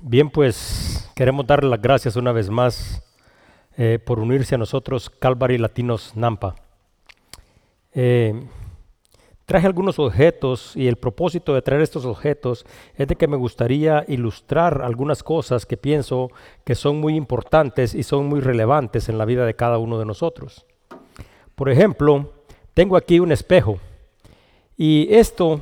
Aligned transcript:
Bien, 0.00 0.30
pues 0.30 1.10
queremos 1.16 1.44
darle 1.44 1.68
las 1.68 1.82
gracias 1.82 2.14
una 2.14 2.30
vez 2.30 2.48
más 2.50 3.02
eh, 3.76 3.98
por 3.98 4.20
unirse 4.20 4.54
a 4.54 4.58
nosotros, 4.58 5.10
Calvary 5.10 5.58
Latinos 5.58 6.12
Nampa. 6.14 6.54
Eh, 7.92 8.46
traje 9.44 9.66
algunos 9.66 9.98
objetos 9.98 10.76
y 10.76 10.86
el 10.86 10.98
propósito 10.98 11.52
de 11.52 11.62
traer 11.62 11.82
estos 11.82 12.04
objetos 12.04 12.64
es 12.94 13.08
de 13.08 13.16
que 13.16 13.26
me 13.26 13.36
gustaría 13.36 14.04
ilustrar 14.06 14.82
algunas 14.82 15.24
cosas 15.24 15.66
que 15.66 15.76
pienso 15.76 16.30
que 16.64 16.76
son 16.76 17.00
muy 17.00 17.16
importantes 17.16 17.92
y 17.92 18.04
son 18.04 18.26
muy 18.26 18.40
relevantes 18.40 19.08
en 19.08 19.18
la 19.18 19.24
vida 19.24 19.44
de 19.46 19.54
cada 19.54 19.78
uno 19.78 19.98
de 19.98 20.06
nosotros. 20.06 20.64
Por 21.56 21.70
ejemplo, 21.70 22.34
tengo 22.72 22.96
aquí 22.96 23.18
un 23.18 23.32
espejo 23.32 23.80
y 24.76 25.08
esto 25.10 25.60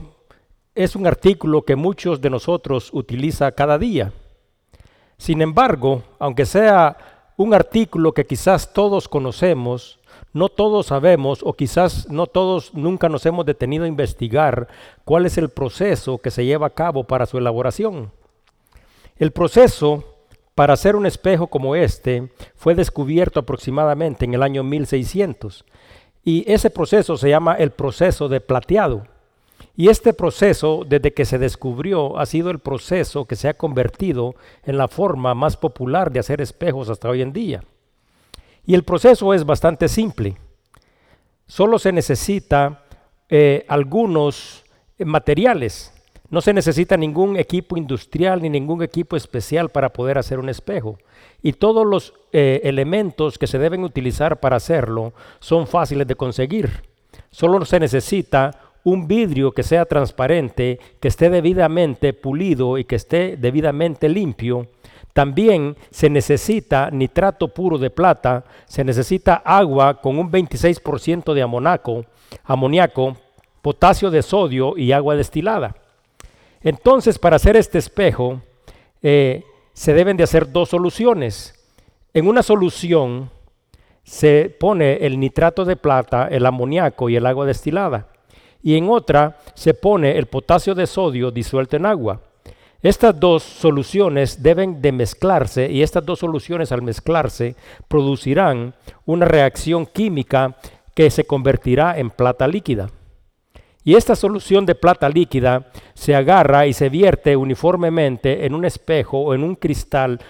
es 0.74 0.94
un 0.94 1.06
artículo 1.06 1.62
que 1.62 1.74
muchos 1.74 2.20
de 2.20 2.28
nosotros 2.28 2.90
utiliza 2.92 3.50
cada 3.52 3.78
día. 3.78 4.12
Sin 5.18 5.42
embargo, 5.42 6.02
aunque 6.18 6.46
sea 6.46 6.96
un 7.36 7.54
artículo 7.54 8.12
que 8.12 8.26
quizás 8.26 8.72
todos 8.72 9.08
conocemos, 9.08 9.98
no 10.32 10.48
todos 10.48 10.86
sabemos 10.86 11.40
o 11.42 11.54
quizás 11.54 12.08
no 12.10 12.26
todos 12.26 12.74
nunca 12.74 13.08
nos 13.08 13.24
hemos 13.26 13.46
detenido 13.46 13.84
a 13.84 13.88
investigar 13.88 14.68
cuál 15.04 15.26
es 15.26 15.38
el 15.38 15.48
proceso 15.48 16.18
que 16.18 16.30
se 16.30 16.44
lleva 16.44 16.68
a 16.68 16.74
cabo 16.74 17.04
para 17.04 17.26
su 17.26 17.38
elaboración. 17.38 18.12
El 19.18 19.32
proceso 19.32 20.04
para 20.54 20.74
hacer 20.74 20.96
un 20.96 21.06
espejo 21.06 21.46
como 21.46 21.76
este 21.76 22.30
fue 22.54 22.74
descubierto 22.74 23.40
aproximadamente 23.40 24.24
en 24.24 24.34
el 24.34 24.42
año 24.42 24.62
1600 24.62 25.64
y 26.24 26.50
ese 26.50 26.70
proceso 26.70 27.16
se 27.16 27.28
llama 27.28 27.54
el 27.54 27.70
proceso 27.70 28.28
de 28.28 28.40
plateado. 28.40 29.06
Y 29.76 29.88
este 29.90 30.14
proceso, 30.14 30.84
desde 30.88 31.12
que 31.12 31.26
se 31.26 31.38
descubrió, 31.38 32.18
ha 32.18 32.24
sido 32.24 32.50
el 32.50 32.60
proceso 32.60 33.26
que 33.26 33.36
se 33.36 33.48
ha 33.48 33.54
convertido 33.54 34.34
en 34.64 34.78
la 34.78 34.88
forma 34.88 35.34
más 35.34 35.58
popular 35.58 36.10
de 36.10 36.18
hacer 36.18 36.40
espejos 36.40 36.88
hasta 36.88 37.10
hoy 37.10 37.20
en 37.20 37.34
día. 37.34 37.62
Y 38.64 38.74
el 38.74 38.84
proceso 38.84 39.34
es 39.34 39.44
bastante 39.44 39.88
simple. 39.88 40.38
Solo 41.46 41.78
se 41.78 41.92
necesita 41.92 42.84
eh, 43.28 43.66
algunos 43.68 44.64
eh, 44.98 45.04
materiales. 45.04 45.92
No 46.30 46.40
se 46.40 46.54
necesita 46.54 46.96
ningún 46.96 47.36
equipo 47.36 47.76
industrial 47.76 48.42
ni 48.42 48.48
ningún 48.48 48.82
equipo 48.82 49.14
especial 49.14 49.68
para 49.68 49.92
poder 49.92 50.16
hacer 50.16 50.38
un 50.38 50.48
espejo. 50.48 50.98
Y 51.42 51.52
todos 51.52 51.86
los 51.86 52.14
eh, 52.32 52.62
elementos 52.64 53.38
que 53.38 53.46
se 53.46 53.58
deben 53.58 53.84
utilizar 53.84 54.40
para 54.40 54.56
hacerlo 54.56 55.12
son 55.38 55.66
fáciles 55.66 56.06
de 56.06 56.16
conseguir. 56.16 56.82
Solo 57.30 57.64
se 57.66 57.78
necesita 57.78 58.65
un 58.86 59.08
vidrio 59.08 59.50
que 59.50 59.64
sea 59.64 59.84
transparente, 59.84 60.78
que 61.00 61.08
esté 61.08 61.28
debidamente 61.28 62.12
pulido 62.12 62.78
y 62.78 62.84
que 62.84 62.94
esté 62.94 63.36
debidamente 63.36 64.08
limpio. 64.08 64.68
También 65.12 65.76
se 65.90 66.08
necesita 66.08 66.88
nitrato 66.92 67.48
puro 67.48 67.78
de 67.78 67.90
plata, 67.90 68.44
se 68.64 68.84
necesita 68.84 69.42
agua 69.44 70.00
con 70.00 70.20
un 70.20 70.30
26% 70.30 71.34
de 71.34 71.42
amonaco, 71.42 72.04
amoníaco, 72.44 73.16
potasio 73.60 74.08
de 74.08 74.22
sodio 74.22 74.78
y 74.78 74.92
agua 74.92 75.16
destilada. 75.16 75.74
Entonces, 76.60 77.18
para 77.18 77.36
hacer 77.36 77.56
este 77.56 77.78
espejo, 77.78 78.40
eh, 79.02 79.42
se 79.72 79.94
deben 79.94 80.16
de 80.16 80.22
hacer 80.22 80.52
dos 80.52 80.68
soluciones. 80.68 81.54
En 82.14 82.28
una 82.28 82.44
solución 82.44 83.30
se 84.04 84.56
pone 84.60 85.04
el 85.04 85.18
nitrato 85.18 85.64
de 85.64 85.74
plata, 85.74 86.28
el 86.28 86.46
amoníaco 86.46 87.08
y 87.08 87.16
el 87.16 87.26
agua 87.26 87.46
destilada 87.46 88.10
y 88.62 88.76
en 88.76 88.88
otra 88.88 89.38
se 89.54 89.74
pone 89.74 90.16
el 90.18 90.26
potasio 90.26 90.74
de 90.74 90.86
sodio 90.86 91.30
disuelto 91.30 91.76
en 91.76 91.86
agua. 91.86 92.20
Estas 92.82 93.18
dos 93.18 93.42
soluciones 93.42 94.42
deben 94.42 94.80
de 94.80 94.92
mezclarse 94.92 95.70
y 95.70 95.82
estas 95.82 96.04
dos 96.04 96.20
soluciones 96.20 96.70
al 96.72 96.82
mezclarse 96.82 97.56
producirán 97.88 98.74
una 99.06 99.26
reacción 99.26 99.86
química 99.86 100.56
que 100.94 101.10
se 101.10 101.24
convertirá 101.24 101.98
en 101.98 102.10
plata 102.10 102.46
líquida. 102.46 102.90
Y 103.82 103.94
esta 103.94 104.16
solución 104.16 104.66
de 104.66 104.74
plata 104.74 105.08
líquida 105.08 105.66
se 105.94 106.14
agarra 106.14 106.66
y 106.66 106.72
se 106.72 106.88
vierte 106.88 107.36
uniformemente 107.36 108.44
en 108.44 108.54
un 108.54 108.64
espejo 108.64 109.18
o 109.18 109.34
en 109.34 109.44
un 109.44 109.54
cristal 109.54 110.20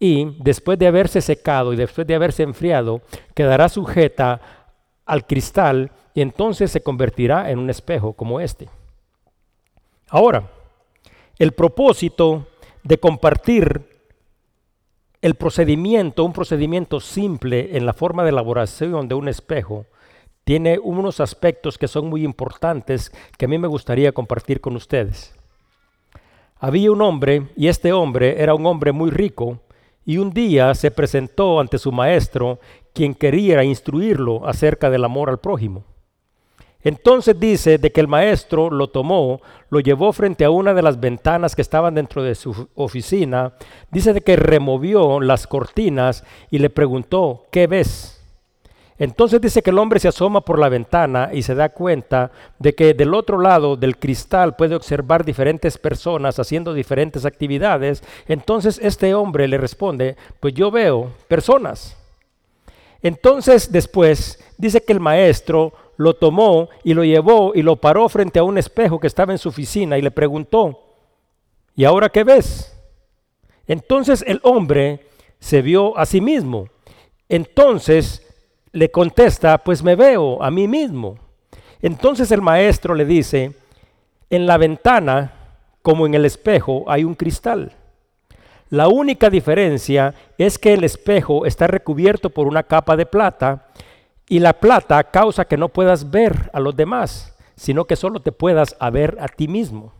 y 0.00 0.36
después 0.40 0.78
de 0.78 0.86
haberse 0.86 1.20
secado 1.20 1.72
y 1.72 1.76
después 1.76 2.06
de 2.06 2.14
haberse 2.14 2.42
enfriado 2.42 3.02
quedará 3.34 3.68
sujeta 3.68 4.40
al 5.06 5.26
cristal 5.26 5.90
y 6.14 6.20
entonces 6.20 6.70
se 6.70 6.82
convertirá 6.82 7.50
en 7.50 7.58
un 7.58 7.70
espejo 7.70 8.12
como 8.12 8.40
este. 8.40 8.68
Ahora, 10.08 10.50
el 11.38 11.52
propósito 11.52 12.46
de 12.82 12.98
compartir 12.98 13.94
el 15.22 15.34
procedimiento, 15.34 16.24
un 16.24 16.32
procedimiento 16.32 17.00
simple 17.00 17.76
en 17.76 17.86
la 17.86 17.94
forma 17.94 18.22
de 18.22 18.28
elaboración 18.28 19.08
de 19.08 19.14
un 19.14 19.28
espejo, 19.28 19.86
tiene 20.44 20.78
unos 20.78 21.20
aspectos 21.20 21.78
que 21.78 21.88
son 21.88 22.08
muy 22.08 22.22
importantes 22.24 23.10
que 23.38 23.46
a 23.46 23.48
mí 23.48 23.56
me 23.56 23.66
gustaría 23.66 24.12
compartir 24.12 24.60
con 24.60 24.76
ustedes. 24.76 25.34
Había 26.58 26.92
un 26.92 27.00
hombre, 27.00 27.48
y 27.56 27.68
este 27.68 27.92
hombre 27.92 28.42
era 28.42 28.54
un 28.54 28.66
hombre 28.66 28.92
muy 28.92 29.10
rico, 29.10 29.60
y 30.04 30.18
un 30.18 30.30
día 30.30 30.74
se 30.74 30.90
presentó 30.90 31.58
ante 31.58 31.78
su 31.78 31.90
maestro, 31.90 32.60
quien 32.94 33.14
quería 33.14 33.62
instruirlo 33.64 34.46
acerca 34.46 34.88
del 34.88 35.04
amor 35.04 35.28
al 35.28 35.38
prójimo. 35.38 35.84
Entonces 36.84 37.40
dice 37.40 37.78
de 37.78 37.90
que 37.90 38.00
el 38.00 38.08
maestro 38.08 38.70
lo 38.70 38.88
tomó, 38.88 39.40
lo 39.70 39.80
llevó 39.80 40.12
frente 40.12 40.44
a 40.44 40.50
una 40.50 40.74
de 40.74 40.82
las 40.82 41.00
ventanas 41.00 41.56
que 41.56 41.62
estaban 41.62 41.94
dentro 41.94 42.22
de 42.22 42.34
su 42.34 42.68
oficina, 42.74 43.54
dice 43.90 44.12
de 44.12 44.20
que 44.20 44.36
removió 44.36 45.18
las 45.20 45.46
cortinas 45.46 46.24
y 46.50 46.58
le 46.58 46.68
preguntó, 46.68 47.46
¿qué 47.50 47.66
ves? 47.66 48.20
Entonces 48.98 49.40
dice 49.40 49.62
que 49.62 49.70
el 49.70 49.78
hombre 49.78 49.98
se 49.98 50.08
asoma 50.08 50.42
por 50.42 50.58
la 50.58 50.68
ventana 50.68 51.30
y 51.32 51.42
se 51.42 51.54
da 51.54 51.70
cuenta 51.70 52.30
de 52.58 52.74
que 52.74 52.94
del 52.94 53.14
otro 53.14 53.40
lado 53.40 53.76
del 53.76 53.96
cristal 53.96 54.54
puede 54.54 54.76
observar 54.76 55.24
diferentes 55.24 55.78
personas 55.78 56.38
haciendo 56.38 56.74
diferentes 56.74 57.24
actividades. 57.24 58.04
Entonces 58.28 58.78
este 58.80 59.14
hombre 59.14 59.48
le 59.48 59.58
responde, 59.58 60.16
pues 60.38 60.54
yo 60.54 60.70
veo 60.70 61.10
personas. 61.26 61.96
Entonces 63.04 63.70
después 63.70 64.42
dice 64.56 64.82
que 64.82 64.94
el 64.94 64.98
maestro 64.98 65.74
lo 65.98 66.14
tomó 66.14 66.70
y 66.82 66.94
lo 66.94 67.04
llevó 67.04 67.52
y 67.54 67.60
lo 67.60 67.76
paró 67.76 68.08
frente 68.08 68.38
a 68.38 68.44
un 68.44 68.56
espejo 68.56 68.98
que 68.98 69.06
estaba 69.06 69.30
en 69.32 69.38
su 69.38 69.50
oficina 69.50 69.98
y 69.98 70.02
le 70.02 70.10
preguntó, 70.10 70.96
¿y 71.76 71.84
ahora 71.84 72.08
qué 72.08 72.24
ves? 72.24 72.74
Entonces 73.66 74.24
el 74.26 74.40
hombre 74.42 75.06
se 75.38 75.60
vio 75.60 75.96
a 75.98 76.06
sí 76.06 76.22
mismo. 76.22 76.70
Entonces 77.28 78.26
le 78.72 78.90
contesta, 78.90 79.58
pues 79.58 79.82
me 79.82 79.96
veo 79.96 80.42
a 80.42 80.50
mí 80.50 80.66
mismo. 80.66 81.18
Entonces 81.82 82.32
el 82.32 82.40
maestro 82.40 82.94
le 82.94 83.04
dice, 83.04 83.52
en 84.30 84.46
la 84.46 84.56
ventana, 84.56 85.58
como 85.82 86.06
en 86.06 86.14
el 86.14 86.24
espejo, 86.24 86.84
hay 86.86 87.04
un 87.04 87.14
cristal. 87.14 87.76
La 88.74 88.88
única 88.88 89.30
diferencia 89.30 90.14
es 90.36 90.58
que 90.58 90.72
el 90.72 90.82
espejo 90.82 91.46
está 91.46 91.68
recubierto 91.68 92.30
por 92.30 92.48
una 92.48 92.64
capa 92.64 92.96
de 92.96 93.06
plata 93.06 93.68
y 94.28 94.40
la 94.40 94.54
plata 94.54 95.00
causa 95.12 95.44
que 95.44 95.56
no 95.56 95.68
puedas 95.68 96.10
ver 96.10 96.50
a 96.52 96.58
los 96.58 96.74
demás, 96.74 97.36
sino 97.54 97.84
que 97.84 97.94
solo 97.94 98.18
te 98.18 98.32
puedas 98.32 98.76
ver 98.92 99.16
a 99.20 99.28
ti 99.28 99.46
mismo. 99.46 99.92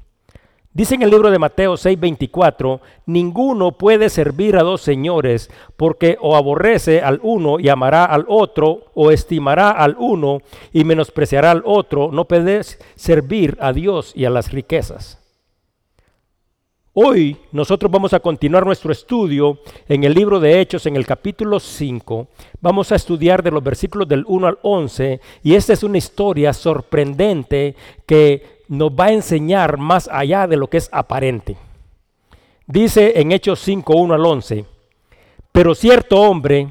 Dice 0.73 0.97
en 0.97 1.03
el 1.03 1.11
libro 1.11 1.31
de 1.31 1.39
Mateo 1.39 1.77
6:24, 1.77 2.81
ninguno 3.07 3.79
puede 3.79 4.09
servir 4.09 4.57
a 4.57 4.65
dos 4.65 4.81
señores, 4.81 5.53
porque 5.77 6.19
o 6.21 6.35
aborrece 6.35 7.01
al 7.01 7.21
uno 7.23 7.61
y 7.61 7.69
amará 7.69 8.05
al 8.05 8.25
otro, 8.27 8.87
o 8.93 9.13
estimará 9.13 9.71
al 9.71 9.95
uno 10.01 10.41
y 10.73 10.83
menospreciará 10.83 11.53
al 11.53 11.63
otro. 11.65 12.11
No 12.11 12.25
puedes 12.25 12.81
servir 12.97 13.57
a 13.61 13.73
Dios 13.73 14.11
y 14.17 14.25
a 14.25 14.31
las 14.31 14.51
riquezas. 14.51 15.24
Hoy 16.97 17.37
nosotros 17.51 17.91
vamos 17.91 18.13
a 18.13 18.21
continuar 18.21 18.65
nuestro 18.65 18.93
estudio 18.93 19.59
en 19.89 20.05
el 20.05 20.15
libro 20.15 20.39
de 20.39 20.61
Hechos, 20.61 20.87
en 20.87 20.95
el 20.95 21.05
capítulo 21.05 21.59
5. 21.59 22.29
Vamos 22.61 22.93
a 22.93 22.95
estudiar 22.95 23.43
de 23.43 23.51
los 23.51 23.65
versículos 23.65 24.07
del 24.07 24.23
1 24.29 24.47
al 24.47 24.59
11 24.63 25.21
y 25.43 25.57
esta 25.57 25.73
es 25.73 25.83
una 25.83 25.99
historia 25.99 26.53
sorprendente 26.53 27.75
que 28.07 28.61
nos 28.69 28.93
va 28.93 29.07
a 29.07 29.13
enseñar 29.13 29.77
más 29.77 30.07
allá 30.07 30.47
de 30.47 30.57
lo 30.57 30.69
que 30.69 30.77
es 30.77 30.89
aparente. 30.93 31.57
Dice 32.69 33.21
en 33.21 33.33
Hechos 33.33 33.59
5, 33.59 33.93
1 33.93 34.15
al 34.15 34.25
11, 34.25 34.65
pero 35.51 35.75
cierto 35.75 36.21
hombre 36.21 36.69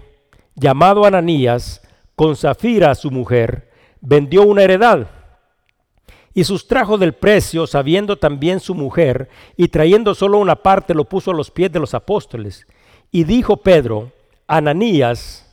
llamado 0.56 1.04
Ananías, 1.04 1.82
con 2.16 2.38
Zafira 2.38 2.96
su 2.96 3.12
mujer, 3.12 3.70
vendió 4.00 4.44
una 4.44 4.64
heredad 4.64 5.06
y 6.34 6.44
sustrajo 6.44 6.98
del 6.98 7.14
precio, 7.14 7.68
sabiendo 7.68 8.18
también 8.18 8.60
su 8.60 8.74
mujer, 8.74 9.30
y 9.56 9.68
trayendo 9.68 10.16
solo 10.16 10.40
una 10.40 10.56
parte 10.56 10.94
lo 10.94 11.06
puso 11.06 11.32
a 11.32 11.34
los 11.34 11.52
pies 11.52 11.72
de 11.72 11.80
los 11.80 11.94
apóstoles. 11.94 12.66
Y 13.12 13.24
dijo 13.24 13.58
Pedro, 13.58 14.12
Ananías, 14.48 15.48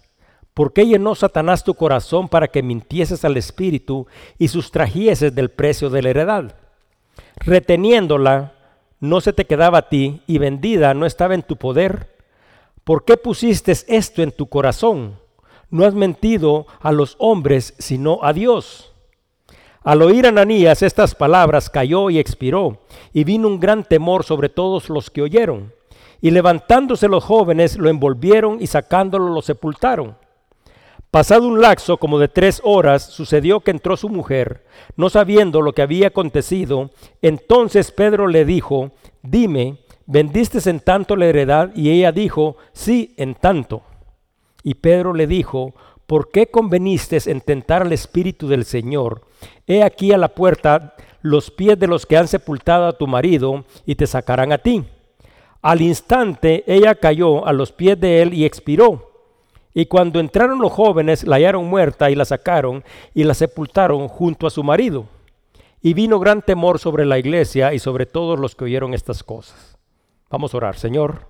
¿por 0.55 0.73
qué 0.73 0.87
llenó 0.87 1.15
Satanás 1.15 1.65
tu 1.65 1.75
corazón 1.75 2.29
para 2.29 2.49
que 2.49 2.63
mintieses 2.63 3.25
al 3.25 3.37
Espíritu 3.37 4.07
y 4.39 4.49
sustrajieses 4.49 5.35
del 5.35 5.51
precio 5.51 5.91
de 5.91 6.03
la 6.03 6.11
heredad? 6.11 6.55
Reteniéndola, 7.37 8.55
no 9.01 9.21
se 9.21 9.33
te 9.33 9.47
quedaba 9.47 9.79
a 9.79 9.89
ti 9.89 10.23
y 10.27 10.39
vendida 10.39 10.95
no 10.95 11.07
estaba 11.07 11.35
en 11.35 11.43
tu 11.43 11.57
poder? 11.57 12.15
¿Por 12.85 13.05
qué 13.05 13.17
pusiste 13.17 13.73
esto 13.89 14.23
en 14.23 14.31
tu 14.31 14.47
corazón? 14.47 15.19
No 15.71 15.85
has 15.85 15.95
mentido 15.95 16.67
a 16.81 16.93
los 16.93 17.17
hombres, 17.19 17.75
sino 17.79 18.21
a 18.23 18.33
Dios. 18.33 18.90
Al 19.83 20.03
oír 20.03 20.27
Ananías 20.27 20.83
estas 20.83 21.15
palabras, 21.15 21.71
cayó 21.71 22.11
y 22.11 22.19
expiró, 22.19 22.81
y 23.15 23.25
vino 23.25 23.49
un 23.49 23.59
gran 23.59 23.83
temor 23.83 24.25
sobre 24.25 24.51
todos 24.51 24.91
los 24.91 25.09
que 25.09 25.23
oyeron. 25.23 25.73
Y 26.21 26.33
levantándose 26.33 27.09
los 27.09 27.25
jóvenes, 27.25 27.79
lo 27.79 27.89
envolvieron 27.89 28.59
y 28.61 28.67
sacándolo 28.67 29.31
lo 29.31 29.41
sepultaron. 29.41 30.17
Pasado 31.11 31.49
un 31.49 31.63
laxo 31.63 31.97
como 31.97 32.19
de 32.19 32.29
tres 32.29 32.61
horas, 32.63 33.07
sucedió 33.07 33.61
que 33.61 33.71
entró 33.71 33.97
su 33.97 34.11
mujer, 34.11 34.65
no 34.97 35.09
sabiendo 35.09 35.63
lo 35.63 35.73
que 35.73 35.83
había 35.83 36.09
acontecido. 36.09 36.91
Entonces 37.23 37.91
Pedro 37.91 38.29
le 38.29 38.45
dijo, 38.45 38.93
dime, 39.23 39.79
¿vendiste 40.07 40.59
en 40.69 40.81
tanto 40.81 41.17
la 41.17 41.27
heredad? 41.27 41.71
Y 41.75 41.91
ella 41.91 42.13
dijo, 42.13 42.59
sí, 42.73 43.15
en 43.17 43.35
tanto. 43.35 43.83
Y 44.63 44.75
Pedro 44.75 45.15
le 45.15 45.27
dijo, 45.27 45.75
¿por 46.11 46.33
qué 46.33 46.49
conveniste 46.49 47.21
en 47.27 47.41
tentar 47.41 47.83
al 47.83 47.93
Espíritu 47.93 48.49
del 48.49 48.65
Señor? 48.65 49.21
He 49.69 49.85
aquí 49.85 50.13
a 50.13 50.19
la 50.19 50.27
puerta 50.27 50.97
los 51.23 51.53
pies 51.53 51.79
de 51.79 51.87
los 51.87 52.05
que 52.05 52.17
han 52.17 52.27
sepultado 52.27 52.87
a 52.87 52.99
tu 52.99 53.07
marido 53.07 53.65
y 53.87 53.95
te 53.95 54.09
sacarán 54.09 54.51
a 54.51 54.59
ti. 54.59 54.85
Al 55.63 55.81
instante 55.81 56.65
ella 56.67 56.97
cayó 56.97 57.47
a 57.47 57.53
los 57.53 57.71
pies 57.71 58.01
de 58.01 58.23
él 58.23 58.35
y 58.35 58.45
expiró. 58.45 59.09
Y 59.73 59.87
cuando 59.87 60.19
entraron 60.19 60.59
los 60.59 60.73
jóvenes, 60.73 61.23
la 61.23 61.37
hallaron 61.37 61.67
muerta 61.67 62.11
y 62.11 62.17
la 62.17 62.25
sacaron 62.25 62.83
y 63.15 63.23
la 63.23 63.35
sepultaron 63.35 64.09
junto 64.09 64.49
a 64.49 64.51
su 64.51 64.65
marido. 64.65 65.05
Y 65.81 65.95
vino 65.95 66.19
gran 66.19 66.43
temor 66.43 66.81
sobre 66.81 67.07
la 67.07 67.21
iglesia 67.21 67.73
y 67.73 67.79
sobre 67.79 68.07
todos 68.07 68.37
los 68.37 68.57
que 68.57 68.65
oyeron 68.65 68.95
estas 68.95 69.23
cosas. 69.23 69.79
Vamos 70.29 70.55
a 70.55 70.57
orar, 70.57 70.77
Señor. 70.77 71.30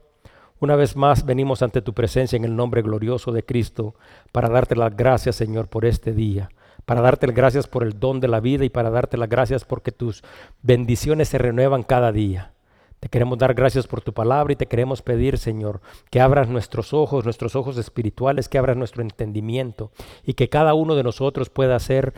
Una 0.60 0.76
vez 0.76 0.94
más 0.94 1.24
venimos 1.24 1.62
ante 1.62 1.80
tu 1.80 1.94
presencia 1.94 2.36
en 2.36 2.44
el 2.44 2.54
nombre 2.54 2.82
glorioso 2.82 3.32
de 3.32 3.42
Cristo 3.42 3.94
para 4.30 4.50
darte 4.50 4.76
las 4.76 4.94
gracias, 4.94 5.36
Señor, 5.36 5.68
por 5.68 5.86
este 5.86 6.12
día, 6.12 6.50
para 6.84 7.00
darte 7.00 7.26
las 7.26 7.34
gracias 7.34 7.66
por 7.66 7.82
el 7.82 7.98
don 7.98 8.20
de 8.20 8.28
la 8.28 8.40
vida 8.40 8.66
y 8.66 8.68
para 8.68 8.90
darte 8.90 9.16
las 9.16 9.30
gracias 9.30 9.64
porque 9.64 9.90
tus 9.90 10.22
bendiciones 10.60 11.30
se 11.30 11.38
renuevan 11.38 11.82
cada 11.82 12.12
día. 12.12 12.52
Te 13.00 13.08
queremos 13.08 13.38
dar 13.38 13.54
gracias 13.54 13.86
por 13.86 14.02
tu 14.02 14.12
palabra 14.12 14.52
y 14.52 14.56
te 14.56 14.66
queremos 14.66 15.00
pedir, 15.00 15.38
Señor, 15.38 15.80
que 16.10 16.20
abras 16.20 16.50
nuestros 16.50 16.92
ojos, 16.92 17.24
nuestros 17.24 17.56
ojos 17.56 17.78
espirituales, 17.78 18.50
que 18.50 18.58
abras 18.58 18.76
nuestro 18.76 19.00
entendimiento 19.00 19.90
y 20.26 20.34
que 20.34 20.50
cada 20.50 20.74
uno 20.74 20.94
de 20.94 21.04
nosotros 21.04 21.48
pueda 21.48 21.78
ser 21.78 22.12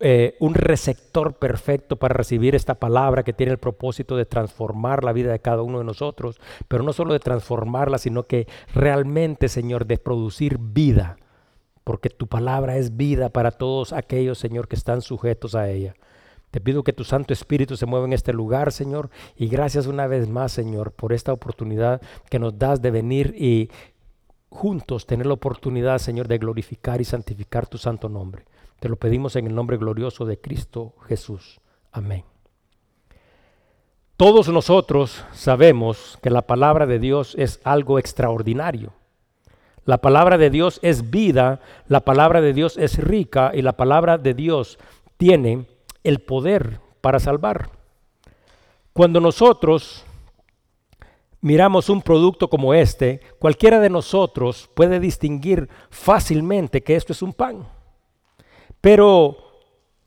eh, 0.00 0.36
un 0.40 0.54
receptor 0.54 1.34
perfecto 1.34 1.96
para 1.96 2.14
recibir 2.14 2.54
esta 2.54 2.74
palabra 2.74 3.22
que 3.22 3.32
tiene 3.32 3.52
el 3.52 3.58
propósito 3.58 4.16
de 4.16 4.26
transformar 4.26 5.04
la 5.04 5.12
vida 5.12 5.30
de 5.30 5.38
cada 5.38 5.62
uno 5.62 5.78
de 5.78 5.84
nosotros, 5.84 6.40
pero 6.68 6.82
no 6.82 6.92
solo 6.92 7.12
de 7.12 7.20
transformarla, 7.20 7.98
sino 7.98 8.24
que 8.24 8.48
realmente, 8.74 9.48
Señor, 9.48 9.86
de 9.86 9.98
producir 9.98 10.58
vida, 10.58 11.16
porque 11.84 12.10
tu 12.10 12.26
palabra 12.26 12.76
es 12.76 12.96
vida 12.96 13.28
para 13.28 13.52
todos 13.52 13.92
aquellos, 13.92 14.38
Señor, 14.38 14.68
que 14.68 14.76
están 14.76 15.00
sujetos 15.00 15.54
a 15.54 15.70
ella. 15.70 15.94
Te 16.50 16.60
pido 16.60 16.84
que 16.84 16.92
tu 16.92 17.04
Santo 17.04 17.32
Espíritu 17.32 17.76
se 17.76 17.86
mueva 17.86 18.06
en 18.06 18.12
este 18.12 18.32
lugar, 18.32 18.72
Señor, 18.72 19.10
y 19.36 19.48
gracias 19.48 19.86
una 19.86 20.06
vez 20.06 20.28
más, 20.28 20.52
Señor, 20.52 20.92
por 20.92 21.12
esta 21.12 21.32
oportunidad 21.32 22.00
que 22.30 22.38
nos 22.38 22.58
das 22.58 22.82
de 22.82 22.90
venir 22.90 23.34
y 23.36 23.70
juntos 24.50 25.06
tener 25.06 25.26
la 25.26 25.34
oportunidad, 25.34 25.98
Señor, 25.98 26.28
de 26.28 26.38
glorificar 26.38 27.00
y 27.00 27.04
santificar 27.04 27.66
tu 27.66 27.78
santo 27.78 28.08
nombre. 28.08 28.44
Te 28.84 28.90
lo 28.90 28.96
pedimos 28.96 29.34
en 29.36 29.46
el 29.46 29.54
nombre 29.54 29.78
glorioso 29.78 30.26
de 30.26 30.38
Cristo 30.38 30.92
Jesús. 31.08 31.58
Amén. 31.90 32.22
Todos 34.18 34.50
nosotros 34.50 35.24
sabemos 35.32 36.18
que 36.22 36.28
la 36.28 36.42
palabra 36.42 36.84
de 36.84 36.98
Dios 36.98 37.34
es 37.38 37.62
algo 37.64 37.98
extraordinario. 37.98 38.92
La 39.86 40.02
palabra 40.02 40.36
de 40.36 40.50
Dios 40.50 40.80
es 40.82 41.08
vida, 41.10 41.60
la 41.88 42.00
palabra 42.00 42.42
de 42.42 42.52
Dios 42.52 42.76
es 42.76 42.98
rica 42.98 43.52
y 43.54 43.62
la 43.62 43.72
palabra 43.72 44.18
de 44.18 44.34
Dios 44.34 44.78
tiene 45.16 45.66
el 46.02 46.18
poder 46.20 46.78
para 47.00 47.20
salvar. 47.20 47.70
Cuando 48.92 49.18
nosotros 49.18 50.04
miramos 51.40 51.88
un 51.88 52.02
producto 52.02 52.50
como 52.50 52.74
este, 52.74 53.22
cualquiera 53.38 53.80
de 53.80 53.88
nosotros 53.88 54.68
puede 54.74 55.00
distinguir 55.00 55.70
fácilmente 55.88 56.82
que 56.82 56.96
esto 56.96 57.14
es 57.14 57.22
un 57.22 57.32
pan. 57.32 57.66
Pero 58.84 59.38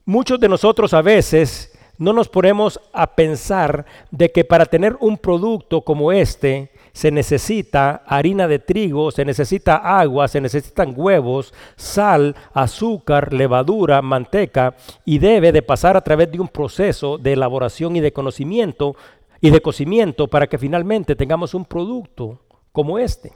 muchos 0.05 0.39
de 0.39 0.47
nosotros 0.47 0.93
a 0.93 1.01
veces 1.01 1.75
no 1.97 2.13
nos 2.13 2.29
ponemos 2.29 2.79
a 2.93 3.15
pensar 3.15 3.87
de 4.11 4.31
que 4.31 4.45
para 4.45 4.67
tener 4.67 4.95
un 4.99 5.17
producto 5.17 5.81
como 5.81 6.11
este 6.11 6.69
se 6.93 7.09
necesita 7.09 8.03
harina 8.05 8.47
de 8.47 8.59
trigo, 8.59 9.09
se 9.09 9.25
necesita 9.25 9.77
agua, 9.77 10.27
se 10.27 10.41
necesitan 10.41 10.93
huevos, 10.95 11.55
sal, 11.75 12.35
azúcar, 12.53 13.33
levadura, 13.33 14.03
manteca 14.03 14.75
y 15.05 15.17
debe 15.17 15.51
de 15.51 15.63
pasar 15.63 15.97
a 15.97 16.01
través 16.01 16.31
de 16.31 16.39
un 16.39 16.47
proceso 16.47 17.17
de 17.17 17.33
elaboración 17.33 17.95
y 17.95 17.99
de 17.99 18.13
conocimiento 18.13 18.95
y 19.41 19.49
de 19.49 19.59
cocimiento 19.59 20.27
para 20.27 20.45
que 20.45 20.59
finalmente 20.59 21.15
tengamos 21.15 21.55
un 21.55 21.65
producto 21.65 22.41
como 22.71 22.99
este. 22.99 23.31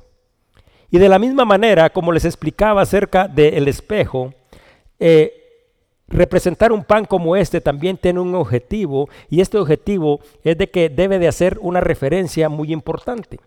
Y 0.92 1.00
de 1.00 1.10
la 1.10 1.18
misma 1.18 1.46
manera, 1.46 1.90
como 1.90 2.12
les 2.12 2.26
explicaba 2.26 2.84
acerca 2.84 3.28
del 3.28 3.68
espejo, 3.68 4.36
eh, 5.04 5.34
representar 6.08 6.72
un 6.72 6.84
pan 6.84 7.06
como 7.06 7.36
este 7.36 7.60
también 7.60 7.98
tiene 7.98 8.20
un 8.20 8.36
objetivo 8.36 9.10
y 9.32 9.42
este 9.42 9.58
objetivo 9.58 10.20
es 10.44 10.56
de 10.60 10.70
que 10.70 10.90
debe 10.90 11.18
de 11.18 11.28
hacer 11.28 11.58
una 11.60 11.82
referencia 11.82 12.50
muy 12.50 12.72
importante. 12.72 13.40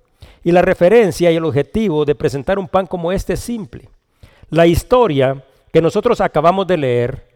Y 0.43 0.51
la 0.51 0.63
referencia 0.63 1.31
y 1.31 1.37
el 1.37 1.45
objetivo 1.45 2.05
de 2.05 2.17
presentar 2.17 2.59
un 2.59 2.67
pan 2.67 2.87
como 2.89 3.13
este 3.13 3.35
es 3.35 3.41
simple. 3.41 3.89
La 4.51 4.67
historia 4.67 5.45
que 5.73 5.81
nosotros 5.81 6.21
acabamos 6.21 6.67
de 6.67 6.77
leer, 6.77 7.29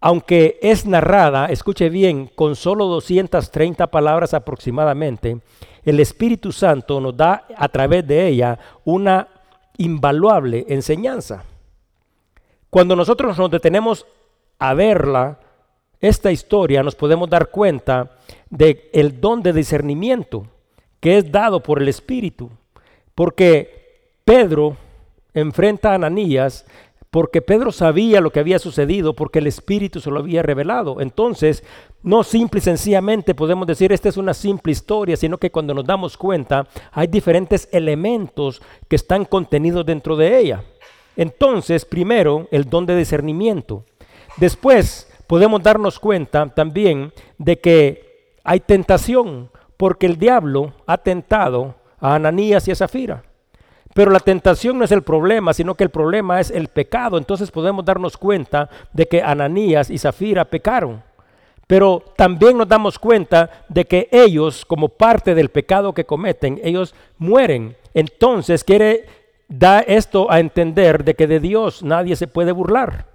aunque 0.00 0.58
es 0.60 0.84
narrada, 0.84 1.46
escuche 1.46 1.88
bien, 1.88 2.28
con 2.34 2.56
solo 2.56 2.86
230 2.86 3.86
palabras 3.86 4.34
aproximadamente, 4.34 5.38
el 5.84 6.00
Espíritu 6.00 6.50
Santo 6.50 7.00
nos 7.00 7.16
da 7.16 7.46
a 7.56 7.68
través 7.68 8.04
de 8.06 8.26
ella 8.26 8.58
una 8.84 9.28
invaluable 9.76 10.66
enseñanza. 10.68 11.44
Cuando 12.74 12.96
nosotros 12.96 13.38
nos 13.38 13.52
detenemos 13.52 14.04
a 14.58 14.74
verla, 14.74 15.38
esta 16.00 16.32
historia, 16.32 16.82
nos 16.82 16.96
podemos 16.96 17.30
dar 17.30 17.52
cuenta 17.52 18.16
de 18.50 18.90
el 18.92 19.20
don 19.20 19.44
de 19.44 19.52
discernimiento 19.52 20.48
que 20.98 21.18
es 21.18 21.30
dado 21.30 21.62
por 21.62 21.80
el 21.80 21.86
Espíritu. 21.86 22.50
Porque 23.14 24.16
Pedro 24.24 24.76
enfrenta 25.34 25.92
a 25.92 25.94
Ananías 25.94 26.66
porque 27.12 27.42
Pedro 27.42 27.70
sabía 27.70 28.20
lo 28.20 28.30
que 28.30 28.40
había 28.40 28.58
sucedido, 28.58 29.14
porque 29.14 29.38
el 29.38 29.46
Espíritu 29.46 30.00
se 30.00 30.10
lo 30.10 30.18
había 30.18 30.42
revelado. 30.42 31.00
Entonces, 31.00 31.62
no 32.02 32.24
simple 32.24 32.58
y 32.58 32.62
sencillamente 32.62 33.36
podemos 33.36 33.68
decir 33.68 33.92
esta 33.92 34.08
es 34.08 34.16
una 34.16 34.34
simple 34.34 34.72
historia, 34.72 35.16
sino 35.16 35.38
que 35.38 35.52
cuando 35.52 35.74
nos 35.74 35.84
damos 35.84 36.16
cuenta 36.16 36.66
hay 36.90 37.06
diferentes 37.06 37.68
elementos 37.70 38.60
que 38.88 38.96
están 38.96 39.26
contenidos 39.26 39.86
dentro 39.86 40.16
de 40.16 40.40
ella. 40.40 40.64
Entonces, 41.16 41.84
primero, 41.84 42.48
el 42.50 42.68
don 42.68 42.86
de 42.86 42.96
discernimiento. 42.96 43.84
Después, 44.36 45.08
podemos 45.26 45.62
darnos 45.62 45.98
cuenta 45.98 46.46
también 46.48 47.12
de 47.38 47.58
que 47.58 48.36
hay 48.44 48.60
tentación, 48.60 49.50
porque 49.76 50.06
el 50.06 50.18
diablo 50.18 50.72
ha 50.86 50.98
tentado 50.98 51.74
a 52.00 52.14
Ananías 52.14 52.68
y 52.68 52.72
a 52.72 52.76
Zafira. 52.76 53.22
Pero 53.94 54.10
la 54.10 54.18
tentación 54.18 54.76
no 54.76 54.84
es 54.84 54.92
el 54.92 55.02
problema, 55.02 55.54
sino 55.54 55.76
que 55.76 55.84
el 55.84 55.90
problema 55.90 56.40
es 56.40 56.50
el 56.50 56.68
pecado. 56.68 57.16
Entonces 57.16 57.50
podemos 57.50 57.84
darnos 57.84 58.16
cuenta 58.16 58.68
de 58.92 59.06
que 59.06 59.22
Ananías 59.22 59.88
y 59.88 59.98
Zafira 59.98 60.44
pecaron. 60.44 61.02
Pero 61.66 62.02
también 62.16 62.58
nos 62.58 62.68
damos 62.68 62.98
cuenta 62.98 63.64
de 63.68 63.84
que 63.84 64.08
ellos, 64.10 64.66
como 64.66 64.88
parte 64.88 65.34
del 65.34 65.48
pecado 65.48 65.94
que 65.94 66.04
cometen, 66.04 66.60
ellos 66.62 66.94
mueren. 67.18 67.76
Entonces 67.94 68.64
quiere 68.64 69.06
da 69.48 69.80
esto 69.80 70.30
a 70.30 70.40
entender 70.40 71.04
de 71.04 71.14
que 71.14 71.26
de 71.26 71.40
Dios 71.40 71.82
nadie 71.82 72.16
se 72.16 72.26
puede 72.26 72.52
burlar. 72.52 73.06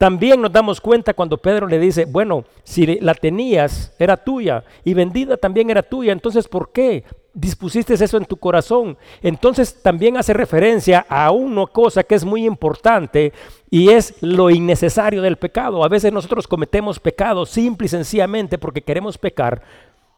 También 0.00 0.40
nos 0.40 0.50
damos 0.50 0.80
cuenta 0.80 1.12
cuando 1.12 1.36
Pedro 1.36 1.66
le 1.66 1.78
dice, 1.78 2.06
bueno, 2.06 2.44
si 2.64 2.86
la 3.00 3.12
tenías, 3.12 3.94
era 3.98 4.16
tuya, 4.16 4.64
y 4.82 4.94
vendida 4.94 5.36
también 5.36 5.68
era 5.68 5.82
tuya, 5.82 6.12
entonces 6.12 6.48
¿por 6.48 6.72
qué 6.72 7.04
dispusiste 7.34 7.92
eso 7.92 8.16
en 8.16 8.24
tu 8.24 8.38
corazón? 8.38 8.96
Entonces 9.20 9.82
también 9.82 10.16
hace 10.16 10.32
referencia 10.32 11.04
a 11.06 11.30
una 11.32 11.66
cosa 11.66 12.02
que 12.02 12.14
es 12.14 12.24
muy 12.24 12.46
importante 12.46 13.34
y 13.68 13.90
es 13.90 14.14
lo 14.22 14.48
innecesario 14.48 15.20
del 15.20 15.36
pecado. 15.36 15.84
A 15.84 15.88
veces 15.88 16.12
nosotros 16.14 16.48
cometemos 16.48 16.98
pecado 16.98 17.44
simple 17.44 17.84
y 17.84 17.90
sencillamente 17.90 18.56
porque 18.56 18.80
queremos 18.80 19.18
pecar, 19.18 19.60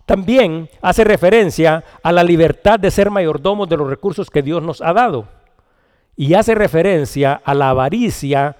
también 0.06 0.68
hace 0.80 1.04
referencia 1.04 1.84
a 2.02 2.12
la 2.12 2.24
libertad 2.24 2.78
de 2.78 2.90
ser 2.90 3.10
mayordomos 3.10 3.68
de 3.68 3.76
los 3.76 3.88
recursos 3.88 4.30
que 4.30 4.42
Dios 4.42 4.62
nos 4.62 4.80
ha 4.82 4.92
dado. 4.92 5.26
Y 6.16 6.34
hace 6.34 6.54
referencia 6.54 7.40
a 7.44 7.54
la 7.54 7.70
avaricia, 7.70 8.56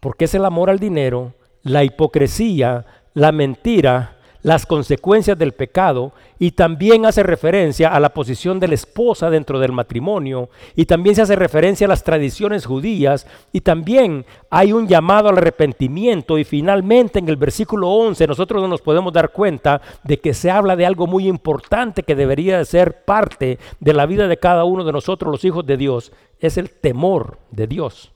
porque 0.00 0.26
es 0.26 0.34
el 0.34 0.44
amor 0.44 0.70
al 0.70 0.78
dinero, 0.78 1.34
la 1.62 1.84
hipocresía, 1.84 2.84
la 3.14 3.32
mentira, 3.32 4.16
las 4.42 4.66
consecuencias 4.66 5.38
del 5.38 5.52
pecado 5.52 6.12
y 6.38 6.52
también 6.52 7.06
hace 7.06 7.22
referencia 7.22 7.88
a 7.88 8.00
la 8.00 8.10
posición 8.10 8.58
de 8.58 8.68
la 8.68 8.74
esposa 8.74 9.30
dentro 9.30 9.60
del 9.60 9.72
matrimonio 9.72 10.50
y 10.74 10.86
también 10.86 11.14
se 11.14 11.22
hace 11.22 11.36
referencia 11.36 11.86
a 11.86 11.88
las 11.88 12.02
tradiciones 12.02 12.66
judías 12.66 13.26
y 13.52 13.60
también 13.60 14.24
hay 14.50 14.72
un 14.72 14.88
llamado 14.88 15.28
al 15.28 15.38
arrepentimiento 15.38 16.38
y 16.38 16.44
finalmente 16.44 17.20
en 17.20 17.28
el 17.28 17.36
versículo 17.36 17.88
11 17.90 18.26
nosotros 18.26 18.68
nos 18.68 18.82
podemos 18.82 19.12
dar 19.12 19.30
cuenta 19.30 19.80
de 20.02 20.18
que 20.18 20.34
se 20.34 20.50
habla 20.50 20.74
de 20.74 20.86
algo 20.86 21.06
muy 21.06 21.28
importante 21.28 22.02
que 22.02 22.16
debería 22.16 22.58
de 22.58 22.64
ser 22.64 23.04
parte 23.04 23.58
de 23.78 23.92
la 23.92 24.06
vida 24.06 24.26
de 24.26 24.38
cada 24.38 24.64
uno 24.64 24.84
de 24.84 24.92
nosotros 24.92 25.30
los 25.30 25.44
hijos 25.44 25.64
de 25.64 25.76
Dios, 25.76 26.12
es 26.40 26.56
el 26.56 26.70
temor 26.70 27.38
de 27.50 27.66
Dios. 27.66 28.12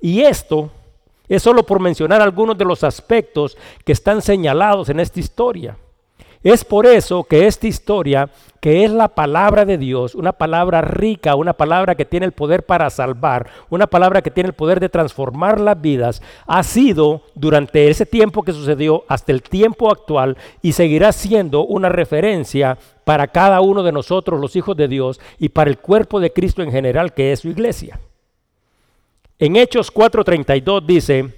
Y 0.00 0.22
esto 0.22 0.70
es 1.28 1.42
solo 1.42 1.64
por 1.64 1.80
mencionar 1.80 2.22
algunos 2.22 2.56
de 2.56 2.64
los 2.64 2.84
aspectos 2.84 3.56
que 3.84 3.92
están 3.92 4.22
señalados 4.22 4.88
en 4.88 5.00
esta 5.00 5.20
historia. 5.20 5.76
Es 6.42 6.64
por 6.64 6.86
eso 6.86 7.24
que 7.24 7.48
esta 7.48 7.66
historia, 7.66 8.30
que 8.60 8.84
es 8.84 8.92
la 8.92 9.08
palabra 9.08 9.64
de 9.64 9.76
Dios, 9.76 10.14
una 10.14 10.32
palabra 10.32 10.80
rica, 10.80 11.34
una 11.34 11.52
palabra 11.52 11.96
que 11.96 12.04
tiene 12.04 12.26
el 12.26 12.32
poder 12.32 12.64
para 12.64 12.90
salvar, 12.90 13.48
una 13.70 13.88
palabra 13.88 14.22
que 14.22 14.30
tiene 14.30 14.48
el 14.48 14.54
poder 14.54 14.78
de 14.78 14.88
transformar 14.88 15.60
las 15.60 15.80
vidas, 15.80 16.22
ha 16.46 16.62
sido 16.62 17.22
durante 17.34 17.90
ese 17.90 18.06
tiempo 18.06 18.44
que 18.44 18.52
sucedió 18.52 19.04
hasta 19.08 19.32
el 19.32 19.42
tiempo 19.42 19.90
actual 19.90 20.36
y 20.62 20.72
seguirá 20.72 21.10
siendo 21.10 21.64
una 21.64 21.88
referencia 21.88 22.78
para 23.04 23.26
cada 23.26 23.60
uno 23.60 23.82
de 23.82 23.92
nosotros, 23.92 24.40
los 24.40 24.54
hijos 24.54 24.76
de 24.76 24.86
Dios, 24.86 25.20
y 25.40 25.48
para 25.48 25.70
el 25.70 25.78
cuerpo 25.78 26.20
de 26.20 26.32
Cristo 26.32 26.62
en 26.62 26.70
general, 26.70 27.14
que 27.14 27.32
es 27.32 27.40
su 27.40 27.48
iglesia. 27.48 27.98
En 29.38 29.54
Hechos 29.54 29.92
4:32 29.92 30.84
dice, 30.84 31.34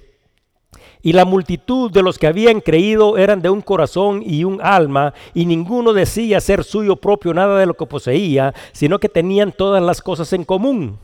y 1.03 1.13
la 1.13 1.25
multitud 1.25 1.91
de 1.91 2.01
los 2.01 2.17
que 2.17 2.27
habían 2.27 2.61
creído 2.61 3.17
eran 3.17 3.41
de 3.41 3.49
un 3.49 3.61
corazón 3.61 4.23
y 4.25 4.43
un 4.43 4.59
alma, 4.61 5.13
y 5.33 5.45
ninguno 5.45 5.93
decía 5.93 6.39
ser 6.41 6.63
suyo 6.63 6.95
propio 6.95 7.33
nada 7.33 7.59
de 7.59 7.65
lo 7.65 7.75
que 7.75 7.85
poseía, 7.85 8.53
sino 8.71 8.99
que 8.99 9.09
tenían 9.09 9.51
todas 9.51 9.83
las 9.83 10.01
cosas 10.01 10.33
en 10.33 10.45
común. 10.45 10.97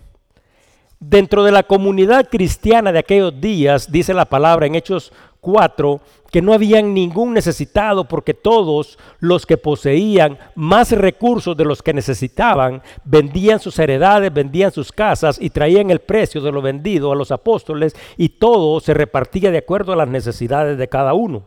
Dentro 1.00 1.44
de 1.44 1.52
la 1.52 1.64
comunidad 1.64 2.28
cristiana 2.30 2.92
de 2.92 3.00
aquellos 3.00 3.40
días, 3.40 3.92
dice 3.92 4.16
la 4.16 4.26
palabra 4.26 4.66
en 4.66 4.74
Hechos 4.74 5.14
4, 5.42 6.02
que 6.32 6.42
no 6.42 6.54
habían 6.54 6.94
ningún 6.94 7.34
necesitado 7.34 8.08
porque 8.08 8.34
todos 8.34 8.98
los 9.20 9.46
que 9.46 9.58
poseían 9.58 10.38
más 10.56 10.92
recursos 10.92 11.56
de 11.56 11.66
los 11.66 11.82
que 11.82 11.94
necesitaban 11.94 12.82
vendían 13.04 13.60
sus 13.60 13.80
heredades, 13.80 14.34
vendían 14.34 14.72
sus 14.72 14.92
casas 14.92 15.38
y 15.42 15.50
traían 15.50 15.90
el 15.90 16.00
precio 16.00 16.42
de 16.42 16.52
lo 16.52 16.62
vendido 16.62 17.12
a 17.12 17.16
los 17.16 17.32
apóstoles 17.32 17.96
y 18.18 18.30
todo 18.30 18.80
se 18.80 18.94
repartía 18.94 19.52
de 19.52 19.60
acuerdo 19.60 19.94
a 19.94 19.98
las 19.98 20.08
necesidades 20.08 20.78
de 20.78 20.88
cada 20.88 21.14
uno. 21.14 21.44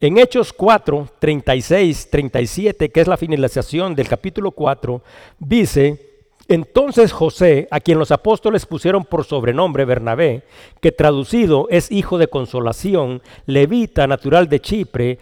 En 0.00 0.18
Hechos 0.18 0.52
4, 0.52 1.08
36, 1.18 2.10
37, 2.10 2.90
que 2.90 3.00
es 3.00 3.06
la 3.06 3.16
finalización 3.16 3.94
del 3.94 4.08
capítulo 4.08 4.50
4, 4.50 5.02
dice, 5.38 6.13
entonces 6.48 7.12
José, 7.12 7.68
a 7.70 7.80
quien 7.80 7.98
los 7.98 8.10
apóstoles 8.10 8.66
pusieron 8.66 9.04
por 9.04 9.24
sobrenombre 9.24 9.84
Bernabé, 9.84 10.42
que 10.80 10.92
traducido 10.92 11.68
es 11.70 11.90
hijo 11.90 12.18
de 12.18 12.28
consolación, 12.28 13.22
levita 13.46 14.06
natural 14.06 14.48
de 14.48 14.60
Chipre, 14.60 15.18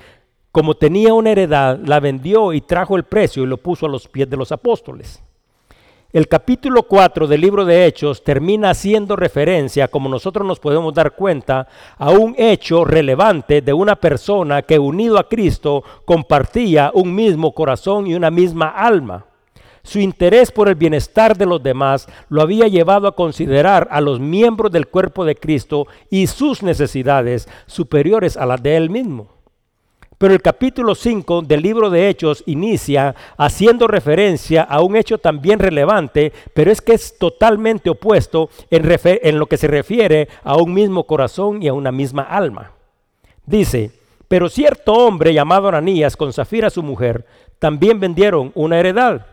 como 0.51 0.75
tenía 0.75 1.15
una 1.15 1.31
heredad, 1.31 1.79
la 1.83 2.01
vendió 2.01 2.53
y 2.53 2.61
trajo 2.61 2.97
el 2.97 3.05
precio 3.05 3.43
y 3.43 3.47
lo 3.47 3.57
puso 3.57 3.87
a 3.87 3.89
los 3.89 4.09
pies 4.09 4.29
de 4.29 4.37
los 4.37 4.53
apóstoles. 4.53 5.23
El 6.13 6.29
capítulo 6.29 6.83
4 6.83 7.27
del 7.27 7.41
libro 7.41 7.65
de 7.65 7.87
Hechos 7.87 8.23
termina 8.23 8.69
haciendo 8.69 9.17
referencia, 9.17 9.89
como 9.89 10.11
nosotros 10.11 10.47
nos 10.47 10.61
podemos 10.61 10.93
dar 10.93 11.13
cuenta, 11.13 11.67
a 11.97 12.11
un 12.11 12.35
hecho 12.37 12.85
relevante 12.85 13.63
de 13.63 13.73
una 13.73 13.97
persona 13.97 14.61
que 14.61 14.79
unido 14.79 15.19
a 15.19 15.27
Cristo 15.27 15.83
compartía 16.05 16.91
un 16.93 17.15
mismo 17.15 17.55
corazón 17.55 18.07
y 18.07 18.15
una 18.15 18.31
misma 18.31 18.69
alma. 18.69 19.25
Su 19.83 19.99
interés 19.99 20.53
por 20.53 20.69
el 20.69 20.77
bienestar 20.77 21.37
de 21.37 21.47
los 21.47 21.63
demás 21.63 22.07
lo 22.29 22.41
había 22.41 22.69
llevado 22.69 23.09
a 23.09 23.17
considerar 23.17 23.89
a 23.91 24.01
los 24.01 24.21
miembros 24.21 24.71
del 24.71 24.87
cuerpo 24.87 25.25
de 25.25 25.35
Cristo 25.35 25.87
y 26.09 26.29
sus 26.29 26.63
necesidades 26.63 27.49
superiores 27.67 28.37
a 28.37 28.47
las 28.47 28.63
de 28.63 28.77
él 28.77 28.91
mismo. 28.91 29.29
Pero 30.23 30.35
el 30.35 30.41
capítulo 30.41 30.95
5 30.95 31.43
del 31.43 31.63
libro 31.63 31.91
de 31.91 32.09
Hechos 32.09 32.45
inicia 32.47 33.17
haciendo 33.37 33.89
referencia 33.89 34.63
a 34.63 34.81
un 34.81 34.95
hecho 34.95 35.19
también 35.19 35.59
relevante, 35.59 36.33
pero 36.55 36.71
es 36.71 36.81
que 36.81 36.93
es 36.93 37.19
totalmente 37.19 37.91
opuesto 37.91 38.49
en, 38.71 38.89
en, 39.05 39.39
lo 39.41 39.47
que 39.47 39.57
se 39.57 39.67
refiere 39.67 40.29
a 40.45 40.57
un 40.59 40.73
mismo 40.75 41.09
corazón 41.09 41.61
y 41.61 41.67
a 41.67 41.73
una 41.73 41.91
misma 41.91 42.23
alma. 42.23 42.71
Dice, 43.45 43.91
pero 44.29 44.49
cierto 44.49 44.93
hombre 44.93 45.35
llamado 45.35 45.67
Ananías 45.67 46.17
con 46.17 46.33
Zafira 46.33 46.71
su 46.71 46.85
mujer, 46.85 47.27
también 47.59 47.99
vendieron 47.99 48.53
una 48.55 48.79
heredad. 48.79 49.27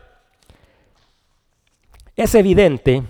Es 2.20 2.34
evidente 2.34 3.02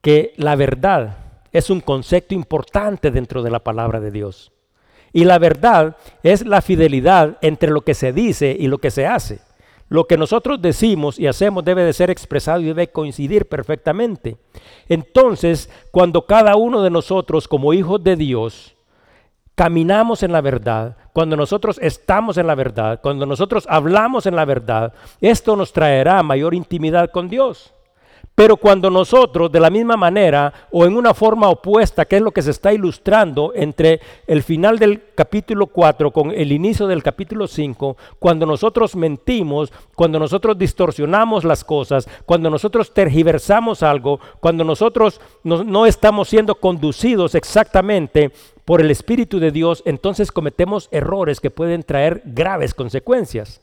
que 0.00 0.32
la 0.36 0.54
verdad 0.54 1.16
es 1.50 1.70
un 1.70 1.80
concepto 1.80 2.36
importante 2.36 3.10
dentro 3.10 3.42
de 3.42 3.50
la 3.50 3.64
palabra 3.64 3.98
de 3.98 4.12
Dios. 4.12 4.52
Y 5.12 5.24
la 5.24 5.40
verdad 5.40 5.96
es 6.22 6.46
la 6.46 6.62
fidelidad 6.62 7.38
entre 7.40 7.72
lo 7.72 7.80
que 7.80 7.94
se 7.94 8.12
dice 8.12 8.56
y 8.56 8.68
lo 8.68 8.78
que 8.78 8.92
se 8.92 9.08
hace. 9.08 9.40
Lo 9.88 10.06
que 10.06 10.16
nosotros 10.16 10.62
decimos 10.62 11.18
y 11.18 11.26
hacemos 11.26 11.64
debe 11.64 11.82
de 11.82 11.92
ser 11.92 12.10
expresado 12.10 12.60
y 12.60 12.66
debe 12.66 12.92
coincidir 12.92 13.48
perfectamente. 13.48 14.36
Entonces, 14.88 15.68
cuando 15.90 16.26
cada 16.26 16.54
uno 16.54 16.84
de 16.84 16.90
nosotros 16.90 17.48
como 17.48 17.72
hijos 17.72 18.04
de 18.04 18.14
Dios 18.14 18.76
caminamos 19.56 20.22
en 20.22 20.30
la 20.30 20.42
verdad, 20.42 20.96
cuando 21.12 21.34
nosotros 21.36 21.76
estamos 21.82 22.38
en 22.38 22.46
la 22.46 22.54
verdad, 22.54 23.00
cuando 23.02 23.26
nosotros 23.26 23.66
hablamos 23.68 24.26
en 24.26 24.36
la 24.36 24.44
verdad, 24.44 24.92
esto 25.20 25.56
nos 25.56 25.72
traerá 25.72 26.22
mayor 26.22 26.54
intimidad 26.54 27.10
con 27.10 27.28
Dios. 27.28 27.74
Pero 28.40 28.56
cuando 28.56 28.88
nosotros, 28.88 29.52
de 29.52 29.60
la 29.60 29.68
misma 29.68 29.98
manera 29.98 30.50
o 30.72 30.86
en 30.86 30.96
una 30.96 31.12
forma 31.12 31.50
opuesta, 31.50 32.06
que 32.06 32.16
es 32.16 32.22
lo 32.22 32.30
que 32.30 32.40
se 32.40 32.52
está 32.52 32.72
ilustrando 32.72 33.52
entre 33.54 34.00
el 34.26 34.42
final 34.42 34.78
del 34.78 35.02
capítulo 35.14 35.66
4 35.66 36.10
con 36.10 36.30
el 36.30 36.50
inicio 36.50 36.86
del 36.86 37.02
capítulo 37.02 37.46
5, 37.46 37.98
cuando 38.18 38.46
nosotros 38.46 38.96
mentimos, 38.96 39.70
cuando 39.94 40.18
nosotros 40.18 40.56
distorsionamos 40.56 41.44
las 41.44 41.64
cosas, 41.64 42.08
cuando 42.24 42.48
nosotros 42.48 42.94
tergiversamos 42.94 43.82
algo, 43.82 44.20
cuando 44.40 44.64
nosotros 44.64 45.20
no, 45.44 45.62
no 45.62 45.84
estamos 45.84 46.30
siendo 46.30 46.54
conducidos 46.54 47.34
exactamente 47.34 48.32
por 48.64 48.80
el 48.80 48.90
Espíritu 48.90 49.38
de 49.38 49.50
Dios, 49.50 49.82
entonces 49.84 50.32
cometemos 50.32 50.88
errores 50.92 51.40
que 51.40 51.50
pueden 51.50 51.82
traer 51.82 52.22
graves 52.24 52.72
consecuencias. 52.72 53.60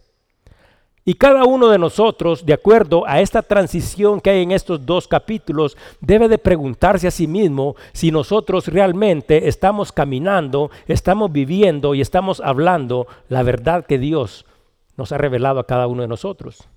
Y 1.08 1.14
cada 1.14 1.46
uno 1.46 1.70
de 1.70 1.78
nosotros, 1.78 2.46
de 2.46 2.52
acuerdo 2.52 3.08
a 3.08 3.22
esta 3.22 3.42
transición 3.42 4.20
que 4.20 4.30
hay 4.30 4.44
en 4.44 4.52
estos 4.52 4.86
dos 4.86 5.08
capítulos, 5.08 5.78
debe 6.02 6.28
de 6.28 6.38
preguntarse 6.38 7.08
a 7.08 7.12
sí 7.12 7.28
mismo 7.28 7.78
si 7.94 8.12
nosotros 8.12 8.68
realmente 8.68 9.48
estamos 9.48 9.94
caminando, 9.94 10.70
estamos 10.86 11.32
viviendo 11.32 11.96
y 11.96 12.02
estamos 12.02 12.42
hablando 12.42 13.08
la 13.30 13.42
verdad 13.42 13.86
que 13.86 14.00
Dios 14.00 14.46
nos 14.98 15.14
ha 15.14 15.18
revelado 15.18 15.62
a 15.62 15.66
cada 15.66 15.88
uno 15.88 16.02
de 16.02 16.10
nosotros. 16.10 16.68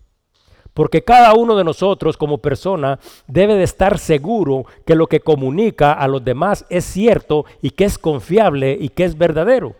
Porque 0.75 1.02
cada 1.02 1.34
uno 1.34 1.56
de 1.56 1.64
nosotros 1.64 2.16
como 2.16 2.38
persona 2.38 3.00
debe 3.26 3.56
de 3.56 3.64
estar 3.64 3.99
seguro 3.99 4.64
que 4.87 4.94
lo 4.94 5.08
que 5.08 5.18
comunica 5.18 5.92
a 5.92 6.06
los 6.06 6.25
demás 6.25 6.64
es 6.70 6.84
cierto 6.84 7.46
y 7.62 7.70
que 7.70 7.84
es 7.84 7.99
confiable 7.99 8.78
y 8.80 8.90
que 8.90 9.02
es 9.02 9.18
verdadero. 9.18 9.75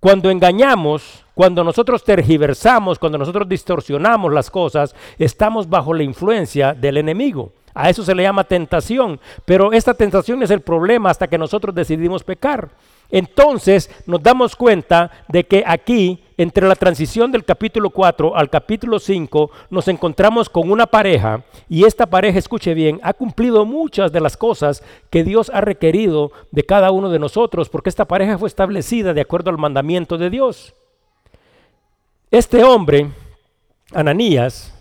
Cuando 0.00 0.30
engañamos, 0.30 1.26
cuando 1.34 1.62
nosotros 1.62 2.02
tergiversamos, 2.04 2.98
cuando 2.98 3.18
nosotros 3.18 3.46
distorsionamos 3.46 4.32
las 4.32 4.50
cosas, 4.50 4.94
estamos 5.18 5.68
bajo 5.68 5.92
la 5.92 6.02
influencia 6.02 6.72
del 6.72 6.96
enemigo. 6.96 7.52
A 7.74 7.90
eso 7.90 8.02
se 8.02 8.14
le 8.14 8.22
llama 8.22 8.44
tentación. 8.44 9.20
Pero 9.44 9.72
esta 9.72 9.94
tentación 9.94 10.42
es 10.42 10.50
el 10.50 10.60
problema 10.60 11.10
hasta 11.10 11.28
que 11.28 11.38
nosotros 11.38 11.74
decidimos 11.74 12.24
pecar. 12.24 12.70
Entonces 13.10 13.90
nos 14.06 14.22
damos 14.22 14.54
cuenta 14.54 15.10
de 15.28 15.44
que 15.44 15.64
aquí, 15.66 16.22
entre 16.36 16.66
la 16.66 16.76
transición 16.76 17.32
del 17.32 17.44
capítulo 17.44 17.90
4 17.90 18.36
al 18.36 18.48
capítulo 18.48 18.98
5, 18.98 19.50
nos 19.68 19.88
encontramos 19.88 20.48
con 20.48 20.70
una 20.70 20.86
pareja 20.86 21.42
y 21.68 21.84
esta 21.84 22.06
pareja, 22.06 22.38
escuche 22.38 22.72
bien, 22.72 23.00
ha 23.02 23.12
cumplido 23.12 23.64
muchas 23.66 24.12
de 24.12 24.20
las 24.20 24.36
cosas 24.36 24.82
que 25.10 25.24
Dios 25.24 25.50
ha 25.52 25.60
requerido 25.60 26.30
de 26.52 26.64
cada 26.64 26.92
uno 26.92 27.10
de 27.10 27.18
nosotros, 27.18 27.68
porque 27.68 27.90
esta 27.90 28.04
pareja 28.04 28.38
fue 28.38 28.48
establecida 28.48 29.12
de 29.12 29.20
acuerdo 29.20 29.50
al 29.50 29.58
mandamiento 29.58 30.16
de 30.16 30.30
Dios. 30.30 30.74
Este 32.30 32.62
hombre, 32.62 33.10
Ananías, 33.92 34.72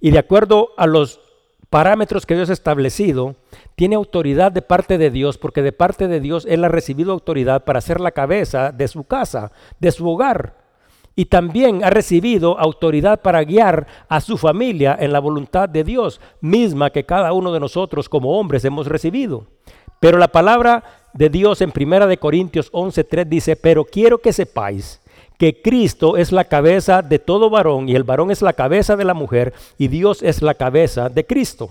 y 0.00 0.10
de 0.10 0.18
acuerdo 0.18 0.70
a 0.78 0.86
los 0.86 1.20
parámetros 1.74 2.24
que 2.24 2.36
Dios 2.36 2.50
ha 2.50 2.52
establecido, 2.52 3.34
tiene 3.74 3.96
autoridad 3.96 4.52
de 4.52 4.62
parte 4.62 4.96
de 4.96 5.10
Dios, 5.10 5.38
porque 5.38 5.60
de 5.60 5.72
parte 5.72 6.06
de 6.06 6.20
Dios 6.20 6.46
Él 6.48 6.62
ha 6.62 6.68
recibido 6.68 7.10
autoridad 7.10 7.64
para 7.64 7.80
ser 7.80 8.00
la 8.00 8.12
cabeza 8.12 8.70
de 8.70 8.86
su 8.86 9.02
casa, 9.02 9.50
de 9.80 9.90
su 9.90 10.08
hogar. 10.08 10.54
Y 11.16 11.24
también 11.24 11.82
ha 11.82 11.90
recibido 11.90 12.60
autoridad 12.60 13.22
para 13.22 13.42
guiar 13.42 13.88
a 14.08 14.20
su 14.20 14.38
familia 14.38 14.96
en 15.00 15.12
la 15.12 15.18
voluntad 15.18 15.68
de 15.68 15.82
Dios, 15.82 16.20
misma 16.40 16.90
que 16.90 17.06
cada 17.06 17.32
uno 17.32 17.52
de 17.52 17.58
nosotros 17.58 18.08
como 18.08 18.38
hombres 18.38 18.64
hemos 18.64 18.86
recibido. 18.86 19.48
Pero 19.98 20.18
la 20.18 20.28
palabra 20.28 20.84
de 21.12 21.28
Dios 21.28 21.60
en 21.60 21.72
Primera 21.72 22.06
de 22.06 22.18
Corintios 22.18 22.70
11:3 22.72 23.28
dice, 23.28 23.56
"Pero 23.56 23.84
quiero 23.84 24.18
que 24.18 24.32
sepáis 24.32 25.00
que 25.38 25.60
Cristo 25.62 26.16
es 26.16 26.32
la 26.32 26.44
cabeza 26.44 27.02
de 27.02 27.18
todo 27.18 27.50
varón 27.50 27.88
y 27.88 27.94
el 27.94 28.04
varón 28.04 28.30
es 28.30 28.42
la 28.42 28.52
cabeza 28.52 28.96
de 28.96 29.04
la 29.04 29.14
mujer 29.14 29.52
y 29.78 29.88
Dios 29.88 30.22
es 30.22 30.42
la 30.42 30.54
cabeza 30.54 31.08
de 31.08 31.26
Cristo." 31.26 31.70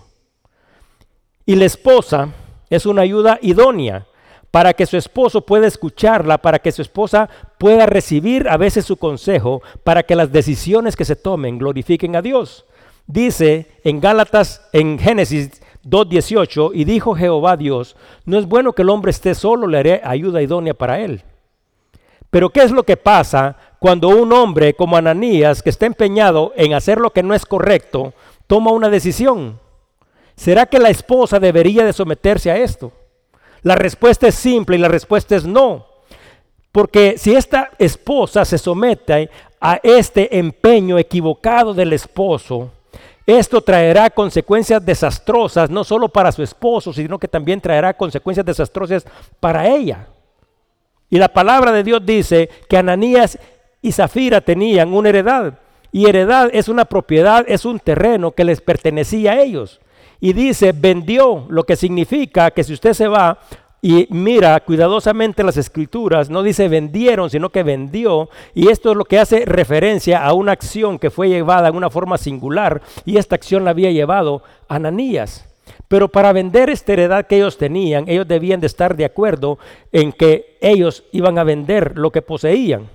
Y 1.45 1.55
la 1.55 1.65
esposa 1.65 2.29
es 2.69 2.85
una 2.85 3.01
ayuda 3.01 3.37
idónea 3.41 4.05
para 4.53 4.73
que 4.73 4.85
su 4.85 4.97
esposo 4.97 5.41
pueda 5.41 5.65
escucharla, 5.65 6.37
para 6.37 6.59
que 6.59 6.71
su 6.71 6.83
esposa 6.83 7.27
pueda 7.57 7.87
recibir 7.87 8.47
a 8.47 8.55
veces 8.55 8.85
su 8.85 8.97
consejo, 8.97 9.63
para 9.83 10.03
que 10.03 10.15
las 10.15 10.31
decisiones 10.31 10.95
que 10.95 11.05
se 11.05 11.15
tomen 11.15 11.57
glorifiquen 11.57 12.15
a 12.15 12.21
Dios. 12.21 12.65
Dice 13.07 13.67
en 13.83 13.99
Gálatas, 13.99 14.61
en 14.71 14.99
Génesis 14.99 15.59
2.18, 15.83 16.71
y 16.73 16.83
dijo 16.83 17.15
Jehová 17.15 17.57
Dios, 17.57 17.95
no 18.25 18.37
es 18.37 18.45
bueno 18.45 18.73
que 18.73 18.83
el 18.83 18.89
hombre 18.89 19.09
esté 19.09 19.33
solo, 19.33 19.67
le 19.67 19.79
haré 19.79 20.01
ayuda 20.03 20.41
idónea 20.41 20.75
para 20.75 20.99
él. 21.01 21.23
Pero 22.33 22.49
¿qué 22.49 22.63
es 22.63 22.71
lo 22.71 22.81
que 22.81 22.97
pasa 22.97 23.55
cuando 23.77 24.07
un 24.07 24.33
hombre 24.33 24.73
como 24.73 24.97
Ananías, 24.97 25.61
que 25.61 25.69
está 25.69 25.85
empeñado 25.85 26.51
en 26.55 26.73
hacer 26.73 26.97
lo 26.97 27.11
que 27.11 27.21
no 27.21 27.35
es 27.35 27.45
correcto, 27.45 28.11
toma 28.47 28.71
una 28.71 28.89
decisión? 28.89 29.59
¿Será 30.35 30.65
que 30.65 30.79
la 30.79 30.89
esposa 30.89 31.39
debería 31.39 31.85
de 31.85 31.93
someterse 31.93 32.49
a 32.49 32.57
esto? 32.57 32.91
La 33.61 33.75
respuesta 33.75 34.27
es 34.27 34.33
simple 34.33 34.77
y 34.77 34.79
la 34.79 34.87
respuesta 34.87 35.35
es 35.35 35.45
no. 35.45 35.85
Porque 36.71 37.19
si 37.19 37.35
esta 37.35 37.69
esposa 37.77 38.45
se 38.45 38.57
somete 38.57 39.29
a 39.61 39.79
este 39.83 40.39
empeño 40.39 40.97
equivocado 40.97 41.75
del 41.75 41.93
esposo, 41.93 42.71
esto 43.27 43.61
traerá 43.61 44.09
consecuencias 44.09 44.83
desastrosas 44.83 45.69
no 45.69 45.83
solo 45.83 46.09
para 46.09 46.31
su 46.31 46.41
esposo, 46.41 46.93
sino 46.93 47.19
que 47.19 47.27
también 47.27 47.61
traerá 47.61 47.93
consecuencias 47.93 48.43
desastrosas 48.43 49.05
para 49.39 49.67
ella. 49.67 50.07
Y 51.13 51.19
la 51.19 51.27
palabra 51.27 51.71
de 51.71 51.83
Dios 51.83 52.03
dice 52.03 52.49
que 52.67 52.75
Ananías 52.75 53.37
y 53.83 53.91
Zafira 53.91 54.41
tenían 54.41 54.91
una 54.91 55.09
heredad. 55.09 55.59
Y 55.91 56.07
heredad 56.07 56.49
es 56.51 56.69
una 56.69 56.85
propiedad, 56.85 57.45
es 57.47 57.65
un 57.65 57.77
terreno 57.79 58.31
que 58.31 58.43
les 58.43 58.61
pertenecía 58.61 59.33
a 59.33 59.41
ellos. 59.43 59.79
Y 60.19 60.33
dice, 60.33 60.71
vendió, 60.75 61.45
lo 61.49 61.65
que 61.65 61.75
significa 61.75 62.49
que 62.49 62.63
si 62.63 62.73
usted 62.73 62.93
se 62.93 63.07
va 63.07 63.37
y 63.79 64.07
mira 64.09 64.59
cuidadosamente 64.61 65.43
las 65.43 65.57
escrituras, 65.57 66.31
no 66.31 66.41
dice 66.41 66.67
vendieron, 66.67 67.29
sino 67.29 67.51
que 67.51 67.61
vendió. 67.61 68.27
Y 68.55 68.69
esto 68.69 68.89
es 68.89 68.97
lo 68.97 69.05
que 69.05 69.19
hace 69.19 69.45
referencia 69.45 70.25
a 70.25 70.33
una 70.33 70.53
acción 70.53 70.97
que 70.97 71.11
fue 71.11 71.29
llevada 71.29 71.67
en 71.67 71.75
una 71.75 71.91
forma 71.91 72.17
singular. 72.17 72.81
Y 73.05 73.17
esta 73.17 73.35
acción 73.35 73.65
la 73.65 73.69
había 73.69 73.91
llevado 73.91 74.41
Ananías. 74.67 75.52
Pero 75.87 76.07
para 76.07 76.33
vender 76.33 76.69
esta 76.69 76.93
heredad 76.93 77.27
que 77.27 77.37
ellos 77.37 77.57
tenían, 77.57 78.07
ellos 78.07 78.27
debían 78.27 78.59
de 78.59 78.67
estar 78.67 78.95
de 78.95 79.05
acuerdo 79.05 79.59
en 79.91 80.11
que 80.11 80.57
ellos 80.61 81.03
iban 81.11 81.37
a 81.37 81.43
vender 81.43 81.97
lo 81.97 82.11
que 82.11 82.21
poseían. 82.21 82.89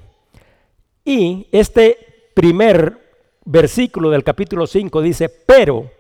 Y 1.04 1.46
este 1.52 1.96
primer 2.34 2.98
versículo 3.44 4.10
del 4.10 4.24
capítulo 4.24 4.66
5 4.66 5.00
dice, 5.00 5.28
pero 5.28 5.90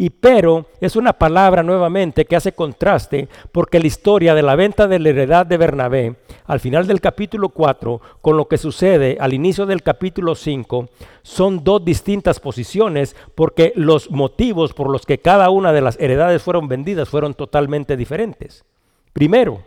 y 0.00 0.08
pero 0.08 0.64
es 0.80 0.96
una 0.96 1.12
palabra 1.12 1.62
nuevamente 1.62 2.24
que 2.24 2.34
hace 2.34 2.52
contraste 2.52 3.28
porque 3.52 3.78
la 3.78 3.86
historia 3.86 4.34
de 4.34 4.40
la 4.40 4.56
venta 4.56 4.88
de 4.88 4.98
la 4.98 5.10
heredad 5.10 5.44
de 5.44 5.58
Bernabé 5.58 6.16
al 6.46 6.58
final 6.58 6.86
del 6.86 7.02
capítulo 7.02 7.50
4 7.50 8.00
con 8.22 8.38
lo 8.38 8.48
que 8.48 8.56
sucede 8.56 9.18
al 9.20 9.34
inicio 9.34 9.66
del 9.66 9.82
capítulo 9.82 10.34
5 10.34 10.88
son 11.20 11.62
dos 11.64 11.84
distintas 11.84 12.40
posiciones 12.40 13.14
porque 13.34 13.74
los 13.76 14.10
motivos 14.10 14.72
por 14.72 14.88
los 14.88 15.04
que 15.04 15.18
cada 15.18 15.50
una 15.50 15.70
de 15.70 15.82
las 15.82 16.00
heredades 16.00 16.42
fueron 16.42 16.66
vendidas 16.66 17.10
fueron 17.10 17.34
totalmente 17.34 17.98
diferentes. 17.98 18.64
Primero, 19.12 19.64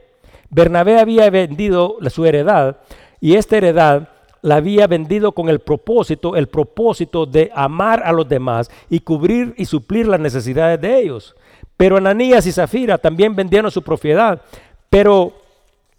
Bernabé 0.49 0.99
había 0.99 1.29
vendido 1.29 1.97
su 2.09 2.25
heredad 2.25 2.77
y 3.21 3.35
esta 3.35 3.57
heredad 3.57 4.09
la 4.43 4.57
había 4.57 4.87
vendido 4.87 5.31
con 5.31 5.47
el 5.49 5.59
propósito, 5.59 6.35
el 6.35 6.47
propósito 6.47 7.25
de 7.25 7.49
amar 7.55 8.03
a 8.03 8.11
los 8.11 8.27
demás 8.27 8.69
y 8.89 8.99
cubrir 8.99 9.55
y 9.57 9.65
suplir 9.65 10.05
las 10.05 10.19
necesidades 10.19 10.79
de 10.79 10.99
ellos. 10.99 11.33
Pero 11.77 11.97
Ananías 11.97 12.45
y 12.45 12.51
Zafira 12.51 12.97
también 12.97 13.35
vendieron 13.35 13.71
su 13.71 13.81
propiedad, 13.81 14.41
pero 14.89 15.31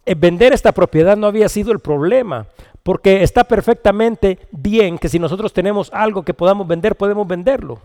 eh, 0.04 0.14
vender 0.14 0.52
esta 0.52 0.72
propiedad 0.72 1.16
no 1.16 1.26
había 1.26 1.48
sido 1.48 1.72
el 1.72 1.78
problema, 1.78 2.46
porque 2.82 3.22
está 3.22 3.44
perfectamente 3.44 4.38
bien 4.52 4.98
que 4.98 5.08
si 5.08 5.18
nosotros 5.18 5.54
tenemos 5.54 5.90
algo 5.94 6.22
que 6.22 6.34
podamos 6.34 6.68
vender, 6.68 6.96
podemos 6.96 7.26
venderlo. 7.26 7.80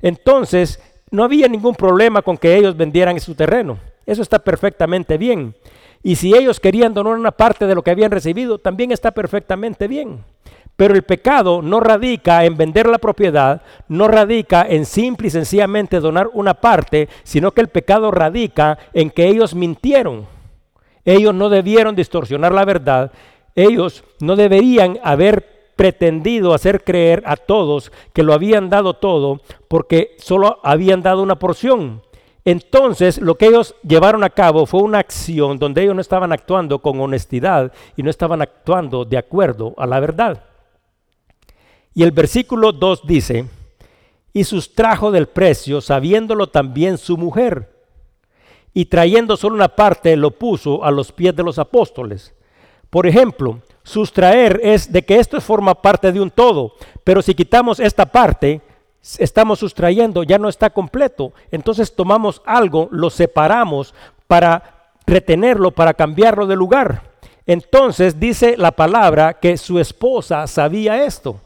Entonces, 0.00 0.80
no 1.10 1.22
había 1.22 1.48
ningún 1.48 1.74
problema 1.74 2.22
con 2.22 2.38
que 2.38 2.56
ellos 2.56 2.74
vendieran 2.74 3.20
su 3.20 3.34
terreno. 3.34 3.78
Eso 4.06 4.22
está 4.22 4.38
perfectamente 4.38 5.18
bien. 5.18 5.54
Y 6.02 6.16
si 6.16 6.34
ellos 6.34 6.60
querían 6.60 6.94
donar 6.94 7.14
una 7.14 7.32
parte 7.32 7.66
de 7.66 7.74
lo 7.74 7.82
que 7.82 7.90
habían 7.90 8.10
recibido, 8.10 8.58
también 8.58 8.92
está 8.92 9.10
perfectamente 9.10 9.88
bien. 9.88 10.24
Pero 10.76 10.94
el 10.94 11.02
pecado 11.02 11.60
no 11.60 11.80
radica 11.80 12.44
en 12.44 12.56
vender 12.56 12.86
la 12.86 12.98
propiedad, 12.98 13.62
no 13.88 14.06
radica 14.06 14.64
en 14.68 14.86
simple 14.86 15.26
y 15.26 15.30
sencillamente 15.30 15.98
donar 15.98 16.30
una 16.32 16.54
parte, 16.54 17.08
sino 17.24 17.50
que 17.50 17.60
el 17.60 17.68
pecado 17.68 18.12
radica 18.12 18.78
en 18.94 19.10
que 19.10 19.26
ellos 19.26 19.56
mintieron. 19.56 20.26
Ellos 21.04 21.34
no 21.34 21.48
debieron 21.48 21.96
distorsionar 21.96 22.52
la 22.52 22.64
verdad, 22.64 23.10
ellos 23.56 24.04
no 24.20 24.36
deberían 24.36 25.00
haber 25.02 25.72
pretendido 25.74 26.54
hacer 26.54 26.84
creer 26.84 27.22
a 27.26 27.36
todos 27.36 27.90
que 28.12 28.22
lo 28.22 28.32
habían 28.32 28.68
dado 28.68 28.94
todo 28.94 29.40
porque 29.68 30.16
solo 30.18 30.60
habían 30.62 31.02
dado 31.02 31.22
una 31.22 31.38
porción. 31.40 32.02
Entonces, 32.50 33.18
lo 33.18 33.34
que 33.34 33.44
ellos 33.44 33.74
llevaron 33.82 34.24
a 34.24 34.30
cabo 34.30 34.64
fue 34.64 34.80
una 34.80 35.00
acción 35.00 35.58
donde 35.58 35.82
ellos 35.82 35.94
no 35.94 36.00
estaban 36.00 36.32
actuando 36.32 36.78
con 36.78 36.98
honestidad 36.98 37.74
y 37.94 38.02
no 38.02 38.08
estaban 38.08 38.40
actuando 38.40 39.04
de 39.04 39.18
acuerdo 39.18 39.74
a 39.76 39.86
la 39.86 40.00
verdad. 40.00 40.44
Y 41.92 42.04
el 42.04 42.10
versículo 42.10 42.72
2 42.72 43.06
dice, 43.06 43.44
y 44.32 44.44
sustrajo 44.44 45.10
del 45.10 45.26
precio, 45.26 45.82
sabiéndolo 45.82 46.46
también 46.46 46.96
su 46.96 47.18
mujer, 47.18 47.70
y 48.72 48.86
trayendo 48.86 49.36
solo 49.36 49.54
una 49.54 49.68
parte, 49.68 50.16
lo 50.16 50.30
puso 50.30 50.82
a 50.82 50.90
los 50.90 51.12
pies 51.12 51.36
de 51.36 51.42
los 51.42 51.58
apóstoles. 51.58 52.32
Por 52.88 53.06
ejemplo, 53.06 53.60
sustraer 53.82 54.58
es 54.64 54.90
de 54.90 55.04
que 55.04 55.16
esto 55.16 55.38
forma 55.42 55.82
parte 55.82 56.12
de 56.12 56.20
un 56.22 56.30
todo, 56.30 56.72
pero 57.04 57.20
si 57.20 57.34
quitamos 57.34 57.78
esta 57.78 58.06
parte, 58.06 58.62
estamos 59.18 59.60
sustrayendo, 59.60 60.22
ya 60.22 60.38
no 60.38 60.48
está 60.48 60.70
completo. 60.70 61.32
Entonces 61.50 61.94
tomamos 61.94 62.42
algo, 62.44 62.88
lo 62.90 63.10
separamos 63.10 63.94
para 64.26 64.92
retenerlo, 65.06 65.70
para 65.70 65.94
cambiarlo 65.94 66.46
de 66.46 66.56
lugar. 66.56 67.02
Entonces 67.46 68.20
dice 68.20 68.56
la 68.58 68.72
palabra 68.72 69.34
que 69.34 69.56
su 69.56 69.78
esposa 69.78 70.46
sabía 70.46 71.04
esto. 71.04 71.40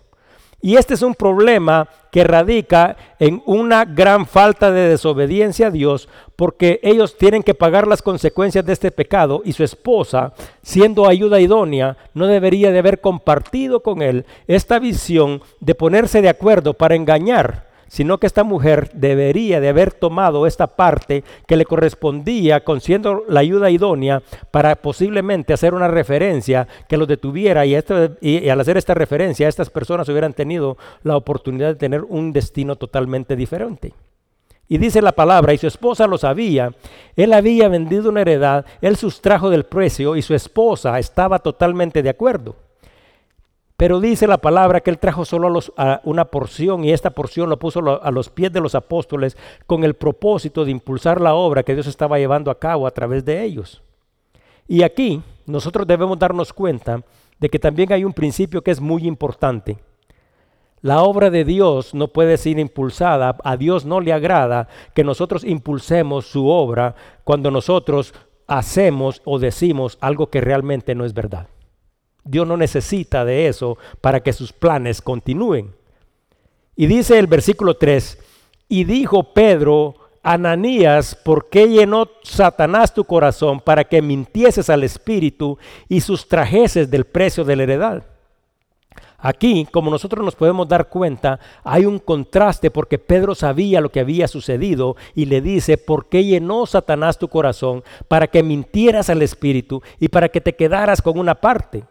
Y 0.64 0.76
este 0.76 0.94
es 0.94 1.02
un 1.02 1.16
problema 1.16 1.88
que 2.12 2.22
radica 2.22 2.96
en 3.18 3.42
una 3.46 3.84
gran 3.84 4.26
falta 4.26 4.70
de 4.70 4.88
desobediencia 4.88 5.66
a 5.66 5.70
Dios, 5.72 6.08
porque 6.36 6.78
ellos 6.84 7.18
tienen 7.18 7.42
que 7.42 7.54
pagar 7.54 7.88
las 7.88 8.00
consecuencias 8.00 8.64
de 8.64 8.72
este 8.72 8.92
pecado 8.92 9.42
y 9.44 9.54
su 9.54 9.64
esposa, 9.64 10.32
siendo 10.62 11.08
ayuda 11.08 11.40
idónea, 11.40 11.96
no 12.14 12.28
debería 12.28 12.70
de 12.70 12.78
haber 12.78 13.00
compartido 13.00 13.80
con 13.80 14.02
él 14.02 14.24
esta 14.46 14.78
visión 14.78 15.42
de 15.58 15.74
ponerse 15.74 16.22
de 16.22 16.28
acuerdo 16.28 16.74
para 16.74 16.94
engañar 16.94 17.71
sino 17.92 18.16
que 18.16 18.26
esta 18.26 18.42
mujer 18.42 18.90
debería 18.94 19.60
de 19.60 19.68
haber 19.68 19.92
tomado 19.92 20.46
esta 20.46 20.66
parte 20.66 21.24
que 21.46 21.56
le 21.56 21.66
correspondía 21.66 22.64
con 22.64 22.80
siendo 22.80 23.22
la 23.28 23.40
ayuda 23.40 23.68
idónea 23.68 24.22
para 24.50 24.76
posiblemente 24.76 25.52
hacer 25.52 25.74
una 25.74 25.88
referencia 25.88 26.66
que 26.88 26.96
los 26.96 27.06
detuviera 27.06 27.66
y, 27.66 27.76
y, 28.22 28.48
al 28.48 28.60
hacer 28.60 28.78
esta 28.78 28.94
referencia 28.94 29.46
estas 29.46 29.68
personas 29.68 30.08
hubieran 30.08 30.32
tenido 30.32 30.78
la 31.02 31.18
oportunidad 31.18 31.68
de 31.68 31.74
tener 31.74 32.02
un 32.08 32.32
destino 32.32 32.76
totalmente 32.76 33.36
diferente. 33.36 33.92
Y 34.68 34.78
dice 34.78 35.02
la 35.02 35.12
palabra, 35.12 35.52
y 35.52 35.58
su 35.58 35.66
esposa 35.66 36.06
lo 36.06 36.16
sabía, 36.16 36.72
él 37.14 37.34
había 37.34 37.68
vendido 37.68 38.08
una 38.08 38.22
heredad, 38.22 38.64
él 38.80 38.96
sustrajo 38.96 39.50
del 39.50 39.64
precio 39.64 40.16
y 40.16 40.22
su 40.22 40.32
esposa 40.32 40.98
estaba 40.98 41.40
totalmente 41.40 42.02
de 42.02 42.08
acuerdo. 42.08 42.56
Pero 43.76 44.00
dice 44.00 44.26
la 44.26 44.38
palabra 44.38 44.80
que 44.80 44.90
él 44.90 44.98
trajo 44.98 45.24
solo 45.24 45.58
a, 45.76 46.00
una 46.04 46.26
porción 46.26 46.84
y 46.84 46.92
esta 46.92 47.10
porción 47.10 47.50
lo 47.50 47.58
puso 47.58 48.02
a 48.02 48.10
los 48.10 48.28
pies 48.28 48.52
de 48.52 48.60
los 48.60 48.74
apóstoles 48.74 49.36
con 49.66 49.82
el 49.82 49.94
propósito 49.94 50.64
de 50.64 50.70
impulsar 50.70 51.20
la 51.20 51.34
obra 51.34 51.62
que 51.62 51.74
Dios 51.74 51.86
estaba 51.86 52.18
llevando 52.18 52.50
a 52.50 52.58
cabo 52.58 52.86
a 52.86 52.90
través 52.92 53.24
de 53.24 53.42
ellos. 53.42 53.82
Y 54.68 54.82
aquí 54.82 55.22
nosotros 55.46 55.86
debemos 55.86 56.18
darnos 56.18 56.52
cuenta 56.52 57.02
de 57.38 57.48
que 57.48 57.58
también 57.58 57.92
hay 57.92 58.04
un 58.04 58.12
principio 58.12 58.62
que 58.62 58.70
es 58.70 58.80
muy 58.80 59.06
importante. 59.06 59.78
La 60.80 61.02
obra 61.02 61.30
de 61.30 61.44
Dios 61.44 61.94
no 61.94 62.08
puede 62.08 62.36
ser 62.36 62.58
impulsada, 62.58 63.36
a 63.44 63.56
Dios 63.56 63.84
no 63.84 64.00
le 64.00 64.12
agrada 64.12 64.68
que 64.94 65.04
nosotros 65.04 65.44
impulsemos 65.44 66.26
su 66.26 66.48
obra 66.48 66.94
cuando 67.24 67.50
nosotros 67.50 68.14
hacemos 68.46 69.22
o 69.24 69.38
decimos 69.38 69.96
algo 70.00 70.28
que 70.28 70.40
realmente 70.40 70.94
no 70.94 71.04
es 71.04 71.14
verdad. 71.14 71.46
Dios 72.24 72.46
no 72.46 72.56
necesita 72.56 73.24
de 73.24 73.48
eso 73.48 73.78
para 74.00 74.20
que 74.20 74.32
sus 74.32 74.52
planes 74.52 75.02
continúen. 75.02 75.74
Y 76.76 76.86
dice 76.86 77.18
el 77.18 77.26
versículo 77.26 77.76
3, 77.76 78.18
y 78.68 78.84
dijo 78.84 79.34
Pedro 79.34 79.94
Ananías, 80.22 81.14
¿por 81.14 81.48
qué 81.48 81.68
llenó 81.68 82.08
Satanás 82.22 82.94
tu 82.94 83.04
corazón 83.04 83.60
para 83.60 83.84
que 83.84 84.00
mintieses 84.00 84.70
al 84.70 84.84
Espíritu 84.84 85.58
y 85.88 86.00
sustrajeses 86.00 86.90
del 86.90 87.04
precio 87.04 87.44
de 87.44 87.56
la 87.56 87.62
heredad? 87.64 88.04
Aquí, 89.18 89.68
como 89.70 89.90
nosotros 89.90 90.24
nos 90.24 90.34
podemos 90.34 90.66
dar 90.66 90.88
cuenta, 90.88 91.38
hay 91.62 91.84
un 91.84 92.00
contraste 92.00 92.72
porque 92.72 92.98
Pedro 92.98 93.36
sabía 93.36 93.80
lo 93.80 93.90
que 93.90 94.00
había 94.00 94.26
sucedido 94.26 94.96
y 95.14 95.26
le 95.26 95.40
dice, 95.40 95.78
¿por 95.78 96.06
qué 96.06 96.24
llenó 96.24 96.66
Satanás 96.66 97.18
tu 97.18 97.28
corazón 97.28 97.84
para 98.08 98.26
que 98.26 98.42
mintieras 98.42 99.10
al 99.10 99.22
Espíritu 99.22 99.80
y 100.00 100.08
para 100.08 100.28
que 100.28 100.40
te 100.40 100.54
quedaras 100.54 101.00
con 101.00 101.18
una 101.18 101.36
parte? 101.36 101.84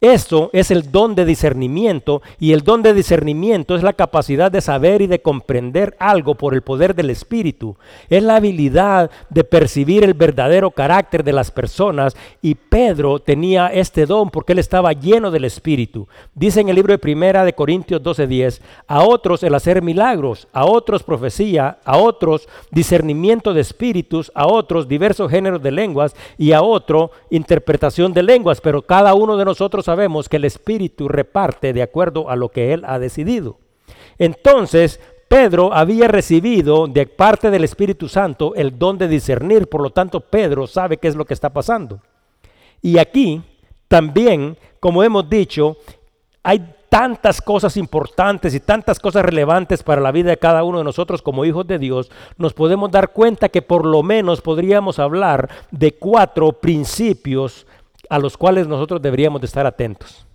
Esto 0.00 0.48
es 0.54 0.70
el 0.70 0.90
don 0.90 1.14
de 1.14 1.26
discernimiento 1.26 2.22
y 2.38 2.54
el 2.54 2.62
don 2.62 2.82
de 2.82 2.94
discernimiento 2.94 3.74
es 3.74 3.82
la 3.82 3.92
capacidad 3.92 4.50
de 4.50 4.62
saber 4.62 5.02
y 5.02 5.06
de 5.06 5.20
comprender 5.20 5.94
algo 5.98 6.36
por 6.36 6.54
el 6.54 6.62
poder 6.62 6.94
del 6.94 7.10
Espíritu. 7.10 7.76
Es 8.08 8.22
la 8.22 8.36
habilidad 8.36 9.10
de 9.28 9.44
percibir 9.44 10.02
el 10.02 10.14
verdadero 10.14 10.70
carácter 10.70 11.22
de 11.22 11.34
las 11.34 11.50
personas 11.50 12.16
y 12.40 12.54
Pedro 12.54 13.18
tenía 13.18 13.66
este 13.66 14.06
don 14.06 14.30
porque 14.30 14.54
él 14.54 14.58
estaba 14.58 14.94
lleno 14.94 15.30
del 15.30 15.44
Espíritu. 15.44 16.08
Dice 16.34 16.62
en 16.62 16.70
el 16.70 16.76
libro 16.76 16.94
de 16.94 16.98
Primera 16.98 17.44
de 17.44 17.52
Corintios 17.52 18.02
12:10, 18.02 18.62
a 18.86 19.02
otros 19.02 19.42
el 19.42 19.54
hacer 19.54 19.82
milagros, 19.82 20.48
a 20.54 20.64
otros 20.64 21.02
profecía, 21.02 21.78
a 21.84 21.98
otros 21.98 22.48
discernimiento 22.70 23.52
de 23.52 23.60
espíritus, 23.60 24.32
a 24.34 24.46
otros 24.46 24.88
diversos 24.88 25.30
géneros 25.30 25.62
de 25.62 25.72
lenguas 25.72 26.16
y 26.38 26.52
a 26.52 26.62
otro 26.62 27.10
interpretación 27.28 28.14
de 28.14 28.22
lenguas, 28.22 28.62
pero 28.62 28.80
cada 28.80 29.12
uno 29.12 29.36
de 29.36 29.44
nosotros 29.44 29.89
sabemos 29.90 30.28
que 30.28 30.36
el 30.36 30.44
Espíritu 30.44 31.08
reparte 31.08 31.72
de 31.72 31.82
acuerdo 31.82 32.30
a 32.30 32.36
lo 32.36 32.50
que 32.50 32.72
Él 32.72 32.84
ha 32.86 33.00
decidido. 33.00 33.58
Entonces, 34.18 35.00
Pedro 35.26 35.74
había 35.74 36.06
recibido 36.06 36.86
de 36.86 37.06
parte 37.06 37.50
del 37.50 37.64
Espíritu 37.64 38.08
Santo 38.08 38.54
el 38.54 38.78
don 38.78 38.98
de 38.98 39.08
discernir, 39.08 39.66
por 39.68 39.82
lo 39.82 39.90
tanto 39.90 40.20
Pedro 40.20 40.68
sabe 40.68 40.98
qué 40.98 41.08
es 41.08 41.16
lo 41.16 41.24
que 41.24 41.34
está 41.34 41.50
pasando. 41.50 41.98
Y 42.80 42.98
aquí 42.98 43.42
también, 43.88 44.56
como 44.78 45.02
hemos 45.02 45.28
dicho, 45.28 45.76
hay 46.44 46.64
tantas 46.88 47.40
cosas 47.40 47.76
importantes 47.76 48.54
y 48.54 48.60
tantas 48.60 49.00
cosas 49.00 49.24
relevantes 49.24 49.82
para 49.82 50.00
la 50.00 50.12
vida 50.12 50.30
de 50.30 50.36
cada 50.36 50.62
uno 50.62 50.78
de 50.78 50.84
nosotros 50.84 51.20
como 51.20 51.44
hijos 51.44 51.66
de 51.66 51.80
Dios, 51.80 52.12
nos 52.36 52.54
podemos 52.54 52.92
dar 52.92 53.10
cuenta 53.12 53.48
que 53.48 53.62
por 53.62 53.84
lo 53.84 54.04
menos 54.04 54.40
podríamos 54.40 55.00
hablar 55.00 55.48
de 55.72 55.94
cuatro 55.94 56.52
principios 56.52 57.66
a 58.10 58.18
los 58.18 58.36
cuales 58.36 58.66
nosotros 58.66 59.00
deberíamos 59.00 59.40
de 59.40 59.46
estar 59.46 59.64
atentos. 59.64 60.26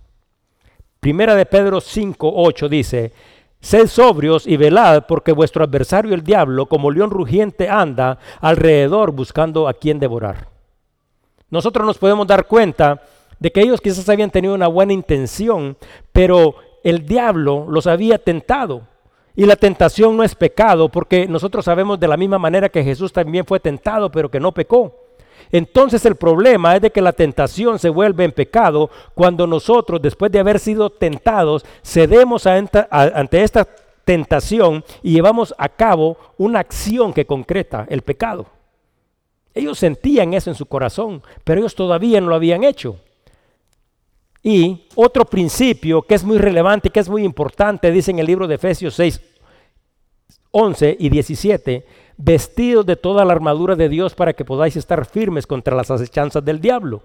Primera 0.98 1.36
de 1.36 1.46
Pedro 1.46 1.80
5, 1.80 2.32
8 2.34 2.68
dice, 2.68 3.12
Sed 3.60 3.86
sobrios 3.86 4.46
y 4.46 4.56
velad, 4.56 5.04
porque 5.06 5.32
vuestro 5.32 5.62
adversario 5.62 6.14
el 6.14 6.24
diablo, 6.24 6.66
como 6.66 6.90
león 6.90 7.10
rugiente, 7.10 7.68
anda 7.68 8.18
alrededor 8.40 9.12
buscando 9.12 9.68
a 9.68 9.74
quien 9.74 9.98
devorar. 9.98 10.48
Nosotros 11.50 11.86
nos 11.86 11.98
podemos 11.98 12.26
dar 12.26 12.46
cuenta 12.46 13.02
de 13.38 13.52
que 13.52 13.60
ellos 13.60 13.80
quizás 13.80 14.08
habían 14.08 14.30
tenido 14.30 14.54
una 14.54 14.68
buena 14.68 14.94
intención, 14.94 15.76
pero 16.12 16.56
el 16.82 17.06
diablo 17.06 17.66
los 17.68 17.86
había 17.86 18.18
tentado. 18.18 18.82
Y 19.34 19.44
la 19.44 19.56
tentación 19.56 20.16
no 20.16 20.22
es 20.22 20.34
pecado, 20.34 20.88
porque 20.88 21.28
nosotros 21.28 21.66
sabemos 21.66 22.00
de 22.00 22.08
la 22.08 22.16
misma 22.16 22.38
manera 22.38 22.70
que 22.70 22.82
Jesús 22.82 23.12
también 23.12 23.44
fue 23.44 23.60
tentado, 23.60 24.10
pero 24.10 24.30
que 24.30 24.40
no 24.40 24.52
pecó. 24.52 25.05
Entonces 25.52 26.04
el 26.04 26.16
problema 26.16 26.76
es 26.76 26.82
de 26.82 26.90
que 26.90 27.00
la 27.00 27.12
tentación 27.12 27.78
se 27.78 27.88
vuelve 27.88 28.24
en 28.24 28.32
pecado 28.32 28.90
cuando 29.14 29.46
nosotros, 29.46 30.02
después 30.02 30.32
de 30.32 30.40
haber 30.40 30.58
sido 30.58 30.90
tentados, 30.90 31.64
cedemos 31.82 32.46
ante 32.46 33.42
esta 33.42 33.66
tentación 34.04 34.84
y 35.02 35.12
llevamos 35.12 35.54
a 35.58 35.68
cabo 35.68 36.16
una 36.38 36.60
acción 36.60 37.12
que 37.12 37.26
concreta 37.26 37.86
el 37.88 38.02
pecado. 38.02 38.46
Ellos 39.54 39.78
sentían 39.78 40.34
eso 40.34 40.50
en 40.50 40.56
su 40.56 40.66
corazón, 40.66 41.22
pero 41.42 41.60
ellos 41.60 41.74
todavía 41.74 42.20
no 42.20 42.28
lo 42.28 42.34
habían 42.34 42.62
hecho. 42.62 42.98
Y 44.42 44.86
otro 44.94 45.24
principio 45.24 46.02
que 46.02 46.14
es 46.14 46.22
muy 46.22 46.38
relevante 46.38 46.86
y 46.86 46.90
que 46.92 47.00
es 47.00 47.08
muy 47.08 47.24
importante, 47.24 47.90
dice 47.90 48.12
en 48.12 48.20
el 48.20 48.26
libro 48.26 48.46
de 48.46 48.54
Efesios 48.54 48.94
6, 48.94 49.20
11 50.52 50.96
y 51.00 51.08
17, 51.08 51.86
vestidos 52.16 52.86
de 52.86 52.96
toda 52.96 53.24
la 53.24 53.32
armadura 53.32 53.74
de 53.74 53.88
Dios 53.88 54.14
para 54.14 54.32
que 54.32 54.44
podáis 54.44 54.76
estar 54.76 55.04
firmes 55.04 55.46
contra 55.46 55.76
las 55.76 55.90
acechanzas 55.90 56.44
del 56.44 56.60
diablo. 56.60 57.02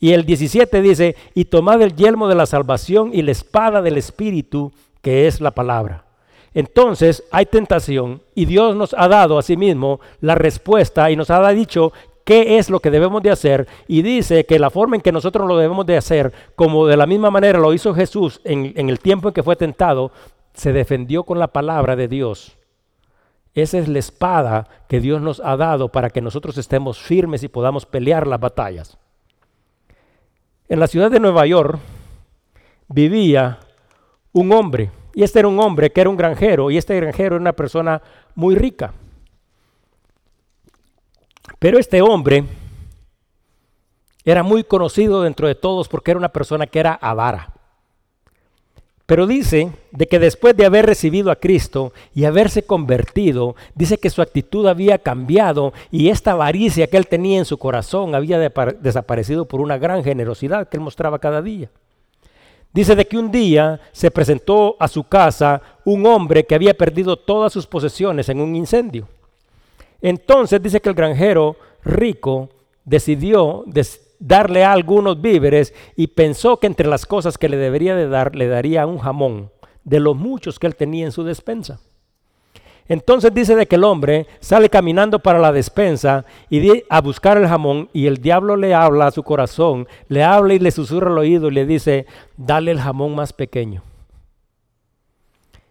Y 0.00 0.12
el 0.12 0.24
17 0.24 0.82
dice, 0.82 1.16
y 1.34 1.46
tomad 1.46 1.80
el 1.82 1.94
yelmo 1.94 2.28
de 2.28 2.34
la 2.34 2.46
salvación 2.46 3.10
y 3.12 3.22
la 3.22 3.32
espada 3.32 3.80
del 3.80 3.96
Espíritu, 3.96 4.72
que 5.00 5.26
es 5.26 5.40
la 5.40 5.52
palabra. 5.52 6.04
Entonces 6.52 7.24
hay 7.30 7.46
tentación 7.46 8.22
y 8.34 8.44
Dios 8.44 8.76
nos 8.76 8.94
ha 8.96 9.08
dado 9.08 9.38
a 9.38 9.42
sí 9.42 9.56
mismo 9.56 10.00
la 10.20 10.36
respuesta 10.36 11.10
y 11.10 11.16
nos 11.16 11.30
ha 11.30 11.46
dicho 11.50 11.92
qué 12.24 12.58
es 12.58 12.70
lo 12.70 12.80
que 12.80 12.90
debemos 12.90 13.22
de 13.22 13.30
hacer 13.30 13.66
y 13.88 14.02
dice 14.02 14.46
que 14.46 14.58
la 14.58 14.70
forma 14.70 14.96
en 14.96 15.02
que 15.02 15.12
nosotros 15.12 15.48
lo 15.48 15.56
debemos 15.56 15.84
de 15.84 15.96
hacer, 15.96 16.32
como 16.54 16.86
de 16.86 16.96
la 16.96 17.06
misma 17.06 17.30
manera 17.30 17.58
lo 17.58 17.74
hizo 17.74 17.92
Jesús 17.92 18.40
en, 18.44 18.72
en 18.76 18.88
el 18.88 19.00
tiempo 19.00 19.28
en 19.28 19.34
que 19.34 19.42
fue 19.42 19.56
tentado, 19.56 20.12
se 20.54 20.72
defendió 20.72 21.24
con 21.24 21.40
la 21.40 21.48
palabra 21.48 21.96
de 21.96 22.06
Dios. 22.06 22.56
Esa 23.54 23.78
es 23.78 23.88
la 23.88 24.00
espada 24.00 24.66
que 24.88 25.00
Dios 25.00 25.20
nos 25.22 25.40
ha 25.40 25.56
dado 25.56 25.88
para 25.88 26.10
que 26.10 26.20
nosotros 26.20 26.58
estemos 26.58 26.98
firmes 26.98 27.42
y 27.42 27.48
podamos 27.48 27.86
pelear 27.86 28.26
las 28.26 28.40
batallas. 28.40 28.98
En 30.68 30.80
la 30.80 30.88
ciudad 30.88 31.10
de 31.10 31.20
Nueva 31.20 31.46
York 31.46 31.78
vivía 32.88 33.60
un 34.32 34.52
hombre, 34.52 34.90
y 35.14 35.22
este 35.22 35.38
era 35.38 35.48
un 35.48 35.60
hombre 35.60 35.92
que 35.92 36.00
era 36.00 36.10
un 36.10 36.16
granjero, 36.16 36.70
y 36.70 36.78
este 36.78 36.96
granjero 36.96 37.36
era 37.36 37.42
una 37.42 37.52
persona 37.52 38.02
muy 38.34 38.56
rica. 38.56 38.92
Pero 41.60 41.78
este 41.78 42.02
hombre 42.02 42.44
era 44.24 44.42
muy 44.42 44.64
conocido 44.64 45.22
dentro 45.22 45.46
de 45.46 45.54
todos 45.54 45.88
porque 45.88 46.10
era 46.10 46.18
una 46.18 46.30
persona 46.30 46.66
que 46.66 46.80
era 46.80 46.94
avara. 46.94 47.52
Pero 49.06 49.26
dice 49.26 49.70
de 49.90 50.06
que 50.06 50.18
después 50.18 50.56
de 50.56 50.64
haber 50.64 50.86
recibido 50.86 51.30
a 51.30 51.36
Cristo 51.36 51.92
y 52.14 52.24
haberse 52.24 52.62
convertido, 52.62 53.54
dice 53.74 53.98
que 53.98 54.08
su 54.08 54.22
actitud 54.22 54.66
había 54.66 54.98
cambiado 54.98 55.74
y 55.90 56.08
esta 56.08 56.32
avaricia 56.32 56.86
que 56.86 56.96
él 56.96 57.06
tenía 57.06 57.38
en 57.38 57.44
su 57.44 57.58
corazón 57.58 58.14
había 58.14 58.38
desaparecido 58.38 59.44
por 59.44 59.60
una 59.60 59.76
gran 59.76 60.02
generosidad 60.02 60.68
que 60.68 60.78
él 60.78 60.82
mostraba 60.82 61.18
cada 61.18 61.42
día. 61.42 61.68
Dice 62.72 62.96
de 62.96 63.06
que 63.06 63.18
un 63.18 63.30
día 63.30 63.78
se 63.92 64.10
presentó 64.10 64.76
a 64.80 64.88
su 64.88 65.04
casa 65.04 65.60
un 65.84 66.06
hombre 66.06 66.44
que 66.44 66.54
había 66.54 66.74
perdido 66.74 67.16
todas 67.16 67.52
sus 67.52 67.66
posesiones 67.66 68.28
en 68.30 68.40
un 68.40 68.56
incendio. 68.56 69.06
Entonces 70.00 70.62
dice 70.62 70.80
que 70.80 70.88
el 70.88 70.94
granjero 70.94 71.56
rico 71.84 72.48
decidió 72.84 73.64
darle 74.18 74.64
algunos 74.64 75.20
víveres 75.20 75.74
y 75.96 76.08
pensó 76.08 76.58
que 76.58 76.66
entre 76.66 76.88
las 76.88 77.06
cosas 77.06 77.38
que 77.38 77.48
le 77.48 77.56
debería 77.56 77.94
de 77.94 78.08
dar 78.08 78.36
le 78.36 78.48
daría 78.48 78.86
un 78.86 78.98
jamón 78.98 79.50
de 79.84 80.00
los 80.00 80.16
muchos 80.16 80.58
que 80.58 80.66
él 80.66 80.76
tenía 80.76 81.04
en 81.04 81.12
su 81.12 81.24
despensa. 81.24 81.80
Entonces 82.86 83.32
dice 83.32 83.56
de 83.56 83.66
que 83.66 83.76
el 83.76 83.84
hombre 83.84 84.26
sale 84.40 84.68
caminando 84.68 85.18
para 85.18 85.38
la 85.38 85.52
despensa 85.52 86.26
y 86.50 86.84
a 86.90 87.00
buscar 87.00 87.38
el 87.38 87.48
jamón 87.48 87.88
y 87.94 88.06
el 88.06 88.18
diablo 88.18 88.56
le 88.56 88.74
habla 88.74 89.06
a 89.06 89.10
su 89.10 89.22
corazón, 89.22 89.88
le 90.08 90.22
habla 90.22 90.54
y 90.54 90.58
le 90.58 90.70
susurra 90.70 91.10
al 91.10 91.18
oído 91.18 91.48
y 91.48 91.54
le 91.54 91.64
dice, 91.64 92.06
dale 92.36 92.70
el 92.70 92.80
jamón 92.80 93.14
más 93.14 93.32
pequeño. 93.32 93.82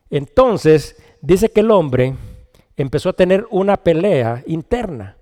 Entonces 0.10 1.02
dice 1.22 1.50
que 1.50 1.60
el 1.60 1.72
hombre 1.72 2.16
empezó 2.78 3.10
a 3.10 3.14
tener 3.14 3.46
una 3.52 3.78
pelea 3.78 4.44
interna 4.48 5.18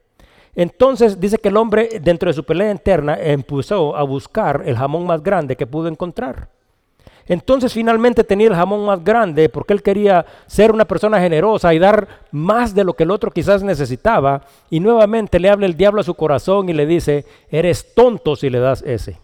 entonces 0.56 1.20
dice 1.20 1.38
que 1.38 1.50
el 1.50 1.58
hombre 1.58 2.00
dentro 2.02 2.30
de 2.30 2.34
su 2.34 2.44
pelea 2.44 2.72
interna 2.72 3.18
empezó 3.20 3.96
a 3.96 4.04
buscar 4.04 4.64
el 4.66 4.76
jamón 4.76 5.06
más 5.06 5.24
grande 5.24 5.56
que 5.56 5.68
pudo 5.68 5.88
encontrar. 5.88 6.50
Entonces 7.28 7.72
finalmente 7.72 8.24
tenía 8.24 8.48
el 8.48 8.56
jamón 8.56 8.86
más 8.86 9.04
grande 9.04 9.48
porque 9.48 9.74
él 9.74 9.82
quería 9.82 10.26
ser 10.48 10.72
una 10.72 10.86
persona 10.86 11.20
generosa 11.20 11.74
y 11.74 11.80
dar 11.80 12.08
más 12.32 12.76
de 12.76 12.84
lo 12.84 12.94
que 12.94 13.04
el 13.04 13.12
otro 13.12 13.32
quizás 13.32 13.64
necesitaba. 13.64 14.42
Y 14.70 14.80
nuevamente 14.80 15.40
le 15.40 15.50
habla 15.50 15.66
el 15.66 15.78
diablo 15.78 16.02
a 16.02 16.04
su 16.04 16.16
corazón 16.16 16.68
y 16.68 16.74
le 16.74 16.86
dice, 16.86 17.26
eres 17.50 17.94
tonto 17.94 18.36
si 18.36 18.50
le 18.50 18.60
das 18.60 18.82
ese. 18.82 19.18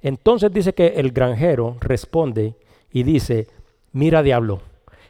Entonces 0.00 0.52
dice 0.52 0.72
que 0.72 0.94
el 0.96 1.12
granjero 1.12 1.76
responde 1.80 2.54
y 2.92 3.02
dice, 3.02 3.48
mira 3.92 4.22
diablo, 4.22 4.60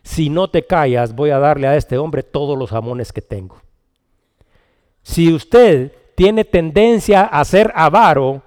si 0.02 0.30
no 0.30 0.48
te 0.48 0.66
callas 0.66 1.14
voy 1.14 1.30
a 1.30 1.38
darle 1.38 1.66
a 1.66 1.76
este 1.76 1.98
hombre 1.98 2.22
todos 2.22 2.58
los 2.58 2.70
jamones 2.70 3.12
que 3.12 3.22
tengo. 3.22 3.63
Si 5.04 5.32
usted 5.32 5.92
tiene 6.16 6.44
tendencia 6.44 7.22
a 7.22 7.44
ser 7.44 7.70
avaro, 7.76 8.42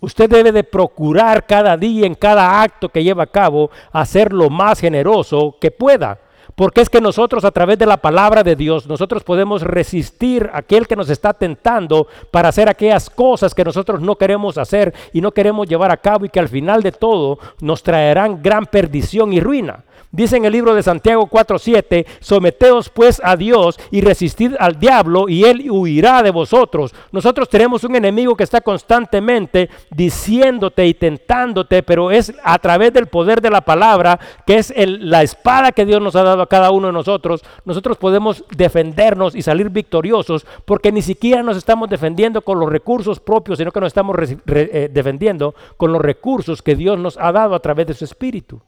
usted 0.00 0.28
debe 0.28 0.50
de 0.50 0.64
procurar 0.64 1.46
cada 1.46 1.76
día, 1.76 2.06
en 2.06 2.16
cada 2.16 2.60
acto 2.60 2.88
que 2.88 3.04
lleva 3.04 3.22
a 3.22 3.30
cabo, 3.30 3.70
hacer 3.92 4.32
lo 4.32 4.50
más 4.50 4.80
generoso 4.80 5.56
que 5.60 5.70
pueda. 5.70 6.18
Porque 6.60 6.82
es 6.82 6.90
que 6.90 7.00
nosotros 7.00 7.46
a 7.46 7.52
través 7.52 7.78
de 7.78 7.86
la 7.86 7.96
palabra 7.96 8.42
de 8.42 8.54
Dios, 8.54 8.86
nosotros 8.86 9.24
podemos 9.24 9.62
resistir 9.62 10.50
a 10.52 10.58
aquel 10.58 10.86
que 10.86 10.94
nos 10.94 11.08
está 11.08 11.32
tentando 11.32 12.06
para 12.30 12.50
hacer 12.50 12.68
aquellas 12.68 13.08
cosas 13.08 13.54
que 13.54 13.64
nosotros 13.64 14.02
no 14.02 14.16
queremos 14.16 14.58
hacer 14.58 14.92
y 15.14 15.22
no 15.22 15.32
queremos 15.32 15.66
llevar 15.66 15.90
a 15.90 15.96
cabo 15.96 16.26
y 16.26 16.28
que 16.28 16.38
al 16.38 16.50
final 16.50 16.82
de 16.82 16.92
todo 16.92 17.38
nos 17.62 17.82
traerán 17.82 18.42
gran 18.42 18.66
perdición 18.66 19.32
y 19.32 19.40
ruina. 19.40 19.84
Dice 20.12 20.36
en 20.36 20.44
el 20.44 20.52
libro 20.52 20.74
de 20.74 20.82
Santiago 20.82 21.28
4:7, 21.28 22.04
someteos 22.18 22.88
pues 22.88 23.22
a 23.22 23.36
Dios 23.36 23.78
y 23.92 24.00
resistid 24.00 24.54
al 24.58 24.80
diablo 24.80 25.28
y 25.28 25.44
él 25.44 25.70
huirá 25.70 26.24
de 26.24 26.32
vosotros. 26.32 26.92
Nosotros 27.12 27.48
tenemos 27.48 27.84
un 27.84 27.94
enemigo 27.94 28.34
que 28.34 28.42
está 28.42 28.60
constantemente 28.60 29.70
diciéndote 29.90 30.84
y 30.84 30.94
tentándote, 30.94 31.84
pero 31.84 32.10
es 32.10 32.32
a 32.42 32.58
través 32.58 32.92
del 32.92 33.06
poder 33.06 33.40
de 33.40 33.50
la 33.50 33.60
palabra, 33.60 34.18
que 34.44 34.56
es 34.58 34.74
la 34.76 35.22
espada 35.22 35.70
que 35.70 35.86
Dios 35.86 36.02
nos 36.02 36.16
ha 36.16 36.24
dado 36.24 36.42
a 36.42 36.48
cada 36.50 36.72
uno 36.72 36.88
de 36.88 36.92
nosotros, 36.92 37.44
nosotros 37.64 37.96
podemos 37.96 38.44
defendernos 38.56 39.36
y 39.36 39.42
salir 39.42 39.70
victoriosos, 39.70 40.44
porque 40.64 40.90
ni 40.90 41.00
siquiera 41.00 41.44
nos 41.44 41.56
estamos 41.56 41.88
defendiendo 41.88 42.42
con 42.42 42.58
los 42.58 42.68
recursos 42.68 43.20
propios, 43.20 43.58
sino 43.58 43.70
que 43.70 43.80
nos 43.80 43.86
estamos 43.86 44.16
eh, 44.48 44.90
defendiendo 44.92 45.54
con 45.76 45.92
los 45.92 46.02
recursos 46.02 46.60
que 46.60 46.74
Dios 46.74 46.98
nos 46.98 47.16
ha 47.18 47.30
dado 47.30 47.54
a 47.54 47.60
través 47.60 47.86
de 47.86 47.94
su 47.94 48.04
Espíritu. 48.04 48.60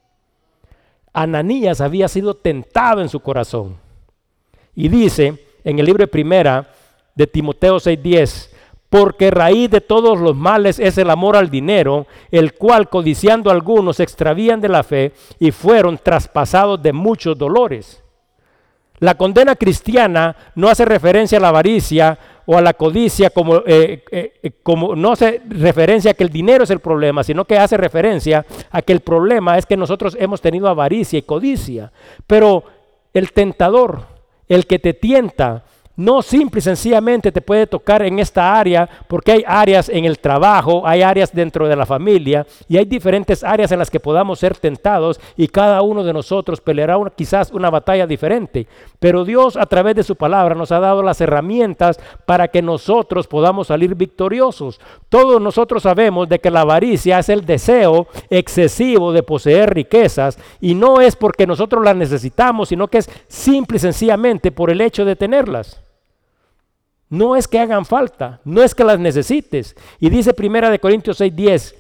Ananías 1.13 1.81
había 1.81 2.07
sido 2.07 2.35
tentado 2.35 3.03
en 3.03 3.09
su 3.09 3.19
corazón. 3.19 3.77
Y 4.77 4.89
dice 4.89 5.45
en 5.65 5.81
el 5.81 5.85
libro 5.85 6.07
primera 6.07 6.71
de 7.17 7.27
Timoteo 7.27 7.81
6:10, 7.81 8.49
porque 8.93 9.31
raíz 9.31 9.71
de 9.71 9.81
todos 9.81 10.21
los 10.21 10.37
males 10.37 10.79
es 10.79 10.99
el 10.99 11.09
amor 11.09 11.35
al 11.35 11.49
dinero, 11.49 12.07
el 12.31 12.53
cual 12.53 12.91
codiciando 12.91 13.51
algunos 13.51 13.97
se 13.97 14.03
extravían 14.03 14.61
de 14.61 14.69
la 14.69 14.83
fe 14.83 15.15
y 15.39 15.51
fueron 15.51 15.97
traspasados 15.97 16.83
de 16.83 16.93
muchos 16.93 17.39
dolores. 17.39 18.03
La 18.99 19.15
condena 19.15 19.57
cristiana 19.57 20.37
no 20.55 20.69
hace 20.69 20.85
referencia 20.85 21.39
a 21.39 21.41
la 21.41 21.49
avaricia 21.49 22.19
o 22.45 22.59
a 22.59 22.61
la 22.61 22.75
codicia 22.75 23.31
como, 23.31 23.63
eh, 23.67 24.05
eh, 24.11 24.35
eh, 24.43 24.51
como 24.63 24.95
no 24.95 25.13
hace 25.13 25.41
referencia 25.49 26.11
a 26.11 26.15
que 26.15 26.25
el 26.25 26.31
dinero 26.31 26.65
es 26.65 26.71
el 26.71 26.81
problema, 26.81 27.25
sino 27.25 27.47
que 27.47 27.59
hace 27.59 27.79
referencia 27.79 28.45
a 28.71 28.83
que 28.83 28.93
el 28.93 29.01
problema 29.01 29.57
es 29.57 29.65
que 29.65 29.79
nosotros 29.79 30.19
hemos 30.21 30.43
tenido 30.43 30.69
avaricia 30.69 31.19
y 31.19 31.23
codicia. 31.23 31.91
Pero 32.27 32.65
el 33.15 33.33
tentador, 33.33 34.03
el 34.49 34.67
que 34.67 34.79
te 34.79 34.93
tienta, 34.93 35.65
no 35.97 36.23
simple 36.23 36.59
y 36.59 36.63
sencillamente 36.63 37.31
te 37.33 37.43
puede 37.43 37.67
tocar 37.67 38.03
en 38.03 38.19
esta 38.19 38.59
área, 38.59 38.89
porque 39.09 39.33
hay 39.33 39.45
áreas 39.47 39.89
en 39.89 40.05
el 40.05 40.19
trabajo, 40.19 40.87
hay 40.87 41.03
áreas 41.03 41.35
dentro 41.35 41.69
de 41.69 41.77
la 41.77 41.87
familia 41.87 42.47
y 42.69 42.79
hay 42.79 42.85
diferentes 42.85 43.45
áreas 43.45 43.73
en 43.73 43.79
las 43.79 43.91
que 43.91 44.01
podamos 44.01 44.39
ser 44.39 44.57
tentados 44.57 45.21
y 45.37 45.49
cada 45.49 45.83
uno 45.83 46.03
de 46.03 46.13
nosotros 46.13 46.61
peleará 46.61 46.97
quizás 47.15 47.53
una 47.53 47.71
batalla 47.71 48.07
diferente. 48.07 48.67
Pero 48.99 49.25
Dios 49.25 49.57
a 49.57 49.67
través 49.67 49.95
de 49.95 50.03
su 50.03 50.17
palabra 50.17 50.55
nos 50.55 50.73
ha 50.73 50.81
dado 50.81 51.03
las 51.03 51.21
herramientas 51.21 52.01
para 52.25 52.49
que 52.49 52.63
nosotros 52.63 53.27
podamos 53.27 53.67
salir 53.67 53.95
victoriosos. 53.95 54.81
Todos 55.09 55.41
nosotros 55.41 55.83
sabemos 55.83 56.29
de 56.29 56.39
que 56.39 56.51
la 56.51 56.63
avaricia 56.63 57.19
es 57.19 57.29
el 57.29 57.45
deseo 57.45 58.07
excesivo 58.31 59.13
de 59.13 59.23
poseer 59.23 59.75
riquezas 59.75 60.39
y 60.61 60.75
no 60.75 61.01
es 61.01 61.17
porque 61.17 61.47
nosotros 61.47 61.85
las 61.85 61.97
necesitamos, 61.97 62.71
sino 62.71 62.89
que 62.89 62.99
es 62.99 63.11
simple 63.29 63.77
y 63.77 63.81
sencillamente 63.81 64.53
por 64.53 64.71
el 64.71 64.81
hecho 64.81 65.05
de 65.05 65.17
tenerlas. 65.17 65.83
No 67.13 67.37
es 67.37 67.47
que 67.47 67.59
hagan 67.59 67.85
falta, 67.85 68.41
no 68.43 68.63
es 68.63 68.75
que 68.75 68.85
las 68.85 68.99
necesites. 68.99 69.77
Y 70.01 70.09
dice 70.09 70.33
Primera 70.33 70.71
de 70.71 70.79
Corintios 70.79 71.21
6:10, 71.21 71.75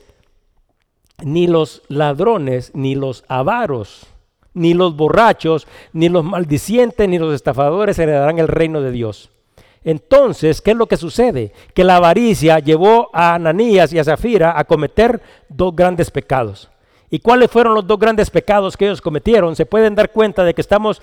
ni 1.24 1.46
los 1.46 1.80
ladrones, 1.88 2.70
ni 2.74 2.94
los 2.94 3.24
avaros, 3.28 4.08
ni 4.52 4.74
los 4.74 4.94
borrachos, 4.94 5.66
ni 5.94 6.10
los 6.10 6.22
maldicientes, 6.22 7.08
ni 7.08 7.18
los 7.18 7.34
estafadores 7.34 7.98
heredarán 7.98 8.40
el 8.40 8.46
reino 8.46 8.82
de 8.82 8.90
Dios. 8.90 9.30
Entonces, 9.84 10.60
¿qué 10.60 10.72
es 10.72 10.76
lo 10.76 10.86
que 10.86 10.98
sucede? 10.98 11.54
Que 11.72 11.82
la 11.82 11.96
avaricia 11.96 12.58
llevó 12.58 13.08
a 13.14 13.32
Ananías 13.32 13.90
y 13.94 13.98
a 13.98 14.04
Zafira 14.04 14.58
a 14.58 14.64
cometer 14.64 15.22
dos 15.48 15.74
grandes 15.74 16.10
pecados. 16.10 16.68
¿Y 17.08 17.20
cuáles 17.20 17.50
fueron 17.50 17.74
los 17.74 17.86
dos 17.86 17.98
grandes 17.98 18.28
pecados 18.28 18.76
que 18.76 18.84
ellos 18.84 19.00
cometieron? 19.00 19.56
Se 19.56 19.64
pueden 19.64 19.94
dar 19.94 20.12
cuenta 20.12 20.44
de 20.44 20.52
que 20.52 20.60
estamos 20.60 21.00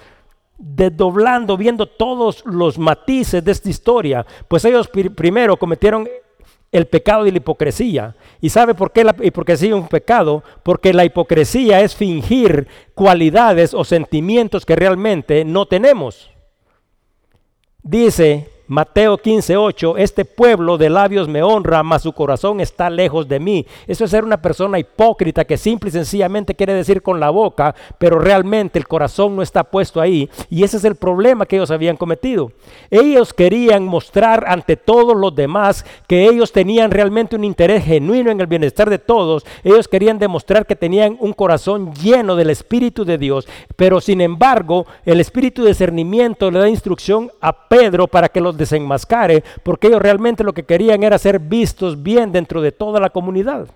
desdoblando, 0.60 1.58
viendo 1.58 1.88
todos 1.88 2.44
los 2.46 2.78
matices 2.78 3.44
de 3.44 3.52
esta 3.52 3.70
historia, 3.70 4.26
pues 4.48 4.66
ellos 4.66 4.90
primero 5.16 5.58
cometieron 5.58 6.08
el 6.72 6.86
pecado 6.86 7.24
de 7.24 7.32
la 7.32 7.38
hipocresía. 7.38 8.16
¿Y 8.42 8.50
sabe 8.50 8.76
por 8.76 8.92
qué 8.92 9.04
la 9.04 9.16
hipocresía 9.22 9.70
es 9.70 9.76
un 9.76 9.88
pecado? 9.88 10.44
Porque 10.64 10.94
la 10.94 11.06
hipocresía 11.06 11.82
es 11.82 11.96
fingir 11.96 12.68
cualidades 12.94 13.74
o 13.74 13.84
sentimientos 13.84 14.66
que 14.66 14.76
realmente 14.76 15.46
no 15.46 15.66
tenemos. 15.66 16.30
Dice 17.82 18.50
Mateo 18.70 19.18
15:8, 19.18 19.96
este 19.98 20.26
pueblo 20.26 20.78
de 20.78 20.92
labios 20.92 21.28
me 21.28 21.42
honra, 21.42 21.82
mas 21.82 22.04
su 22.04 22.14
corazón 22.14 22.60
está 22.60 22.92
lejos 22.92 23.28
de 23.28 23.40
mí. 23.40 23.66
Eso 23.88 24.06
es 24.06 24.12
ser 24.12 24.24
una 24.24 24.44
persona 24.44 24.78
hipócrita 24.78 25.44
que 25.44 25.58
simple 25.58 25.90
y 25.90 25.92
sencillamente 25.92 26.54
quiere 26.54 26.76
decir 26.76 27.02
con 27.02 27.20
la 27.20 27.32
boca, 27.32 27.74
pero 27.98 28.20
realmente 28.20 28.78
el 28.78 28.88
corazón 28.88 29.36
no 29.36 29.42
está 29.42 29.64
puesto 29.64 30.00
ahí. 30.00 30.30
Y 30.52 30.64
ese 30.64 30.78
es 30.78 30.84
el 30.84 30.98
problema 30.98 31.48
que 31.48 31.56
ellos 31.56 31.72
habían 31.72 31.98
cometido. 31.98 32.52
Ellos 32.92 33.34
querían 33.34 33.86
mostrar 33.86 34.46
ante 34.48 34.78
todos 34.78 35.18
los 35.18 35.34
demás 35.34 35.84
que 36.06 36.26
ellos 36.26 36.52
tenían 36.52 36.92
realmente 36.92 37.36
un 37.36 37.46
interés 37.46 37.84
genuino 37.84 38.30
en 38.30 38.40
el 38.40 38.46
bienestar 38.46 38.88
de 38.88 39.00
todos. 39.00 39.48
Ellos 39.64 39.88
querían 39.88 40.20
demostrar 40.20 40.68
que 40.68 40.76
tenían 40.76 41.18
un 41.20 41.34
corazón 41.34 41.92
lleno 41.96 42.36
del 42.36 42.52
Espíritu 42.52 43.04
de 43.04 43.18
Dios. 43.18 43.48
Pero 43.76 44.00
sin 44.00 44.22
embargo, 44.22 44.86
el 45.06 45.20
Espíritu 45.20 45.64
de 45.64 45.70
discernimiento 45.70 46.52
le 46.52 46.60
da 46.60 46.70
instrucción 46.70 47.32
a 47.42 47.68
Pedro 47.68 48.06
para 48.06 48.30
que 48.30 48.40
los 48.40 48.59
desenmascare, 48.60 49.44
porque 49.64 49.88
ellos 49.88 50.02
realmente 50.02 50.44
lo 50.44 50.54
que 50.54 50.64
querían 50.64 51.02
era 51.02 51.18
ser 51.18 51.40
vistos 51.40 52.04
bien 52.04 52.32
dentro 52.32 52.62
de 52.62 52.72
toda 52.72 53.00
la 53.00 53.10
comunidad. 53.10 53.68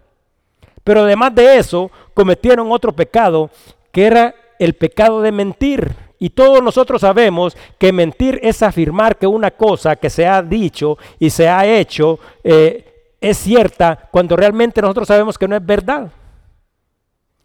Pero 0.83 1.01
además 1.01 1.33
de 1.33 1.57
eso, 1.57 1.89
cometieron 2.13 2.71
otro 2.71 2.91
pecado, 2.91 3.49
que 3.91 4.05
era 4.05 4.35
el 4.59 4.75
pecado 4.75 5.21
de 5.21 5.31
mentir. 5.31 5.91
Y 6.19 6.29
todos 6.29 6.61
nosotros 6.61 7.01
sabemos 7.01 7.57
que 7.77 7.91
mentir 7.91 8.39
es 8.43 8.61
afirmar 8.61 9.17
que 9.17 9.27
una 9.27 9.51
cosa 9.51 9.95
que 9.95 10.09
se 10.09 10.27
ha 10.27 10.41
dicho 10.41 10.97
y 11.19 11.29
se 11.29 11.49
ha 11.49 11.65
hecho 11.65 12.19
eh, 12.43 13.15
es 13.19 13.37
cierta 13.37 14.07
cuando 14.11 14.35
realmente 14.35 14.81
nosotros 14.81 15.07
sabemos 15.07 15.37
que 15.37 15.47
no 15.47 15.55
es 15.55 15.65
verdad. 15.65 16.11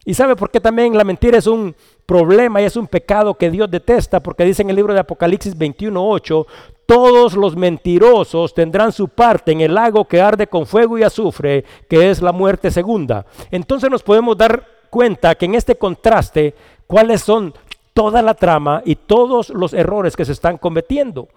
¿Y 0.08 0.14
sabe 0.14 0.36
por 0.36 0.50
qué 0.50 0.58
también 0.58 0.96
la 0.96 1.04
mentira 1.04 1.36
es 1.36 1.46
un 1.46 1.76
problema 2.06 2.62
y 2.62 2.64
es 2.64 2.76
un 2.76 2.86
pecado 2.86 3.34
que 3.34 3.50
Dios 3.50 3.70
detesta? 3.70 4.20
Porque 4.20 4.42
dice 4.42 4.62
en 4.62 4.70
el 4.70 4.76
libro 4.76 4.94
de 4.94 5.00
Apocalipsis 5.00 5.54
21.8, 5.54 6.46
todos 6.86 7.34
los 7.34 7.54
mentirosos 7.54 8.54
tendrán 8.54 8.90
su 8.90 9.08
parte 9.08 9.52
en 9.52 9.60
el 9.60 9.74
lago 9.74 10.06
que 10.06 10.22
arde 10.22 10.46
con 10.46 10.64
fuego 10.64 10.96
y 10.96 11.02
azufre, 11.02 11.62
que 11.90 12.08
es 12.08 12.22
la 12.22 12.32
muerte 12.32 12.70
segunda. 12.70 13.26
Entonces 13.50 13.90
nos 13.90 14.02
podemos 14.02 14.38
dar 14.38 14.66
cuenta 14.88 15.34
que 15.34 15.44
en 15.44 15.56
este 15.56 15.76
contraste, 15.76 16.54
cuáles 16.86 17.20
son 17.20 17.52
toda 17.92 18.22
la 18.22 18.32
trama 18.32 18.80
y 18.86 18.96
todos 18.96 19.50
los 19.50 19.74
errores 19.74 20.16
que 20.16 20.24
se 20.24 20.32
están 20.32 20.56
cometiendo. 20.56 21.28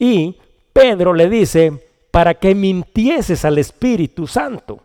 Y 0.00 0.34
Pedro 0.72 1.14
le 1.14 1.30
dice, 1.30 1.80
para 2.10 2.34
que 2.34 2.56
mintieses 2.56 3.44
al 3.44 3.58
Espíritu 3.58 4.26
Santo. 4.26 4.80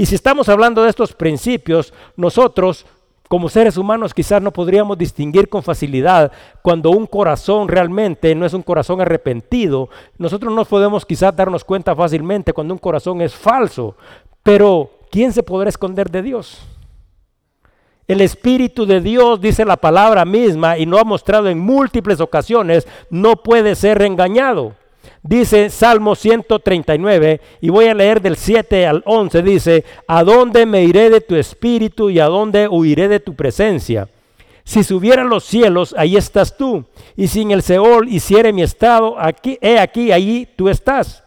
Y 0.00 0.06
si 0.06 0.14
estamos 0.14 0.48
hablando 0.48 0.82
de 0.82 0.88
estos 0.88 1.12
principios, 1.12 1.92
nosotros 2.16 2.86
como 3.28 3.50
seres 3.50 3.76
humanos 3.76 4.14
quizás 4.14 4.40
no 4.40 4.50
podríamos 4.50 4.96
distinguir 4.96 5.50
con 5.50 5.62
facilidad 5.62 6.32
cuando 6.62 6.88
un 6.88 7.06
corazón 7.06 7.68
realmente 7.68 8.34
no 8.34 8.46
es 8.46 8.54
un 8.54 8.62
corazón 8.62 9.02
arrepentido. 9.02 9.90
Nosotros 10.16 10.54
no 10.54 10.64
podemos 10.64 11.04
quizás 11.04 11.36
darnos 11.36 11.64
cuenta 11.64 11.94
fácilmente 11.94 12.54
cuando 12.54 12.72
un 12.72 12.78
corazón 12.78 13.20
es 13.20 13.34
falso. 13.34 13.94
Pero 14.42 14.90
¿quién 15.10 15.34
se 15.34 15.42
podrá 15.42 15.68
esconder 15.68 16.10
de 16.10 16.22
Dios? 16.22 16.62
El 18.08 18.22
Espíritu 18.22 18.86
de 18.86 19.02
Dios, 19.02 19.38
dice 19.38 19.66
la 19.66 19.76
palabra 19.76 20.24
misma, 20.24 20.78
y 20.78 20.86
lo 20.86 20.98
ha 20.98 21.04
mostrado 21.04 21.50
en 21.50 21.58
múltiples 21.58 22.22
ocasiones, 22.22 22.88
no 23.10 23.36
puede 23.36 23.74
ser 23.74 24.00
engañado. 24.00 24.79
Dice 25.22 25.68
Salmo 25.68 26.14
139, 26.14 27.40
y 27.60 27.68
voy 27.68 27.86
a 27.86 27.94
leer 27.94 28.22
del 28.22 28.36
7 28.36 28.86
al 28.86 29.02
11, 29.04 29.42
dice, 29.42 29.84
¿a 30.06 30.24
dónde 30.24 30.64
me 30.64 30.82
iré 30.82 31.10
de 31.10 31.20
tu 31.20 31.36
espíritu 31.36 32.08
y 32.08 32.18
a 32.18 32.26
dónde 32.26 32.68
huiré 32.68 33.06
de 33.06 33.20
tu 33.20 33.34
presencia? 33.34 34.08
Si 34.64 34.82
subieran 34.82 35.28
los 35.28 35.44
cielos, 35.44 35.94
ahí 35.98 36.16
estás 36.16 36.56
tú, 36.56 36.84
y 37.16 37.28
si 37.28 37.42
en 37.42 37.50
el 37.50 37.62
Seol 37.62 38.08
hiciere 38.08 38.52
mi 38.52 38.62
estado, 38.62 39.20
aquí, 39.20 39.58
he 39.60 39.78
aquí, 39.78 40.10
allí 40.10 40.48
tú 40.56 40.70
estás. 40.70 41.22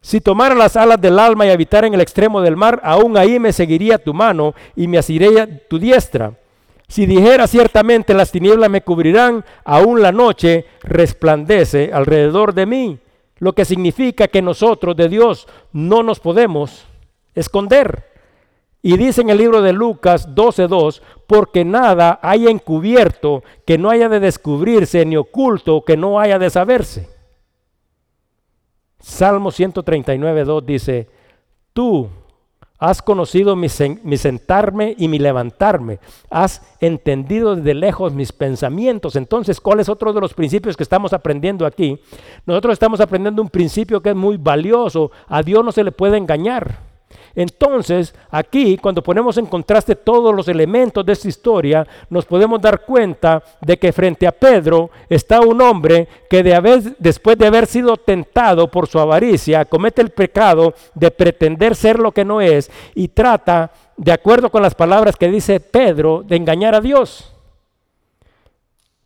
Si 0.00 0.20
tomara 0.20 0.54
las 0.54 0.76
alas 0.76 1.00
del 1.00 1.18
alma 1.18 1.46
y 1.46 1.50
habitara 1.50 1.88
en 1.88 1.94
el 1.94 2.00
extremo 2.00 2.42
del 2.42 2.56
mar, 2.56 2.80
aún 2.84 3.16
ahí 3.16 3.40
me 3.40 3.52
seguiría 3.52 3.98
tu 3.98 4.14
mano 4.14 4.54
y 4.76 4.86
me 4.86 4.98
asiría 4.98 5.48
tu 5.66 5.78
diestra. 5.78 6.34
Si 6.94 7.06
dijera 7.06 7.48
ciertamente 7.48 8.14
las 8.14 8.30
tinieblas 8.30 8.70
me 8.70 8.82
cubrirán, 8.82 9.44
aún 9.64 10.00
la 10.00 10.12
noche 10.12 10.66
resplandece 10.80 11.90
alrededor 11.92 12.54
de 12.54 12.66
mí. 12.66 13.00
Lo 13.38 13.52
que 13.52 13.64
significa 13.64 14.28
que 14.28 14.40
nosotros 14.40 14.94
de 14.94 15.08
Dios 15.08 15.48
no 15.72 16.04
nos 16.04 16.20
podemos 16.20 16.84
esconder. 17.34 18.04
Y 18.80 18.96
dice 18.96 19.22
en 19.22 19.30
el 19.30 19.38
libro 19.38 19.60
de 19.60 19.72
Lucas 19.72 20.36
12:2, 20.36 21.02
porque 21.26 21.64
nada 21.64 22.20
haya 22.22 22.48
encubierto 22.48 23.42
que 23.66 23.76
no 23.76 23.90
haya 23.90 24.08
de 24.08 24.20
descubrirse, 24.20 25.04
ni 25.04 25.16
oculto 25.16 25.84
que 25.84 25.96
no 25.96 26.20
haya 26.20 26.38
de 26.38 26.48
saberse. 26.48 27.08
Salmo 29.00 29.50
139.2 29.50 30.64
dice, 30.64 31.08
tú 31.72 32.08
has 32.78 33.00
conocido 33.00 33.56
mi, 33.56 33.68
sentarme 33.68 34.94
y 34.98 35.08
mi 35.08 35.18
levantarme, 35.18 36.00
has 36.28 36.62
entendido 36.80 37.56
desde 37.56 37.74
lejos 37.74 38.12
mis 38.12 38.32
pensamientos. 38.32 39.16
Entonces, 39.16 39.60
¿cuál 39.60 39.80
es 39.80 39.88
otro 39.88 40.12
de 40.12 40.20
los 40.20 40.34
principios 40.34 40.76
que 40.76 40.82
estamos 40.82 41.12
aprendiendo 41.12 41.66
aquí? 41.66 41.98
Nosotros 42.46 42.72
estamos 42.72 43.00
aprendiendo 43.00 43.42
un 43.42 43.48
principio 43.48 44.00
que 44.00 44.10
es 44.10 44.16
muy 44.16 44.36
valioso, 44.36 45.10
a 45.28 45.42
Dios 45.42 45.64
no 45.64 45.72
se 45.72 45.84
le 45.84 45.92
puede 45.92 46.16
engañar. 46.16 46.93
Entonces, 47.36 48.14
aquí, 48.30 48.76
cuando 48.78 49.02
ponemos 49.02 49.36
en 49.38 49.46
contraste 49.46 49.96
todos 49.96 50.34
los 50.34 50.46
elementos 50.48 51.04
de 51.04 51.12
esta 51.12 51.28
historia, 51.28 51.86
nos 52.08 52.24
podemos 52.24 52.60
dar 52.60 52.82
cuenta 52.82 53.42
de 53.60 53.76
que 53.76 53.92
frente 53.92 54.26
a 54.26 54.32
Pedro 54.32 54.90
está 55.08 55.40
un 55.40 55.60
hombre 55.60 56.06
que 56.30 56.42
después 56.98 57.36
de 57.36 57.46
haber 57.46 57.66
sido 57.66 57.96
tentado 57.96 58.70
por 58.70 58.86
su 58.86 58.98
avaricia, 58.98 59.64
comete 59.64 60.00
el 60.02 60.10
pecado 60.10 60.74
de 60.94 61.10
pretender 61.10 61.74
ser 61.74 61.98
lo 61.98 62.12
que 62.12 62.24
no 62.24 62.40
es 62.40 62.70
y 62.94 63.08
trata, 63.08 63.72
de 63.96 64.12
acuerdo 64.12 64.50
con 64.50 64.62
las 64.62 64.74
palabras 64.74 65.16
que 65.16 65.28
dice 65.28 65.60
Pedro, 65.60 66.22
de 66.26 66.36
engañar 66.36 66.74
a 66.74 66.80
Dios. 66.80 67.33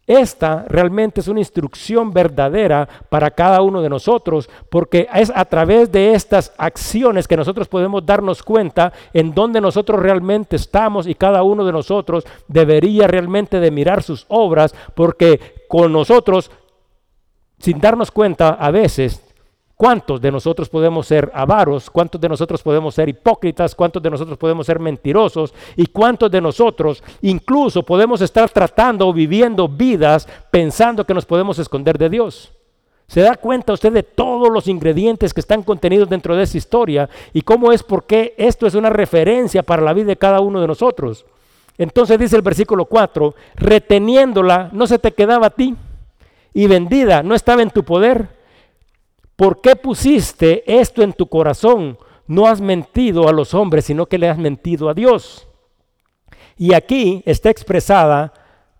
Esta 0.08 0.64
realmente 0.66 1.20
es 1.20 1.28
una 1.28 1.40
instrucción 1.40 2.14
verdadera 2.14 2.88
para 3.10 3.30
cada 3.30 3.60
uno 3.60 3.82
de 3.82 3.90
nosotros, 3.90 4.48
porque 4.70 5.06
es 5.14 5.30
a 5.34 5.44
través 5.44 5.92
de 5.92 6.14
estas 6.14 6.54
acciones 6.56 7.28
que 7.28 7.36
nosotros 7.36 7.68
podemos 7.68 8.06
darnos 8.06 8.42
cuenta 8.42 8.90
en 9.12 9.34
dónde 9.34 9.60
nosotros 9.60 10.00
realmente 10.00 10.56
estamos 10.56 11.06
y 11.06 11.14
cada 11.14 11.42
uno 11.42 11.62
de 11.62 11.72
nosotros 11.72 12.26
debería 12.46 13.06
realmente 13.06 13.60
de 13.60 13.70
mirar 13.70 14.02
sus 14.02 14.24
obras, 14.28 14.74
porque 14.94 15.66
con 15.68 15.92
nosotros, 15.92 16.50
sin 17.58 17.78
darnos 17.78 18.10
cuenta, 18.10 18.48
a 18.48 18.70
veces 18.70 19.27
¿Cuántos 19.78 20.20
de 20.20 20.32
nosotros 20.32 20.68
podemos 20.68 21.06
ser 21.06 21.30
avaros? 21.32 21.88
¿Cuántos 21.88 22.20
de 22.20 22.28
nosotros 22.28 22.60
podemos 22.64 22.96
ser 22.96 23.08
hipócritas? 23.08 23.76
¿Cuántos 23.76 24.02
de 24.02 24.10
nosotros 24.10 24.36
podemos 24.36 24.66
ser 24.66 24.80
mentirosos? 24.80 25.54
¿Y 25.76 25.86
cuántos 25.86 26.28
de 26.32 26.40
nosotros 26.40 27.00
incluso 27.22 27.84
podemos 27.84 28.20
estar 28.20 28.50
tratando 28.50 29.06
o 29.06 29.12
viviendo 29.12 29.68
vidas 29.68 30.26
pensando 30.50 31.06
que 31.06 31.14
nos 31.14 31.24
podemos 31.24 31.60
esconder 31.60 31.96
de 31.96 32.10
Dios? 32.10 32.50
¿Se 33.06 33.20
da 33.20 33.36
cuenta 33.36 33.72
usted 33.72 33.92
de 33.92 34.02
todos 34.02 34.50
los 34.50 34.66
ingredientes 34.66 35.32
que 35.32 35.40
están 35.40 35.62
contenidos 35.62 36.08
dentro 36.08 36.34
de 36.34 36.42
esa 36.42 36.58
historia 36.58 37.08
y 37.32 37.42
cómo 37.42 37.70
es 37.70 37.84
porque 37.84 38.34
esto 38.36 38.66
es 38.66 38.74
una 38.74 38.90
referencia 38.90 39.62
para 39.62 39.82
la 39.82 39.92
vida 39.92 40.06
de 40.06 40.16
cada 40.16 40.40
uno 40.40 40.60
de 40.60 40.66
nosotros? 40.66 41.24
Entonces 41.78 42.18
dice 42.18 42.34
el 42.34 42.42
versículo 42.42 42.86
4, 42.86 43.32
reteniéndola 43.54 44.70
no 44.72 44.88
se 44.88 44.98
te 44.98 45.12
quedaba 45.12 45.46
a 45.46 45.50
ti 45.50 45.76
y 46.52 46.66
vendida 46.66 47.22
no 47.22 47.36
estaba 47.36 47.62
en 47.62 47.70
tu 47.70 47.84
poder 47.84 48.37
¿Por 49.38 49.60
qué 49.60 49.76
pusiste 49.76 50.64
esto 50.66 51.00
en 51.00 51.12
tu 51.12 51.28
corazón? 51.28 51.96
No 52.26 52.48
has 52.48 52.60
mentido 52.60 53.28
a 53.28 53.32
los 53.32 53.54
hombres, 53.54 53.84
sino 53.84 54.06
que 54.06 54.18
le 54.18 54.28
has 54.28 54.36
mentido 54.36 54.88
a 54.88 54.94
Dios. 54.94 55.46
Y 56.56 56.74
aquí 56.74 57.22
está 57.24 57.48
expresada 57.48 58.32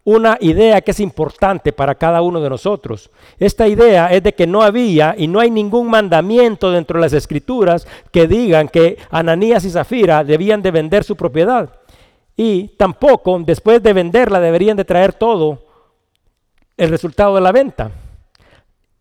una 0.03 0.37
idea 0.41 0.81
que 0.81 0.91
es 0.91 0.99
importante 0.99 1.73
para 1.73 1.95
cada 1.95 2.23
uno 2.23 2.41
de 2.41 2.51
nosotros. 2.51 3.09
Esta 3.39 3.69
idea 3.69 4.09
es 4.09 4.21
de 4.25 4.35
que 4.35 4.49
no 4.49 4.63
había 4.63 5.15
y 5.17 5.29
no 5.29 5.39
hay 5.39 5.49
ningún 5.49 5.89
mandamiento 5.89 6.73
dentro 6.73 6.99
de 6.99 7.03
las 7.03 7.13
escrituras 7.13 7.87
que 8.11 8.27
digan 8.27 8.67
que 8.67 8.99
Ananías 9.13 9.65
y 9.65 9.71
Zafira 9.71 10.25
debían 10.25 10.61
de 10.61 10.73
vender 10.73 11.05
su 11.05 11.15
propiedad. 11.15 11.71
Y 12.37 12.67
tampoco 12.77 13.39
después 13.45 13.81
de 13.81 13.93
venderla 13.93 14.41
deberían 14.41 14.77
de 14.77 14.85
traer 14.85 15.13
todo 15.13 15.61
el 16.77 16.91
resultado 16.91 17.37
de 17.37 17.43
la 17.43 17.53
venta. 17.53 17.93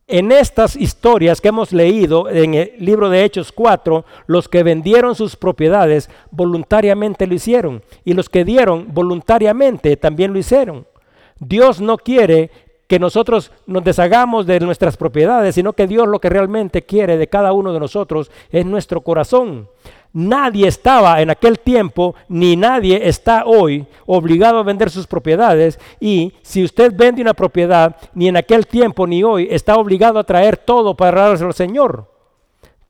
En 0.09 0.31
estas 0.31 0.77
historias 0.77 1.41
que 1.41 1.49
hemos 1.49 1.73
leído 1.73 2.29
en 2.29 2.53
el 2.53 2.71
libro 2.79 3.09
de 3.09 3.25
Hechos 3.25 3.51
4, 3.51 4.05
los 4.25 4.47
que 4.47 4.63
vendieron 4.63 5.15
sus 5.15 5.35
propiedades 5.35 6.09
voluntariamente 6.31 7.27
lo 7.27 7.33
hicieron 7.33 7.83
y 8.05 8.13
los 8.13 8.29
que 8.29 8.45
dieron 8.45 8.93
voluntariamente 8.93 9.97
también 9.97 10.31
lo 10.31 10.39
hicieron. 10.39 10.87
Dios 11.39 11.81
no 11.81 11.97
quiere 11.97 12.51
que 12.87 12.99
nosotros 12.99 13.51
nos 13.65 13.83
deshagamos 13.83 14.45
de 14.45 14.61
nuestras 14.61 14.95
propiedades, 14.95 15.55
sino 15.55 15.73
que 15.73 15.87
Dios 15.87 16.07
lo 16.07 16.19
que 16.19 16.29
realmente 16.29 16.83
quiere 16.83 17.17
de 17.17 17.27
cada 17.27 17.51
uno 17.51 17.73
de 17.73 17.81
nosotros 17.81 18.31
es 18.49 18.65
nuestro 18.65 19.01
corazón. 19.01 19.67
Nadie 20.13 20.67
estaba 20.67 21.21
en 21.21 21.29
aquel 21.29 21.59
tiempo, 21.59 22.15
ni 22.27 22.55
nadie 22.55 23.07
está 23.07 23.45
hoy 23.45 23.85
obligado 24.05 24.59
a 24.59 24.63
vender 24.63 24.89
sus 24.89 25.07
propiedades. 25.07 25.79
Y 25.99 26.33
si 26.41 26.63
usted 26.63 26.93
vende 26.95 27.21
una 27.21 27.33
propiedad, 27.33 27.95
ni 28.13 28.27
en 28.27 28.37
aquel 28.37 28.65
tiempo 28.67 29.05
ni 29.05 29.23
hoy 29.23 29.47
está 29.51 29.75
obligado 29.75 30.19
a 30.19 30.23
traer 30.23 30.57
todo 30.57 30.95
para 30.95 31.29
darse 31.29 31.45
al 31.45 31.53
Señor 31.53 32.16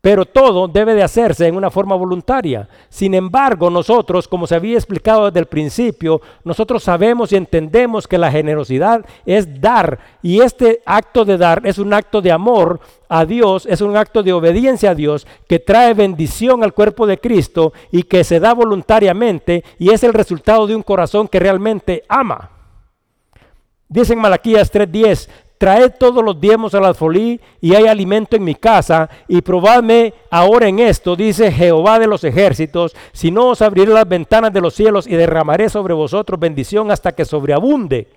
pero 0.02 0.26
todo 0.26 0.68
debe 0.68 0.94
de 0.94 1.04
hacerse 1.04 1.48
en 1.48 1.56
una 1.56 1.72
forma 1.72 1.96
voluntaria. 1.96 2.70
Sin 2.90 3.14
embargo, 3.14 3.70
nosotros, 3.70 4.28
como 4.28 4.48
se 4.48 4.56
había 4.56 4.76
explicado 4.76 5.26
desde 5.26 5.40
el 5.40 5.48
principio, 5.48 6.22
nosotros 6.44 6.84
sabemos 6.84 7.32
y 7.32 7.36
entendemos 7.36 8.08
que 8.08 8.18
la 8.18 8.32
generosidad 8.32 9.04
es 9.26 9.60
dar 9.60 10.00
y 10.22 10.42
este 10.42 10.82
acto 10.86 11.26
de 11.26 11.38
dar 11.38 11.62
es 11.66 11.78
un 11.78 11.94
acto 11.94 12.22
de 12.22 12.32
amor 12.32 12.80
a 13.10 13.26
Dios, 13.26 13.66
es 13.66 13.82
un 13.82 13.98
acto 13.98 14.22
de 14.24 14.34
obediencia 14.34 14.92
a 14.92 14.96
Dios 14.96 15.26
que 15.48 15.60
trae 15.60 15.94
bendición 15.94 16.64
al 16.64 16.74
cuerpo 16.74 17.08
de 17.08 17.18
Cristo 17.18 17.74
y 17.92 18.04
que 18.04 18.24
se 18.24 18.40
da 18.40 18.54
voluntariamente 18.54 19.64
y 19.80 19.90
es 19.90 20.04
el 20.04 20.14
resultado 20.14 20.68
de 20.68 20.76
un 20.76 20.84
corazón 20.84 21.28
que 21.28 21.40
realmente 21.40 22.04
ama. 22.08 22.52
Dice 23.90 24.14
en 24.14 24.20
Malaquías 24.20 24.72
3:10, 24.72 25.30
traed 25.58 25.94
todos 26.00 26.24
los 26.24 26.40
diezmos 26.40 26.74
a 26.76 26.80
la 26.80 26.94
folí 26.94 27.40
y 27.62 27.74
hay 27.74 27.88
alimento 27.88 28.36
en 28.36 28.44
mi 28.44 28.56
casa, 28.56 29.10
y 29.28 29.42
probadme 29.42 30.14
ahora 30.30 30.68
en 30.68 30.80
esto, 30.80 31.16
dice 31.16 31.52
Jehová 31.52 32.00
de 32.00 32.08
los 32.08 32.24
ejércitos, 32.24 32.96
si 33.12 33.32
no 33.32 33.50
os 33.50 33.62
abriré 33.62 33.94
las 33.94 34.08
ventanas 34.08 34.54
de 34.54 34.62
los 34.62 34.74
cielos 34.74 35.08
y 35.08 35.16
derramaré 35.16 35.70
sobre 35.70 35.94
vosotros 35.94 36.40
bendición 36.40 36.92
hasta 36.92 37.12
que 37.12 37.26
sobreabunde. 37.26 38.08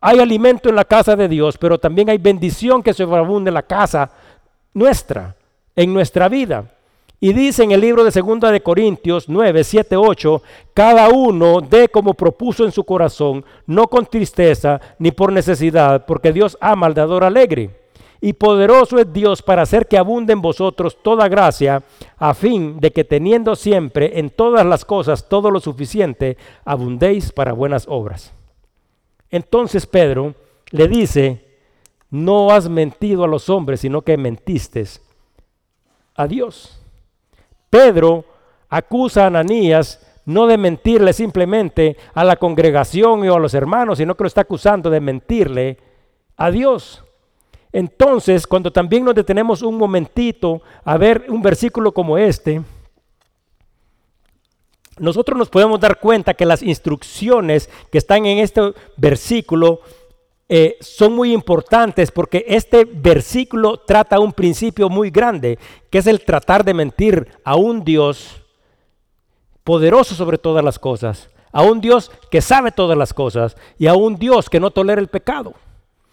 Hay 0.00 0.18
alimento 0.18 0.68
en 0.68 0.76
la 0.76 0.84
casa 0.84 1.14
de 1.14 1.28
Dios, 1.28 1.56
pero 1.58 1.78
también 1.78 2.10
hay 2.10 2.18
bendición 2.18 2.82
que 2.82 2.92
sobreabunde 2.92 3.50
en 3.50 3.54
la 3.54 3.62
casa 3.62 4.10
nuestra, 4.74 5.36
en 5.76 5.92
nuestra 5.92 6.28
vida. 6.28 6.64
Y 7.24 7.32
dice 7.32 7.62
en 7.62 7.70
el 7.70 7.80
libro 7.80 8.02
de 8.02 8.10
Segunda 8.10 8.50
de 8.50 8.64
Corintios 8.64 9.28
9, 9.28 9.62
7, 9.62 9.96
8, 9.96 10.42
cada 10.74 11.08
uno 11.08 11.60
dé 11.60 11.88
como 11.88 12.14
propuso 12.14 12.64
en 12.64 12.72
su 12.72 12.82
corazón, 12.82 13.44
no 13.64 13.86
con 13.86 14.06
tristeza 14.06 14.80
ni 14.98 15.12
por 15.12 15.32
necesidad, 15.32 16.04
porque 16.04 16.32
Dios 16.32 16.58
ama 16.60 16.88
al 16.88 16.94
dador 16.94 17.22
alegre. 17.22 17.70
Y 18.20 18.32
poderoso 18.32 18.98
es 18.98 19.12
Dios 19.12 19.40
para 19.40 19.62
hacer 19.62 19.86
que 19.86 19.98
abunde 19.98 20.32
en 20.32 20.42
vosotros 20.42 20.98
toda 21.00 21.28
gracia, 21.28 21.84
a 22.18 22.34
fin 22.34 22.80
de 22.80 22.90
que 22.90 23.04
teniendo 23.04 23.54
siempre 23.54 24.18
en 24.18 24.28
todas 24.28 24.66
las 24.66 24.84
cosas 24.84 25.28
todo 25.28 25.52
lo 25.52 25.60
suficiente, 25.60 26.36
abundéis 26.64 27.30
para 27.30 27.52
buenas 27.52 27.84
obras. 27.86 28.32
Entonces 29.30 29.86
Pedro 29.86 30.34
le 30.72 30.88
dice, 30.88 31.44
no 32.10 32.50
has 32.50 32.68
mentido 32.68 33.22
a 33.22 33.28
los 33.28 33.48
hombres, 33.48 33.78
sino 33.78 34.02
que 34.02 34.16
mentiste 34.16 34.84
a 36.16 36.26
Dios. 36.26 36.81
Pedro 37.72 38.26
acusa 38.68 39.24
a 39.24 39.26
Ananías 39.28 39.98
no 40.26 40.46
de 40.46 40.58
mentirle 40.58 41.14
simplemente 41.14 41.96
a 42.12 42.22
la 42.22 42.36
congregación 42.36 43.26
o 43.26 43.34
a 43.34 43.40
los 43.40 43.54
hermanos, 43.54 43.96
sino 43.96 44.14
que 44.14 44.24
lo 44.24 44.28
está 44.28 44.42
acusando 44.42 44.90
de 44.90 45.00
mentirle 45.00 45.78
a 46.36 46.50
Dios. 46.50 47.02
Entonces, 47.72 48.46
cuando 48.46 48.70
también 48.70 49.06
nos 49.06 49.14
detenemos 49.14 49.62
un 49.62 49.78
momentito 49.78 50.60
a 50.84 50.98
ver 50.98 51.24
un 51.30 51.40
versículo 51.40 51.92
como 51.92 52.18
este, 52.18 52.60
nosotros 54.98 55.38
nos 55.38 55.48
podemos 55.48 55.80
dar 55.80 55.98
cuenta 55.98 56.34
que 56.34 56.44
las 56.44 56.62
instrucciones 56.62 57.70
que 57.90 57.96
están 57.96 58.26
en 58.26 58.36
este 58.36 58.74
versículo 58.98 59.80
eh, 60.54 60.76
son 60.82 61.14
muy 61.14 61.32
importantes 61.32 62.10
porque 62.10 62.44
este 62.46 62.84
versículo 62.84 63.78
trata 63.78 64.20
un 64.20 64.34
principio 64.34 64.90
muy 64.90 65.08
grande, 65.08 65.58
que 65.88 65.96
es 65.96 66.06
el 66.06 66.26
tratar 66.26 66.62
de 66.62 66.74
mentir 66.74 67.26
a 67.42 67.56
un 67.56 67.82
Dios 67.82 68.42
poderoso 69.64 70.14
sobre 70.14 70.36
todas 70.36 70.62
las 70.62 70.78
cosas, 70.78 71.30
a 71.52 71.62
un 71.62 71.80
Dios 71.80 72.10
que 72.30 72.42
sabe 72.42 72.70
todas 72.70 72.98
las 72.98 73.14
cosas 73.14 73.56
y 73.78 73.86
a 73.86 73.94
un 73.94 74.16
Dios 74.16 74.50
que 74.50 74.60
no 74.60 74.70
tolera 74.70 75.00
el 75.00 75.08
pecado. 75.08 75.54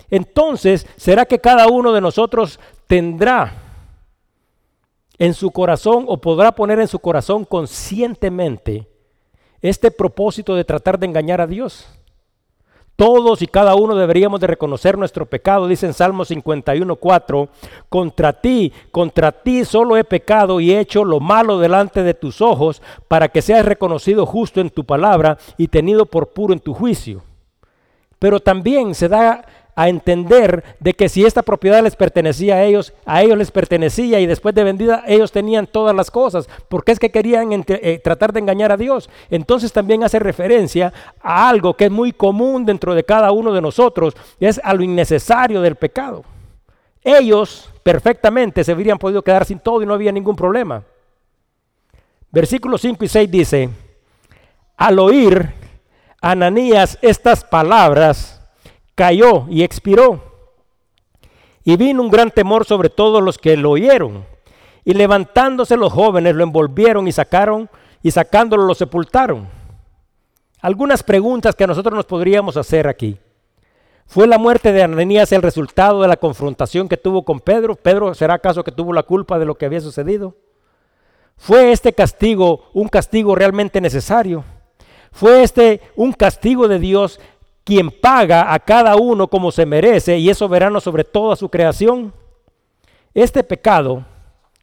Entonces, 0.10 0.88
¿será 0.96 1.26
que 1.26 1.40
cada 1.40 1.68
uno 1.68 1.92
de 1.92 2.00
nosotros 2.00 2.62
tendrá 2.88 3.62
en 5.18 5.34
su 5.34 5.52
corazón 5.52 6.06
o 6.08 6.16
podrá 6.16 6.54
poner 6.54 6.80
en 6.80 6.88
su 6.88 7.00
corazón 7.00 7.44
conscientemente 7.44 8.88
este 9.62 9.92
propósito 9.92 10.56
de 10.56 10.64
tratar 10.64 10.98
de 10.98 11.08
engañar 11.08 11.42
a 11.42 11.48
Dios? 11.48 11.99
Todos 13.00 13.42
y 13.42 13.48
cada 13.48 13.76
uno 13.76 13.96
deberíamos 13.96 14.42
de 14.42 14.48
reconocer 14.48 14.98
nuestro 14.98 15.26
pecado, 15.26 15.70
dice 15.70 15.86
en 15.86 15.94
Salmo 15.94 16.26
51.4, 16.26 17.48
contra 17.88 18.34
ti, 18.34 18.74
contra 18.92 19.32
ti 19.32 19.64
solo 19.64 19.96
he 19.96 20.04
pecado 20.04 20.60
y 20.60 20.74
he 20.74 20.82
hecho 20.82 21.06
lo 21.06 21.22
malo 21.22 21.60
delante 21.60 22.04
de 22.04 22.14
tus 22.14 22.42
ojos, 22.42 22.82
para 23.08 23.30
que 23.30 23.42
seas 23.42 23.66
reconocido 23.66 24.26
justo 24.26 24.60
en 24.60 24.70
tu 24.70 24.84
palabra 24.84 25.38
y 25.56 25.70
tenido 25.70 26.08
por 26.08 26.34
puro 26.34 26.52
en 26.52 26.60
tu 26.60 26.74
juicio. 26.74 27.24
Pero 28.20 28.42
también 28.42 28.94
se 28.94 29.08
da 29.08 29.46
a 29.80 29.88
entender 29.88 30.76
de 30.82 30.94
que 30.94 31.08
si 31.08 31.26
esta 31.26 31.42
propiedad 31.42 31.82
les 31.82 31.96
pertenecía 31.96 32.56
a 32.56 32.64
ellos, 32.66 32.94
a 33.06 33.22
ellos 33.22 33.38
les 33.38 33.50
pertenecía 33.50 34.20
y 34.20 34.26
después 34.26 34.54
de 34.54 34.66
vendida 34.66 35.06
ellos 35.08 35.32
tenían 35.32 35.68
todas 35.68 35.96
las 35.96 36.12
cosas, 36.12 36.50
porque 36.68 36.92
es 36.92 37.00
que 37.00 37.12
querían 37.12 37.64
eh, 37.66 38.02
tratar 38.04 38.34
de 38.34 38.42
engañar 38.42 38.74
a 38.74 38.78
Dios. 38.78 39.10
Entonces 39.30 39.72
también 39.72 40.04
hace 40.04 40.20
referencia 40.20 40.92
a 41.22 41.48
algo 41.48 41.76
que 41.76 41.86
es 41.86 41.92
muy 41.92 42.12
común 42.12 42.66
dentro 42.66 42.94
de 42.94 43.06
cada 43.06 43.32
uno 43.32 43.54
de 43.54 43.62
nosotros, 43.62 44.18
es 44.42 44.60
a 44.66 44.74
lo 44.74 44.84
innecesario 44.84 45.62
del 45.62 45.78
pecado. 45.78 46.26
Ellos 47.02 47.72
perfectamente 47.82 48.66
se 48.66 48.74
habrían 48.74 48.98
podido 48.98 49.22
quedar 49.22 49.46
sin 49.46 49.60
todo 49.60 49.82
y 49.82 49.86
no 49.86 49.94
había 49.94 50.12
ningún 50.12 50.36
problema. 50.36 50.84
Versículos 52.32 52.82
5 52.82 53.06
y 53.06 53.08
6 53.08 53.32
dice, 53.32 53.70
al 54.76 55.00
oír 55.00 55.54
Ananías 56.20 56.98
estas 57.02 57.46
palabras, 57.46 58.39
cayó 59.00 59.46
y 59.50 59.64
expiró. 59.64 60.20
Y 61.64 61.78
vino 61.78 62.02
un 62.02 62.10
gran 62.10 62.32
temor 62.32 62.66
sobre 62.66 62.90
todos 62.90 63.24
los 63.24 63.38
que 63.38 63.56
lo 63.56 63.72
oyeron. 63.72 64.26
Y 64.84 64.94
levantándose 64.94 65.78
los 65.78 65.94
jóvenes 65.94 66.36
lo 66.36 66.44
envolvieron 66.44 67.08
y 67.08 67.14
sacaron 67.14 67.70
y 68.04 68.12
sacándolo 68.12 68.66
lo 68.66 68.76
sepultaron. 68.76 69.48
Algunas 70.60 71.02
preguntas 71.02 71.56
que 71.56 71.66
nosotros 71.66 71.96
nos 71.96 72.08
podríamos 72.08 72.58
hacer 72.58 72.90
aquí. 72.90 73.18
¿Fue 74.06 74.28
la 74.28 74.38
muerte 74.38 74.74
de 74.74 74.84
Ananías 74.84 75.32
el 75.32 75.44
resultado 75.44 76.02
de 76.02 76.10
la 76.10 76.18
confrontación 76.18 76.90
que 76.90 76.98
tuvo 76.98 77.24
con 77.24 77.40
Pedro? 77.40 77.78
¿Pedro 77.78 78.14
será 78.14 78.34
acaso 78.34 78.66
que 78.66 78.74
tuvo 78.74 78.92
la 78.92 79.04
culpa 79.04 79.40
de 79.40 79.46
lo 79.46 79.56
que 79.56 79.66
había 79.66 79.80
sucedido? 79.80 80.36
¿Fue 81.38 81.72
este 81.72 81.94
castigo 81.94 82.66
un 82.74 82.90
castigo 82.90 83.34
realmente 83.34 83.80
necesario? 83.80 84.44
¿Fue 85.14 85.42
este 85.42 85.80
un 85.96 86.12
castigo 86.12 86.68
de 86.68 86.80
Dios 86.80 87.22
quien 87.70 87.92
paga 87.92 88.52
a 88.52 88.58
cada 88.58 88.96
uno 88.96 89.28
como 89.28 89.52
se 89.52 89.64
merece 89.64 90.18
y 90.18 90.28
es 90.32 90.40
soberano 90.40 90.82
sobre 90.82 91.04
toda 91.04 91.36
su 91.36 91.50
creación. 91.50 92.12
Este 93.14 93.44
pecado, 93.44 94.04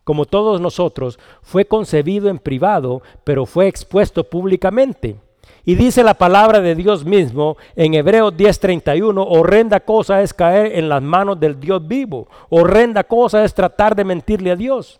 como 0.02 0.24
todos 0.24 0.60
nosotros, 0.60 1.16
fue 1.40 1.66
concebido 1.66 2.28
en 2.28 2.40
privado, 2.40 3.02
pero 3.22 3.46
fue 3.46 3.68
expuesto 3.68 4.24
públicamente. 4.24 5.14
Y 5.64 5.76
dice 5.76 6.02
la 6.02 6.14
palabra 6.14 6.60
de 6.60 6.74
Dios 6.74 7.04
mismo 7.04 7.56
en 7.76 7.94
Hebreos 7.94 8.36
10:31, 8.36 9.24
horrenda 9.24 9.78
cosa 9.78 10.20
es 10.22 10.34
caer 10.34 10.76
en 10.76 10.88
las 10.88 11.00
manos 11.00 11.38
del 11.38 11.60
Dios 11.60 11.86
vivo, 11.86 12.26
horrenda 12.48 13.04
cosa 13.04 13.44
es 13.44 13.54
tratar 13.54 13.94
de 13.94 14.02
mentirle 14.02 14.50
a 14.50 14.56
Dios. 14.56 14.98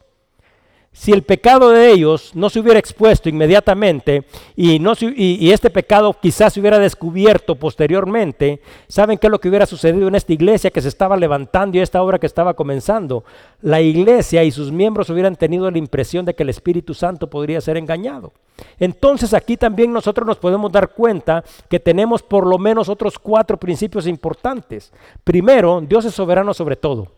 Si 0.99 1.12
el 1.12 1.24
pecado 1.24 1.68
de 1.68 1.92
ellos 1.92 2.30
no 2.34 2.49
se 2.49 2.59
hubiera 2.59 2.78
expuesto 2.78 3.28
inmediatamente 3.28 4.24
y, 4.57 4.78
no 4.78 4.94
y, 4.99 5.51
este 5.51 5.68
pecado 5.68 6.16
quizás 6.20 6.55
se 6.55 6.61
hubiera 6.61 6.78
descubierto 6.78 7.55
posteriormente, 7.55 8.62
¿saben 8.88 9.18
qué 9.18 9.26
es 9.26 9.30
lo 9.30 9.38
que 9.38 9.51
hubiera 9.51 9.66
sucedido 9.66 10.09
en 10.09 10.14
esta 10.14 10.32
iglesia 10.32 10.70
que 10.70 10.80
se 10.80 10.88
estaba 10.88 11.18
levantando 11.18 11.76
y 11.76 11.82
esta 11.82 12.03
obra 12.03 12.18
que 12.18 12.26
estaba 12.26 12.55
comenzando? 12.55 13.24
La 13.61 13.82
iglesia 13.82 14.42
y 14.42 14.51
sus 14.51 14.72
miembros 14.72 15.11
hubieran 15.11 15.36
tenido 15.36 15.70
la 15.70 15.76
impresión 15.76 16.24
de 16.24 16.34
que 16.34 16.44
el 16.44 16.49
Espíritu 16.49 16.94
Santo 16.94 17.28
podría 17.28 17.61
ser 17.61 17.76
engañado. 17.76 18.32
Entonces 18.80 19.34
aquí 19.34 19.59
también 19.59 19.92
nosotros 19.92 20.26
nos 20.26 20.38
podemos 20.38 20.72
dar 20.72 20.88
cuenta 20.94 21.44
que 21.68 21.78
tenemos 21.78 22.22
por 22.22 22.47
lo 22.47 22.57
menos 22.57 22.88
otros 22.88 23.18
cuatro 23.18 23.59
principios 23.59 24.07
importantes. 24.07 24.94
Primero, 25.24 25.82
Dios 25.86 26.07
es 26.07 26.14
soberano 26.14 26.55
sobre 26.55 26.76
todo. 26.76 27.09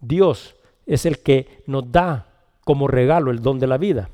Dios 0.00 0.54
es 0.86 1.04
el 1.04 1.18
que 1.18 1.64
nos 1.66 1.90
da 1.90 2.28
como 2.64 2.88
regalo 2.88 3.30
el 3.30 3.42
don 3.42 3.58
de 3.58 3.66
la 3.66 3.78
vida. 3.78 4.08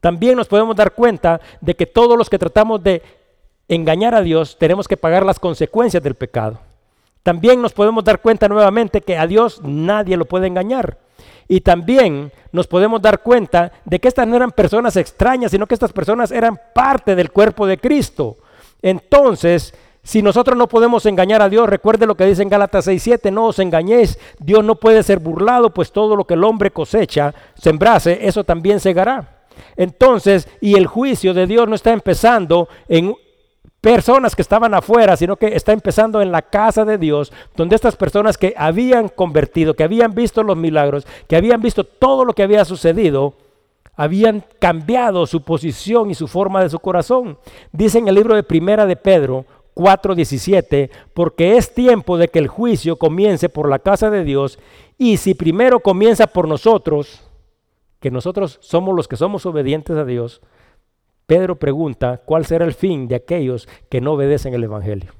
También 0.00 0.36
nos 0.36 0.48
podemos 0.48 0.76
dar 0.76 0.94
cuenta 0.94 1.40
de 1.60 1.74
que 1.74 1.86
todos 1.86 2.16
los 2.16 2.30
que 2.30 2.38
tratamos 2.38 2.82
de 2.82 3.02
engañar 3.68 4.14
a 4.14 4.22
Dios 4.22 4.56
tenemos 4.58 4.86
que 4.86 4.96
pagar 4.96 5.24
las 5.24 5.40
consecuencias 5.40 6.02
del 6.02 6.14
pecado. 6.14 6.60
También 7.22 7.60
nos 7.60 7.72
podemos 7.72 8.04
dar 8.04 8.20
cuenta 8.20 8.48
nuevamente 8.48 9.00
que 9.00 9.18
a 9.18 9.26
Dios 9.26 9.60
nadie 9.62 10.16
lo 10.16 10.26
puede 10.26 10.46
engañar. 10.46 10.98
Y 11.48 11.60
también 11.60 12.30
nos 12.52 12.66
podemos 12.66 13.02
dar 13.02 13.22
cuenta 13.22 13.72
de 13.84 13.98
que 13.98 14.08
estas 14.08 14.28
no 14.28 14.36
eran 14.36 14.52
personas 14.52 14.96
extrañas, 14.96 15.50
sino 15.50 15.66
que 15.66 15.74
estas 15.74 15.92
personas 15.92 16.30
eran 16.30 16.60
parte 16.74 17.16
del 17.16 17.32
cuerpo 17.32 17.66
de 17.66 17.78
Cristo. 17.78 18.36
Entonces, 18.82 19.74
si 20.06 20.22
nosotros 20.22 20.56
no 20.56 20.68
podemos 20.68 21.04
engañar 21.04 21.42
a 21.42 21.48
Dios, 21.48 21.68
recuerde 21.68 22.06
lo 22.06 22.14
que 22.14 22.26
dice 22.26 22.40
en 22.40 22.48
Gálatas 22.48 22.86
6:7, 22.86 23.32
no 23.32 23.46
os 23.46 23.58
engañéis, 23.58 24.20
Dios 24.38 24.62
no 24.62 24.76
puede 24.76 25.02
ser 25.02 25.18
burlado, 25.18 25.70
pues 25.70 25.90
todo 25.90 26.14
lo 26.14 26.24
que 26.24 26.34
el 26.34 26.44
hombre 26.44 26.70
cosecha, 26.70 27.34
sembrase, 27.56 28.20
eso 28.22 28.44
también 28.44 28.78
segará. 28.78 29.48
Entonces, 29.76 30.48
y 30.60 30.76
el 30.76 30.86
juicio 30.86 31.34
de 31.34 31.48
Dios 31.48 31.66
no 31.66 31.74
está 31.74 31.92
empezando 31.92 32.68
en 32.86 33.16
personas 33.80 34.36
que 34.36 34.42
estaban 34.42 34.74
afuera, 34.74 35.16
sino 35.16 35.34
que 35.34 35.56
está 35.56 35.72
empezando 35.72 36.22
en 36.22 36.30
la 36.30 36.42
casa 36.42 36.84
de 36.84 36.98
Dios, 36.98 37.32
donde 37.56 37.74
estas 37.74 37.96
personas 37.96 38.38
que 38.38 38.54
habían 38.56 39.08
convertido, 39.08 39.74
que 39.74 39.82
habían 39.82 40.14
visto 40.14 40.44
los 40.44 40.56
milagros, 40.56 41.04
que 41.26 41.34
habían 41.34 41.60
visto 41.60 41.82
todo 41.82 42.24
lo 42.24 42.32
que 42.32 42.44
había 42.44 42.64
sucedido, 42.64 43.34
habían 43.96 44.44
cambiado 44.60 45.26
su 45.26 45.42
posición 45.42 46.10
y 46.10 46.14
su 46.14 46.28
forma 46.28 46.62
de 46.62 46.70
su 46.70 46.78
corazón. 46.78 47.38
Dice 47.72 47.98
en 47.98 48.06
el 48.06 48.14
libro 48.14 48.36
de 48.36 48.44
Primera 48.44 48.86
de 48.86 48.94
Pedro, 48.94 49.46
4:17, 49.76 50.90
porque 51.12 51.58
es 51.58 51.74
tiempo 51.74 52.16
de 52.16 52.28
que 52.28 52.38
el 52.38 52.48
juicio 52.48 52.96
comience 52.96 53.50
por 53.50 53.68
la 53.68 53.78
casa 53.78 54.10
de 54.10 54.24
Dios, 54.24 54.58
y 54.96 55.18
si 55.18 55.34
primero 55.34 55.80
comienza 55.80 56.26
por 56.26 56.48
nosotros, 56.48 57.22
que 58.00 58.10
nosotros 58.10 58.58
somos 58.62 58.96
los 58.96 59.06
que 59.06 59.16
somos 59.16 59.44
obedientes 59.44 59.96
a 59.96 60.04
Dios, 60.04 60.40
Pedro 61.26 61.56
pregunta, 61.56 62.22
¿cuál 62.24 62.46
será 62.46 62.64
el 62.64 62.72
fin 62.72 63.06
de 63.06 63.16
aquellos 63.16 63.68
que 63.90 64.00
no 64.00 64.12
obedecen 64.12 64.54
el 64.54 64.64
Evangelio? 64.64 65.12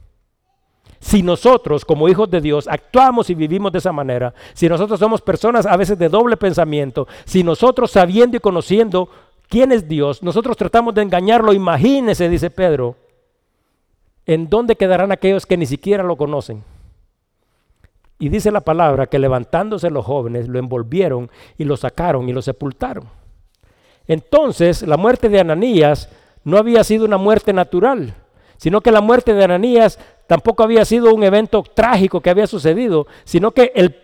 Si 1.00 1.22
nosotros, 1.22 1.84
como 1.84 2.08
hijos 2.08 2.30
de 2.30 2.40
Dios, 2.40 2.66
actuamos 2.66 3.28
y 3.28 3.34
vivimos 3.34 3.72
de 3.72 3.78
esa 3.78 3.92
manera, 3.92 4.32
si 4.54 4.68
nosotros 4.68 4.98
somos 4.98 5.20
personas 5.20 5.66
a 5.66 5.76
veces 5.76 5.98
de 5.98 6.08
doble 6.08 6.38
pensamiento, 6.38 7.06
si 7.26 7.42
nosotros 7.42 7.90
sabiendo 7.90 8.38
y 8.38 8.40
conociendo 8.40 9.10
quién 9.48 9.72
es 9.72 9.86
Dios, 9.86 10.22
nosotros 10.22 10.56
tratamos 10.56 10.94
de 10.94 11.02
engañarlo, 11.02 11.52
imagínese, 11.52 12.30
dice 12.30 12.50
Pedro, 12.50 12.96
¿en 14.26 14.50
dónde 14.50 14.76
quedarán 14.76 15.12
aquellos 15.12 15.46
que 15.46 15.56
ni 15.56 15.66
siquiera 15.66 16.02
lo 16.02 16.16
conocen? 16.16 16.62
Y 18.18 18.28
dice 18.28 18.50
la 18.50 18.60
palabra 18.60 19.06
que 19.06 19.18
levantándose 19.18 19.90
los 19.90 20.04
jóvenes 20.04 20.48
lo 20.48 20.58
envolvieron 20.58 21.30
y 21.58 21.64
lo 21.64 21.76
sacaron 21.76 22.28
y 22.28 22.32
lo 22.32 22.42
sepultaron. 22.42 23.04
Entonces 24.06 24.82
la 24.82 24.96
muerte 24.96 25.28
de 25.28 25.40
Ananías 25.40 26.08
no 26.44 26.58
había 26.58 26.84
sido 26.84 27.04
una 27.04 27.18
muerte 27.18 27.52
natural, 27.52 28.14
sino 28.56 28.80
que 28.80 28.92
la 28.92 29.00
muerte 29.00 29.34
de 29.34 29.44
Ananías 29.44 29.98
tampoco 30.26 30.62
había 30.62 30.84
sido 30.84 31.14
un 31.14 31.22
evento 31.22 31.62
trágico 31.62 32.20
que 32.20 32.30
había 32.30 32.46
sucedido, 32.46 33.06
sino 33.24 33.50
que 33.50 33.72
el, 33.74 33.96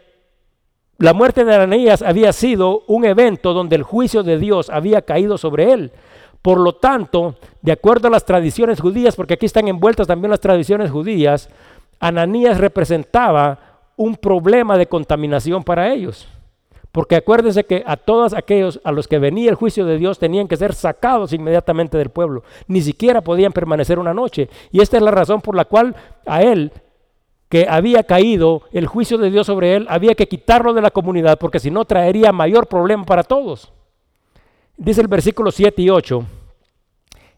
la 0.98 1.14
muerte 1.14 1.44
de 1.44 1.54
Ananías 1.54 2.02
había 2.02 2.32
sido 2.32 2.82
un 2.86 3.04
evento 3.04 3.54
donde 3.54 3.76
el 3.76 3.82
juicio 3.82 4.22
de 4.22 4.38
Dios 4.38 4.70
había 4.70 5.02
caído 5.02 5.38
sobre 5.38 5.72
él. 5.72 5.92
Por 6.42 6.58
lo 6.58 6.74
tanto, 6.74 7.36
de 7.62 7.72
acuerdo 7.72 8.08
a 8.08 8.10
las 8.10 8.24
tradiciones 8.24 8.80
judías, 8.80 9.14
porque 9.14 9.34
aquí 9.34 9.46
están 9.46 9.68
envueltas 9.68 10.08
también 10.08 10.30
las 10.30 10.40
tradiciones 10.40 10.90
judías, 10.90 11.48
Ananías 12.00 12.58
representaba 12.58 13.58
un 13.96 14.16
problema 14.16 14.76
de 14.76 14.88
contaminación 14.88 15.62
para 15.62 15.92
ellos. 15.92 16.26
Porque 16.90 17.16
acuérdense 17.16 17.64
que 17.64 17.84
a 17.86 17.96
todos 17.96 18.34
aquellos 18.34 18.80
a 18.84 18.92
los 18.92 19.08
que 19.08 19.18
venía 19.18 19.48
el 19.48 19.54
juicio 19.54 19.86
de 19.86 19.96
Dios 19.96 20.18
tenían 20.18 20.48
que 20.48 20.56
ser 20.56 20.74
sacados 20.74 21.32
inmediatamente 21.32 21.96
del 21.96 22.10
pueblo. 22.10 22.42
Ni 22.66 22.82
siquiera 22.82 23.22
podían 23.22 23.52
permanecer 23.52 23.98
una 23.98 24.12
noche. 24.12 24.50
Y 24.72 24.82
esta 24.82 24.98
es 24.98 25.02
la 25.02 25.10
razón 25.12 25.40
por 25.40 25.54
la 25.54 25.64
cual 25.64 25.94
a 26.26 26.42
él, 26.42 26.72
que 27.48 27.66
había 27.68 28.02
caído 28.02 28.62
el 28.72 28.86
juicio 28.86 29.16
de 29.16 29.30
Dios 29.30 29.46
sobre 29.46 29.76
él, 29.76 29.86
había 29.88 30.14
que 30.14 30.28
quitarlo 30.28 30.74
de 30.74 30.82
la 30.82 30.90
comunidad, 30.90 31.38
porque 31.38 31.60
si 31.60 31.70
no 31.70 31.84
traería 31.84 32.32
mayor 32.32 32.66
problema 32.66 33.04
para 33.04 33.22
todos. 33.22 33.72
Dice 34.82 35.00
el 35.00 35.06
versículo 35.06 35.52
7 35.52 35.80
y 35.80 35.90
8, 35.90 36.26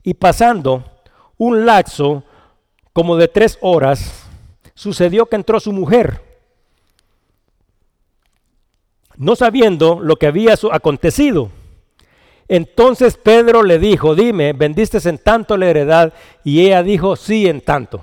y 0.03 0.15
pasando 0.15 0.83
un 1.37 1.67
laxo 1.67 2.25
como 2.95 3.17
de 3.17 3.29
tres 3.29 3.59
horas, 3.61 4.25
sucedió 4.73 5.27
que 5.27 5.37
entró 5.37 5.61
su 5.61 5.71
mujer, 5.71 6.23
no 9.17 9.37
sabiendo 9.37 10.01
lo 10.01 10.17
que 10.17 10.27
había 10.27 10.55
acontecido. 10.73 11.51
Entonces 12.49 13.19
Pedro 13.19 13.63
le 13.63 13.79
dijo, 13.79 14.15
dime, 14.15 14.55
¿vendiste 14.55 15.07
en 15.07 15.19
tanto 15.19 15.59
la 15.59 15.67
heredad? 15.67 16.15
Y 16.45 16.65
ella 16.65 16.83
dijo, 16.83 17.15
sí, 17.15 17.47
en 17.47 17.61
tanto. 17.61 18.01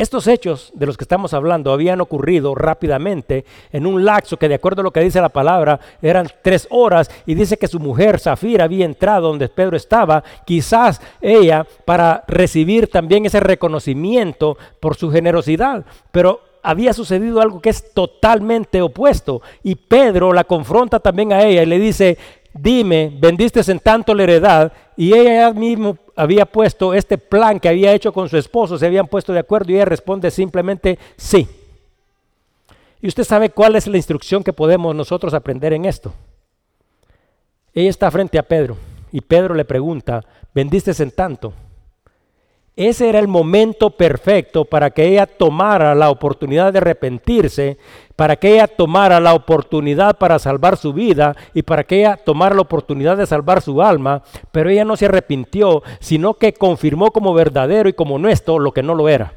Estos 0.00 0.28
hechos 0.28 0.72
de 0.72 0.86
los 0.86 0.96
que 0.96 1.04
estamos 1.04 1.34
hablando 1.34 1.74
habían 1.74 2.00
ocurrido 2.00 2.54
rápidamente 2.54 3.44
en 3.70 3.84
un 3.84 4.02
laxo 4.02 4.38
que 4.38 4.48
de 4.48 4.54
acuerdo 4.54 4.80
a 4.80 4.84
lo 4.84 4.92
que 4.92 5.00
dice 5.00 5.20
la 5.20 5.28
palabra 5.28 5.78
eran 6.00 6.26
tres 6.40 6.66
horas 6.70 7.10
y 7.26 7.34
dice 7.34 7.58
que 7.58 7.68
su 7.68 7.78
mujer 7.78 8.18
Zafira 8.18 8.64
había 8.64 8.86
entrado 8.86 9.28
donde 9.28 9.50
Pedro 9.50 9.76
estaba, 9.76 10.24
quizás 10.46 11.02
ella 11.20 11.66
para 11.84 12.24
recibir 12.28 12.90
también 12.90 13.26
ese 13.26 13.40
reconocimiento 13.40 14.56
por 14.80 14.96
su 14.96 15.10
generosidad, 15.10 15.84
pero 16.10 16.40
había 16.62 16.94
sucedido 16.94 17.42
algo 17.42 17.60
que 17.60 17.68
es 17.68 17.92
totalmente 17.92 18.80
opuesto 18.80 19.42
y 19.62 19.74
Pedro 19.74 20.32
la 20.32 20.44
confronta 20.44 21.00
también 21.00 21.34
a 21.34 21.44
ella 21.44 21.62
y 21.62 21.66
le 21.66 21.78
dice, 21.78 22.16
dime, 22.52 23.12
vendiste 23.18 23.60
en 23.70 23.78
tanto 23.78 24.14
la 24.14 24.22
heredad 24.22 24.72
y 24.96 25.14
ella 25.14 25.52
mismo 25.52 25.96
había 26.16 26.44
puesto 26.44 26.92
este 26.94 27.16
plan 27.18 27.58
que 27.58 27.68
había 27.68 27.92
hecho 27.92 28.12
con 28.12 28.28
su 28.28 28.36
esposo, 28.36 28.78
se 28.78 28.86
habían 28.86 29.06
puesto 29.06 29.32
de 29.32 29.38
acuerdo 29.38 29.72
y 29.72 29.76
ella 29.76 29.84
responde 29.84 30.30
simplemente 30.30 30.98
sí. 31.16 31.48
Y 33.00 33.08
usted 33.08 33.24
sabe 33.24 33.50
cuál 33.50 33.76
es 33.76 33.86
la 33.86 33.96
instrucción 33.96 34.44
que 34.44 34.52
podemos 34.52 34.94
nosotros 34.94 35.32
aprender 35.32 35.72
en 35.72 35.86
esto. 35.86 36.12
Ella 37.72 37.88
está 37.88 38.10
frente 38.10 38.38
a 38.38 38.42
Pedro 38.42 38.76
y 39.12 39.20
Pedro 39.20 39.54
le 39.54 39.64
pregunta, 39.64 40.24
¿vendiste 40.54 40.92
en 41.02 41.10
tanto? 41.10 41.52
Ese 42.80 43.10
era 43.10 43.18
el 43.18 43.28
momento 43.28 43.90
perfecto 43.90 44.64
para 44.64 44.88
que 44.88 45.06
ella 45.06 45.26
tomara 45.26 45.94
la 45.94 46.08
oportunidad 46.08 46.72
de 46.72 46.78
arrepentirse, 46.78 47.76
para 48.16 48.36
que 48.36 48.54
ella 48.54 48.68
tomara 48.68 49.20
la 49.20 49.34
oportunidad 49.34 50.16
para 50.16 50.38
salvar 50.38 50.78
su 50.78 50.94
vida 50.94 51.36
y 51.52 51.60
para 51.60 51.84
que 51.84 51.98
ella 51.98 52.16
tomara 52.16 52.54
la 52.54 52.62
oportunidad 52.62 53.18
de 53.18 53.26
salvar 53.26 53.60
su 53.60 53.82
alma, 53.82 54.22
pero 54.50 54.70
ella 54.70 54.86
no 54.86 54.96
se 54.96 55.04
arrepintió, 55.04 55.82
sino 55.98 56.32
que 56.32 56.54
confirmó 56.54 57.10
como 57.10 57.34
verdadero 57.34 57.86
y 57.90 57.92
como 57.92 58.18
nuestro 58.18 58.58
lo 58.58 58.72
que 58.72 58.82
no 58.82 58.94
lo 58.94 59.10
era. 59.10 59.34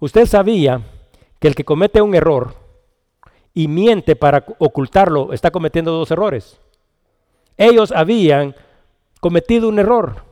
Usted 0.00 0.26
sabía 0.26 0.80
que 1.38 1.46
el 1.46 1.54
que 1.54 1.64
comete 1.64 2.02
un 2.02 2.16
error 2.16 2.56
y 3.54 3.68
miente 3.68 4.16
para 4.16 4.44
ocultarlo 4.58 5.32
está 5.32 5.52
cometiendo 5.52 5.92
dos 5.92 6.10
errores. 6.10 6.58
Ellos 7.56 7.92
habían 7.92 8.56
cometido 9.20 9.68
un 9.68 9.78
error 9.78 10.31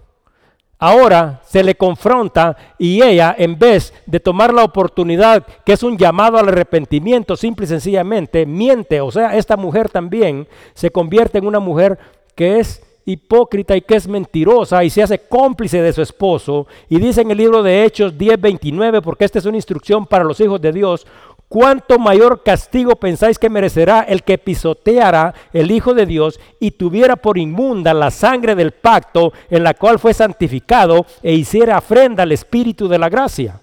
Ahora 0.82 1.42
se 1.44 1.62
le 1.62 1.74
confronta 1.74 2.56
y 2.78 3.02
ella, 3.02 3.34
en 3.36 3.58
vez 3.58 3.92
de 4.06 4.18
tomar 4.18 4.54
la 4.54 4.64
oportunidad, 4.64 5.46
que 5.64 5.74
es 5.74 5.82
un 5.82 5.98
llamado 5.98 6.38
al 6.38 6.48
arrepentimiento, 6.48 7.36
simple 7.36 7.66
y 7.66 7.68
sencillamente, 7.68 8.46
miente. 8.46 9.02
O 9.02 9.10
sea, 9.10 9.36
esta 9.36 9.58
mujer 9.58 9.90
también 9.90 10.48
se 10.72 10.90
convierte 10.90 11.36
en 11.36 11.46
una 11.46 11.60
mujer 11.60 11.98
que 12.34 12.60
es 12.60 12.82
hipócrita 13.04 13.76
y 13.76 13.82
que 13.82 13.96
es 13.96 14.08
mentirosa 14.08 14.82
y 14.82 14.88
se 14.88 15.02
hace 15.02 15.18
cómplice 15.18 15.82
de 15.82 15.92
su 15.92 16.00
esposo. 16.00 16.66
Y 16.88 16.98
dice 16.98 17.20
en 17.20 17.30
el 17.30 17.36
libro 17.36 17.62
de 17.62 17.84
Hechos 17.84 18.16
10:29, 18.16 19.02
porque 19.02 19.26
esta 19.26 19.38
es 19.38 19.44
una 19.44 19.58
instrucción 19.58 20.06
para 20.06 20.24
los 20.24 20.40
hijos 20.40 20.62
de 20.62 20.72
Dios, 20.72 21.06
¿Cuánto 21.50 21.98
mayor 21.98 22.44
castigo 22.44 22.94
pensáis 22.94 23.36
que 23.36 23.50
merecerá 23.50 24.02
el 24.02 24.22
que 24.22 24.38
pisoteara 24.38 25.34
el 25.52 25.72
Hijo 25.72 25.94
de 25.94 26.06
Dios 26.06 26.38
y 26.60 26.70
tuviera 26.70 27.16
por 27.16 27.38
inmunda 27.38 27.92
la 27.92 28.12
sangre 28.12 28.54
del 28.54 28.70
pacto 28.70 29.32
en 29.50 29.64
la 29.64 29.74
cual 29.74 29.98
fue 29.98 30.14
santificado 30.14 31.06
e 31.24 31.32
hiciera 31.32 31.78
afrenda 31.78 32.22
al 32.22 32.30
Espíritu 32.30 32.86
de 32.86 33.00
la 33.00 33.08
gracia? 33.08 33.60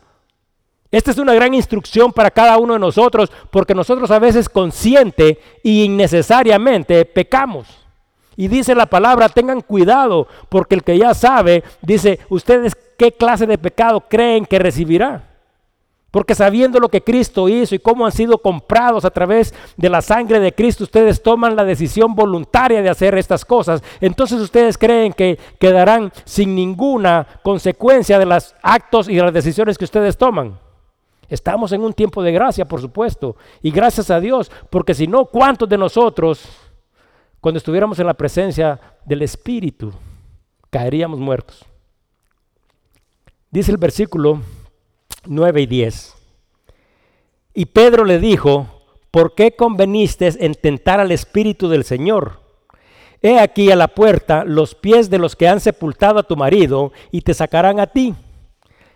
Esta 0.92 1.12
es 1.12 1.18
una 1.18 1.34
gran 1.34 1.54
instrucción 1.54 2.12
para 2.12 2.30
cada 2.30 2.58
uno 2.58 2.74
de 2.74 2.80
nosotros 2.80 3.32
porque 3.52 3.74
nosotros 3.74 4.12
a 4.12 4.20
veces 4.20 4.50
consciente 4.50 5.40
e 5.64 5.70
innecesariamente 5.70 7.06
pecamos. 7.06 7.70
Y 8.36 8.50
dice 8.50 8.76
la 8.76 8.88
palabra, 8.88 9.30
tengan 9.30 9.62
cuidado 9.62 10.28
porque 10.50 10.76
el 10.76 10.84
que 10.84 10.98
ya 10.98 11.14
sabe, 11.14 11.64
dice, 11.82 12.20
ustedes 12.28 12.76
qué 12.98 13.14
clase 13.14 13.48
de 13.48 13.58
pecado 13.58 14.02
creen 14.10 14.46
que 14.46 14.60
recibirá. 14.60 15.37
Porque 16.10 16.36
sabiendo 16.36 16.80
lo 16.80 16.88
que 16.88 17.04
Cristo 17.04 17.50
hizo 17.50 17.76
y 17.76 17.80
cómo 17.80 18.06
han 18.06 18.14
sido 18.14 18.38
comprados 18.38 19.04
a 19.04 19.10
través 19.10 19.54
de 19.76 19.90
la 19.90 20.02
sangre 20.02 20.40
de 20.40 20.54
Cristo, 20.54 20.86
ustedes 20.86 21.22
toman 21.22 21.56
la 21.56 21.66
decisión 21.66 22.16
voluntaria 22.16 22.82
de 22.82 22.90
hacer 22.90 23.18
estas 23.18 23.44
cosas. 23.44 23.84
Entonces 24.00 24.40
ustedes 24.40 24.78
creen 24.78 25.12
que 25.12 25.38
quedarán 25.60 26.14
sin 26.24 26.56
ninguna 26.56 27.28
consecuencia 27.44 28.18
de 28.18 28.26
los 28.26 28.56
actos 28.62 29.10
y 29.10 29.16
de 29.16 29.24
las 29.24 29.34
decisiones 29.34 29.78
que 29.78 29.86
ustedes 29.86 30.18
toman. 30.18 30.58
Estamos 31.30 31.74
en 31.74 31.82
un 31.82 31.92
tiempo 31.92 32.24
de 32.24 32.32
gracia, 32.32 32.66
por 32.66 32.80
supuesto. 32.80 33.36
Y 33.62 33.72
gracias 33.72 34.10
a 34.10 34.22
Dios, 34.22 34.50
porque 34.70 34.94
si 34.94 35.08
no, 35.08 35.26
¿cuántos 35.26 35.68
de 35.68 35.78
nosotros, 35.78 36.48
cuando 37.42 37.58
estuviéramos 37.58 38.00
en 38.00 38.08
la 38.08 38.14
presencia 38.14 38.80
del 39.04 39.24
Espíritu, 39.24 39.92
caeríamos 40.70 41.20
muertos? 41.20 41.66
Dice 43.52 43.72
el 43.72 43.78
versículo 43.78 44.42
9 45.28 45.62
y 45.62 45.66
10. 45.66 46.16
Y 47.54 47.66
Pedro 47.66 48.06
le 48.06 48.20
dijo, 48.20 48.68
¿por 49.12 49.34
qué 49.34 49.56
conveniste 49.56 50.32
en 50.46 50.54
tentar 50.56 51.00
al 51.00 51.12
Espíritu 51.12 51.70
del 51.70 51.84
Señor? 51.84 52.40
He 53.22 53.40
aquí 53.40 53.72
a 53.72 53.76
la 53.76 53.88
puerta 53.88 54.44
los 54.46 54.76
pies 54.76 55.10
de 55.10 55.18
los 55.18 55.36
que 55.36 55.48
han 55.48 55.60
sepultado 55.60 56.20
a 56.20 56.24
tu 56.24 56.36
marido 56.36 56.92
y 57.12 57.22
te 57.22 57.34
sacarán 57.34 57.80
a 57.80 57.88
ti. 57.88 58.14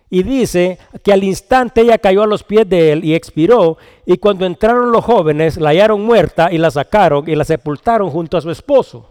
Y 0.09 0.23
dice 0.23 0.77
que 1.03 1.13
al 1.13 1.23
instante 1.23 1.81
ella 1.81 1.97
cayó 1.97 2.23
a 2.23 2.27
los 2.27 2.43
pies 2.43 2.67
de 2.67 2.91
él 2.91 3.05
y 3.05 3.15
expiró, 3.15 3.77
y 4.05 4.17
cuando 4.17 4.45
entraron 4.45 4.91
los 4.91 5.05
jóvenes 5.05 5.57
la 5.57 5.69
hallaron 5.69 6.05
muerta 6.05 6.51
y 6.51 6.57
la 6.57 6.69
sacaron 6.69 7.29
y 7.29 7.35
la 7.35 7.45
sepultaron 7.45 8.09
junto 8.09 8.37
a 8.37 8.41
su 8.41 8.51
esposo. 8.51 9.09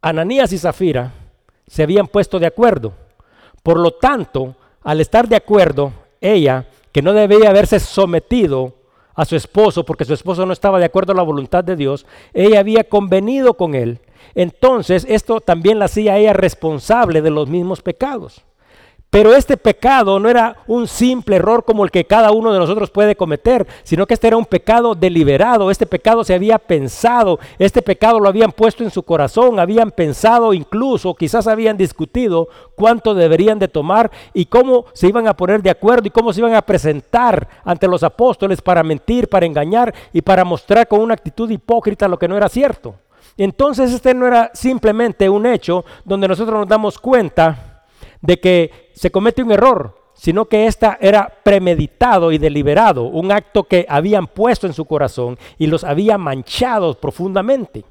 Ananías 0.00 0.52
y 0.52 0.58
Zafira 0.58 1.12
se 1.66 1.82
habían 1.82 2.08
puesto 2.08 2.38
de 2.38 2.46
acuerdo. 2.46 2.94
Por 3.62 3.78
lo 3.78 3.92
tanto, 3.92 4.56
al 4.84 5.00
estar 5.00 5.28
de 5.28 5.36
acuerdo, 5.36 5.92
ella, 6.20 6.66
que 6.92 7.02
no 7.02 7.12
debía 7.12 7.50
haberse 7.50 7.80
sometido 7.80 8.74
a 9.14 9.24
su 9.24 9.36
esposo 9.36 9.84
porque 9.84 10.04
su 10.04 10.14
esposo 10.14 10.46
no 10.46 10.52
estaba 10.52 10.78
de 10.78 10.86
acuerdo 10.86 11.12
a 11.12 11.16
la 11.16 11.22
voluntad 11.22 11.64
de 11.64 11.76
Dios, 11.76 12.06
ella 12.32 12.60
había 12.60 12.84
convenido 12.84 13.54
con 13.54 13.74
él. 13.74 14.00
Entonces 14.34 15.06
esto 15.08 15.40
también 15.40 15.78
la 15.78 15.86
hacía 15.86 16.16
ella 16.18 16.32
responsable 16.32 17.22
de 17.22 17.30
los 17.30 17.48
mismos 17.48 17.82
pecados. 17.82 18.44
Pero 19.12 19.34
este 19.34 19.58
pecado 19.58 20.18
no 20.18 20.30
era 20.30 20.56
un 20.66 20.88
simple 20.88 21.36
error 21.36 21.66
como 21.66 21.84
el 21.84 21.90
que 21.90 22.06
cada 22.06 22.32
uno 22.32 22.50
de 22.50 22.58
nosotros 22.58 22.88
puede 22.88 23.14
cometer, 23.14 23.66
sino 23.82 24.06
que 24.06 24.14
este 24.14 24.28
era 24.28 24.38
un 24.38 24.46
pecado 24.46 24.94
deliberado, 24.94 25.70
este 25.70 25.84
pecado 25.84 26.24
se 26.24 26.32
había 26.32 26.58
pensado, 26.58 27.38
este 27.58 27.82
pecado 27.82 28.18
lo 28.20 28.30
habían 28.30 28.52
puesto 28.52 28.82
en 28.82 28.90
su 28.90 29.02
corazón, 29.02 29.60
habían 29.60 29.90
pensado 29.90 30.54
incluso, 30.54 31.14
quizás 31.14 31.46
habían 31.46 31.76
discutido 31.76 32.48
cuánto 32.74 33.12
deberían 33.12 33.58
de 33.58 33.68
tomar 33.68 34.10
y 34.32 34.46
cómo 34.46 34.86
se 34.94 35.08
iban 35.08 35.28
a 35.28 35.36
poner 35.36 35.60
de 35.60 35.68
acuerdo 35.68 36.08
y 36.08 36.10
cómo 36.10 36.32
se 36.32 36.40
iban 36.40 36.54
a 36.54 36.62
presentar 36.62 37.46
ante 37.66 37.88
los 37.88 38.02
apóstoles 38.02 38.62
para 38.62 38.82
mentir, 38.82 39.28
para 39.28 39.44
engañar 39.44 39.94
y 40.14 40.22
para 40.22 40.42
mostrar 40.46 40.88
con 40.88 41.02
una 41.02 41.12
actitud 41.12 41.50
hipócrita 41.50 42.08
lo 42.08 42.18
que 42.18 42.28
no 42.28 42.38
era 42.38 42.48
cierto. 42.48 42.94
Entonces 43.36 43.92
este 43.92 44.14
no 44.14 44.26
era 44.26 44.50
simplemente 44.54 45.28
un 45.28 45.44
hecho 45.44 45.84
donde 46.02 46.28
nosotros 46.28 46.60
nos 46.60 46.68
damos 46.68 46.98
cuenta 46.98 47.71
de 48.22 48.40
que 48.40 48.90
se 48.94 49.10
comete 49.10 49.42
un 49.42 49.52
error, 49.52 49.96
sino 50.14 50.46
que 50.46 50.66
esta 50.66 50.98
era 51.00 51.40
premeditado 51.42 52.32
y 52.32 52.38
deliberado, 52.38 53.04
un 53.04 53.32
acto 53.32 53.64
que 53.64 53.86
habían 53.88 54.26
puesto 54.26 54.66
en 54.66 54.72
su 54.72 54.84
corazón 54.84 55.38
y 55.58 55.66
los 55.66 55.84
había 55.84 56.16
manchado 56.16 56.94
profundamente. 56.94 57.84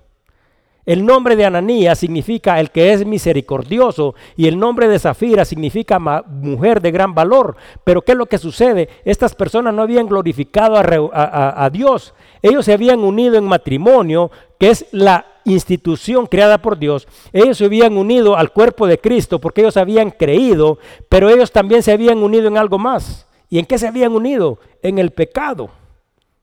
El 0.84 1.05
nombre 1.05 1.36
de 1.36 1.45
Ananías 1.45 1.99
significa 1.99 2.59
el 2.59 2.71
que 2.71 2.91
es 2.91 3.05
misericordioso 3.05 4.15
y 4.36 4.47
el 4.47 4.57
nombre 4.57 4.88
de 4.88 4.97
Zafira 4.97 5.45
significa 5.45 5.99
mujer 5.99 6.82
de 6.82 6.89
gran 6.89 7.13
valor. 7.13 7.55
Pero 7.84 8.01
¿qué 8.01 8.13
es 8.13 8.17
lo 8.17 8.25
que 8.25 8.39
sucede? 8.39 8.89
Estas 9.05 9.36
personas 9.36 9.75
no 9.75 9.84
habían 9.84 10.07
glorificado 10.07 10.77
a, 10.77 11.63
a 11.65 11.69
Dios. 11.69 12.15
Ellos 12.41 12.65
se 12.65 12.73
habían 12.73 13.01
unido 13.01 13.36
en 13.36 13.43
matrimonio, 13.43 14.32
que 14.62 14.70
es 14.70 14.86
la 14.91 15.26
institución 15.43 16.28
creada 16.28 16.59
por 16.59 16.78
Dios, 16.78 17.07
ellos 17.34 17.57
se 17.57 17.66
habían 17.66 17.97
unido 17.97 18.38
al 18.38 18.51
cuerpo 18.51 18.86
de 18.86 18.99
Cristo 18.99 19.41
porque 19.41 19.62
ellos 19.62 19.76
habían 19.76 20.12
creído, 20.12 20.78
pero 21.09 21.32
ellos 21.32 21.51
también 21.51 21.82
se 21.82 21.91
habían 21.91 22.20
unido 22.20 22.47
en 22.47 22.59
algo 22.59 22.78
más. 22.78 23.26
¿Y 23.49 23.57
en 23.57 23.66
qué 23.66 23.80
se 23.80 23.88
habían 23.88 24.12
unido? 24.12 24.59
En 24.84 24.99
el 24.99 25.09
pecado. 25.09 25.72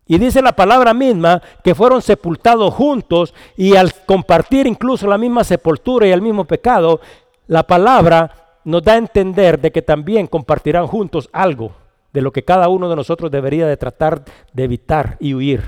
Y 0.04 0.18
dice 0.18 0.42
la 0.42 0.56
palabra 0.56 0.94
misma 0.94 1.40
que 1.62 1.76
fueron 1.76 2.02
sepultados 2.02 2.74
juntos 2.74 3.34
y 3.56 3.76
al 3.76 3.94
compartir 4.04 4.66
incluso 4.66 5.06
la 5.06 5.16
misma 5.16 5.44
sepultura 5.44 6.08
y 6.08 6.10
el 6.10 6.20
mismo 6.20 6.44
pecado, 6.44 7.00
la 7.46 7.68
palabra 7.68 8.58
nos 8.64 8.82
da 8.82 8.94
a 8.94 8.98
entender 8.98 9.60
de 9.60 9.70
que 9.70 9.82
también 9.82 10.26
compartirán 10.26 10.88
juntos 10.88 11.30
algo 11.32 11.70
de 12.12 12.20
lo 12.20 12.32
que 12.32 12.42
cada 12.42 12.66
uno 12.66 12.88
de 12.88 12.96
nosotros 12.96 13.30
debería 13.30 13.68
de 13.68 13.76
tratar 13.76 14.24
de 14.52 14.64
evitar 14.64 15.16
y 15.20 15.34
huir, 15.34 15.62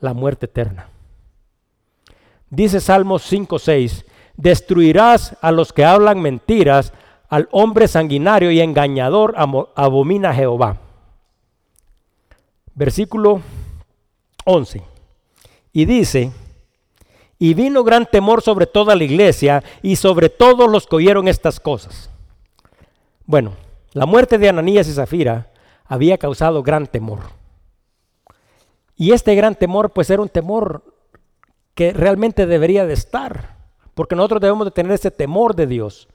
la 0.00 0.12
muerte 0.12 0.44
eterna. 0.44 0.91
Dice 2.52 2.80
Salmos 2.80 3.22
5:6, 3.32 4.04
destruirás 4.36 5.38
a 5.40 5.50
los 5.52 5.72
que 5.72 5.86
hablan 5.86 6.20
mentiras, 6.20 6.92
al 7.30 7.48
hombre 7.50 7.88
sanguinario 7.88 8.50
y 8.50 8.60
engañador 8.60 9.34
abomina 9.74 10.34
Jehová. 10.34 10.76
Versículo 12.74 13.40
11. 14.44 14.82
Y 15.72 15.86
dice, 15.86 16.30
y 17.38 17.54
vino 17.54 17.84
gran 17.84 18.04
temor 18.04 18.42
sobre 18.42 18.66
toda 18.66 18.94
la 18.96 19.04
iglesia 19.04 19.64
y 19.80 19.96
sobre 19.96 20.28
todos 20.28 20.70
los 20.70 20.86
que 20.86 20.96
oyeron 20.96 21.28
estas 21.28 21.58
cosas. 21.58 22.10
Bueno, 23.24 23.54
La 23.94 24.06
muerte 24.06 24.38
de 24.38 24.48
Ananías 24.48 24.88
y 24.88 24.92
Zafira 24.92 25.50
había 25.84 26.16
causado 26.16 26.62
gran 26.62 26.86
temor. 26.86 27.20
Y 28.96 29.12
este 29.12 29.34
gran 29.34 29.54
temor 29.54 29.90
pues 29.90 30.08
era 30.08 30.22
un 30.22 30.30
temor 30.30 30.91
realmente 31.90 32.46
debería 32.46 32.86
de 32.86 32.94
estar, 32.94 33.56
porque 33.94 34.14
nosotros 34.14 34.40
debemos 34.40 34.66
de 34.66 34.70
tener 34.70 34.92
ese 34.92 35.10
temor 35.10 35.56
de 35.56 35.66
Dios. 35.66 36.08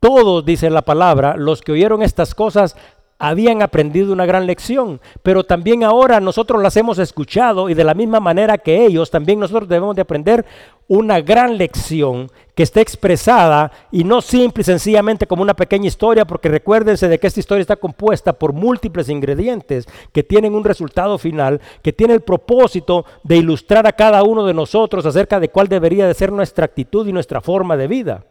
Todos, 0.00 0.44
dice 0.44 0.70
la 0.70 0.82
palabra, 0.82 1.36
los 1.36 1.62
que 1.62 1.72
oyeron 1.72 2.02
estas 2.02 2.34
cosas 2.34 2.76
habían 3.18 3.62
aprendido 3.62 4.12
una 4.12 4.26
gran 4.26 4.46
lección, 4.46 5.00
pero 5.22 5.42
también 5.44 5.82
ahora 5.82 6.20
nosotros 6.20 6.62
las 6.62 6.76
hemos 6.76 6.98
escuchado 6.98 7.68
y 7.68 7.74
de 7.74 7.84
la 7.84 7.94
misma 7.94 8.20
manera 8.20 8.58
que 8.58 8.86
ellos, 8.86 9.10
también 9.10 9.40
nosotros 9.40 9.68
debemos 9.68 9.96
de 9.96 10.02
aprender 10.02 10.46
una 10.86 11.20
gran 11.20 11.58
lección 11.58 12.30
que 12.54 12.62
esté 12.62 12.80
expresada 12.80 13.70
y 13.90 14.04
no 14.04 14.20
simple 14.20 14.62
y 14.62 14.64
sencillamente 14.64 15.26
como 15.26 15.42
una 15.42 15.54
pequeña 15.54 15.88
historia, 15.88 16.24
porque 16.24 16.48
recuérdense 16.48 17.08
de 17.08 17.18
que 17.18 17.26
esta 17.26 17.40
historia 17.40 17.60
está 17.60 17.76
compuesta 17.76 18.32
por 18.32 18.52
múltiples 18.52 19.08
ingredientes 19.08 19.86
que 20.12 20.22
tienen 20.22 20.54
un 20.54 20.64
resultado 20.64 21.18
final, 21.18 21.60
que 21.82 21.92
tiene 21.92 22.14
el 22.14 22.20
propósito 22.20 23.04
de 23.22 23.36
ilustrar 23.36 23.86
a 23.86 23.92
cada 23.92 24.22
uno 24.22 24.46
de 24.46 24.54
nosotros 24.54 25.04
acerca 25.04 25.40
de 25.40 25.50
cuál 25.50 25.68
debería 25.68 26.06
de 26.06 26.14
ser 26.14 26.32
nuestra 26.32 26.64
actitud 26.64 27.06
y 27.06 27.12
nuestra 27.12 27.40
forma 27.40 27.76
de 27.76 27.88
vida. 27.88 28.24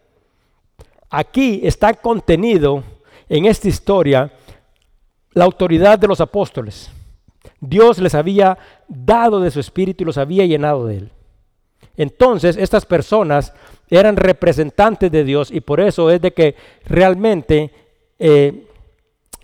Aquí 1.10 1.62
está 1.64 1.94
contenido 1.94 2.84
en 3.30 3.46
esta 3.46 3.68
historia 3.68 4.32
la 5.38 5.46
autoridad 5.46 6.00
de 6.00 6.08
los 6.08 6.20
apóstoles. 6.20 6.90
Dios 7.62 8.00
les 8.00 8.16
había 8.16 8.58
dado 8.88 9.40
de 9.40 9.52
su 9.52 9.60
espíritu 9.60 10.04
y 10.04 10.08
los 10.08 10.18
había 10.18 10.48
llenado 10.48 10.88
de 10.88 10.98
él. 10.98 11.12
Entonces, 11.96 12.58
estas 12.58 12.88
personas 12.88 13.54
eran 13.88 14.16
representantes 14.16 15.12
de 15.12 15.24
Dios 15.24 15.52
y 15.52 15.62
por 15.62 15.80
eso 15.80 16.10
es 16.10 16.22
de 16.22 16.34
que 16.34 16.56
realmente 16.86 17.72
eh, 18.18 18.66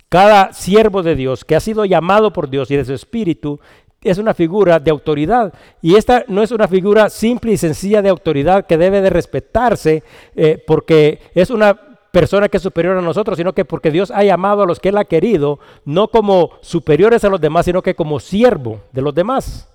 cada 0.09 0.51
siervo 0.51 1.03
de 1.03 1.15
Dios 1.15 1.45
que 1.45 1.55
ha 1.55 1.59
sido 1.59 1.85
llamado 1.85 2.33
por 2.33 2.49
Dios 2.49 2.71
y 2.71 2.75
de 2.75 2.85
su 2.85 2.93
espíritu 2.95 3.59
es 4.01 4.17
una 4.17 4.33
figura 4.33 4.79
de 4.79 4.89
autoridad. 4.89 5.53
Y 5.79 5.93
esta 5.93 6.25
no 6.27 6.41
es 6.41 6.49
una 6.49 6.67
figura 6.67 7.07
simple 7.11 7.51
y 7.51 7.57
sencilla 7.57 8.01
de 8.01 8.09
autoridad 8.09 8.65
que 8.65 8.79
debe 8.79 8.99
de 8.99 9.11
respetarse 9.11 10.03
eh, 10.35 10.61
porque 10.65 11.19
es 11.35 11.51
una 11.51 11.92
persona 12.13 12.47
que 12.47 12.57
es 12.57 12.63
superior 12.63 12.95
a 12.95 13.01
nosotros, 13.01 13.35
sino 13.39 13.53
que 13.53 13.65
porque 13.65 13.89
Dios 13.89 14.11
ha 14.11 14.23
llamado 14.23 14.61
a 14.61 14.65
los 14.67 14.79
que 14.79 14.89
Él 14.89 14.97
ha 14.99 15.05
querido, 15.05 15.57
no 15.83 16.09
como 16.09 16.51
superiores 16.61 17.23
a 17.23 17.29
los 17.29 17.41
demás, 17.41 17.65
sino 17.65 17.81
que 17.81 17.95
como 17.95 18.19
siervo 18.19 18.81
de 18.91 19.01
los 19.01 19.15
demás. 19.15 19.67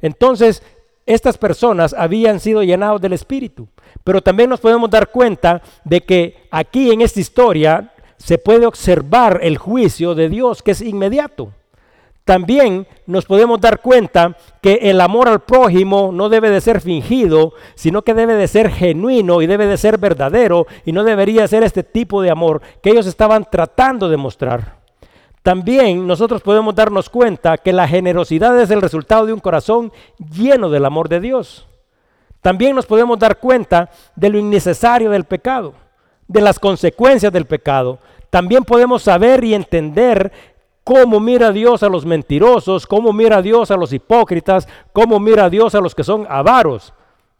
Entonces, 0.00 0.62
estas 1.04 1.36
personas 1.36 1.92
habían 1.92 2.38
sido 2.38 2.62
llenados 2.62 3.00
del 3.00 3.12
Espíritu. 3.12 3.66
Pero 4.04 4.22
también 4.22 4.50
nos 4.50 4.60
podemos 4.60 4.88
dar 4.88 5.10
cuenta 5.10 5.62
de 5.82 6.00
que 6.02 6.46
aquí 6.52 6.92
en 6.92 7.00
esta 7.00 7.18
historia 7.18 7.92
se 8.18 8.38
puede 8.38 8.66
observar 8.66 9.40
el 9.42 9.58
juicio 9.58 10.14
de 10.14 10.28
Dios 10.28 10.62
que 10.62 10.70
es 10.70 10.80
inmediato. 10.80 11.50
También 12.24 12.86
nos 13.06 13.26
podemos 13.26 13.60
dar 13.60 13.80
cuenta 13.80 14.36
que 14.62 14.78
el 14.82 15.02
amor 15.02 15.28
al 15.28 15.40
prójimo 15.40 16.10
no 16.10 16.30
debe 16.30 16.48
de 16.48 16.62
ser 16.62 16.80
fingido, 16.80 17.52
sino 17.74 18.00
que 18.00 18.14
debe 18.14 18.34
de 18.34 18.48
ser 18.48 18.70
genuino 18.70 19.42
y 19.42 19.46
debe 19.46 19.66
de 19.66 19.76
ser 19.76 19.98
verdadero 19.98 20.66
y 20.86 20.92
no 20.92 21.04
debería 21.04 21.46
ser 21.46 21.62
este 21.64 21.82
tipo 21.82 22.22
de 22.22 22.30
amor 22.30 22.62
que 22.82 22.90
ellos 22.90 23.06
estaban 23.06 23.46
tratando 23.50 24.08
de 24.08 24.16
mostrar. 24.16 24.78
También 25.42 26.06
nosotros 26.06 26.40
podemos 26.40 26.74
darnos 26.74 27.10
cuenta 27.10 27.58
que 27.58 27.74
la 27.74 27.86
generosidad 27.86 28.58
es 28.58 28.70
el 28.70 28.80
resultado 28.80 29.26
de 29.26 29.34
un 29.34 29.40
corazón 29.40 29.92
lleno 30.18 30.70
del 30.70 30.86
amor 30.86 31.10
de 31.10 31.20
Dios. 31.20 31.66
También 32.40 32.74
nos 32.74 32.86
podemos 32.86 33.18
dar 33.18 33.38
cuenta 33.38 33.90
de 34.16 34.30
lo 34.30 34.38
innecesario 34.38 35.10
del 35.10 35.24
pecado, 35.24 35.74
de 36.26 36.40
las 36.40 36.58
consecuencias 36.58 37.30
del 37.30 37.44
pecado. 37.44 37.98
También 38.30 38.64
podemos 38.64 39.02
saber 39.02 39.44
y 39.44 39.52
entender 39.52 40.32
cómo 40.84 41.18
mira 41.18 41.50
Dios 41.50 41.82
a 41.82 41.88
los 41.88 42.04
mentirosos, 42.04 42.86
cómo 42.86 43.12
mira 43.12 43.42
Dios 43.42 43.70
a 43.70 43.76
los 43.76 43.92
hipócritas, 43.92 44.68
cómo 44.92 45.18
mira 45.18 45.50
Dios 45.50 45.74
a 45.74 45.80
los 45.80 45.94
que 45.94 46.04
son 46.04 46.26
avaros. 46.28 46.92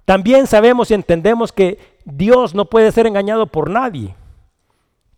También 0.06 0.46
sabemos 0.46 0.90
y 0.90 0.94
entendemos 0.94 1.52
que 1.52 1.78
Dios 2.04 2.54
no 2.54 2.64
puede 2.64 2.90
ser 2.90 3.06
engañado 3.06 3.46
por 3.46 3.70
nadie. 3.70 4.14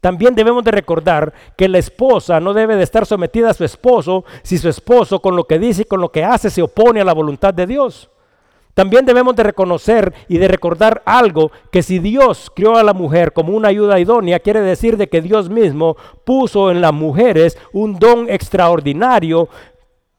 También 0.01 0.35
debemos 0.35 0.63
de 0.63 0.71
recordar 0.71 1.33
que 1.57 1.69
la 1.69 1.79
esposa 1.79 2.39
no 2.39 2.53
debe 2.53 2.77
de 2.77 2.83
estar 2.83 3.07
sometida 3.07 3.51
a 3.51 3.55
su 3.55 3.65
esposo 3.65 4.25
si 4.43 4.59
su 4.59 4.69
esposo 4.69 5.21
con 5.21 5.35
lo 5.35 5.45
que 5.45 5.59
dice 5.59 5.83
y 5.83 5.87
con 5.87 6.01
lo 6.01 6.13
que 6.13 6.23
hace 6.23 6.51
se 6.51 6.63
opone 6.63 7.01
a 7.01 7.05
la 7.05 7.15
voluntad 7.15 7.55
de 7.55 7.67
Dios. 7.67 8.11
También 8.77 9.07
debemos 9.07 9.35
de 9.35 9.43
reconocer 9.43 10.13
y 10.29 10.37
de 10.37 10.49
recordar 10.49 11.01
algo, 11.07 11.51
que 11.73 11.83
si 11.83 11.99
Dios 11.99 12.53
crió 12.55 12.77
a 12.77 12.83
la 12.83 12.93
mujer 12.93 13.33
como 13.33 13.57
una 13.57 13.69
ayuda 13.69 13.99
idónea, 13.99 14.39
quiere 14.39 14.61
decir 14.61 14.99
de 14.99 15.09
que 15.09 15.23
Dios 15.23 15.49
mismo 15.49 15.97
puso 16.25 16.71
en 16.71 16.83
las 16.83 16.93
mujeres 16.93 17.57
un 17.73 17.99
don 17.99 18.29
extraordinario, 18.29 19.49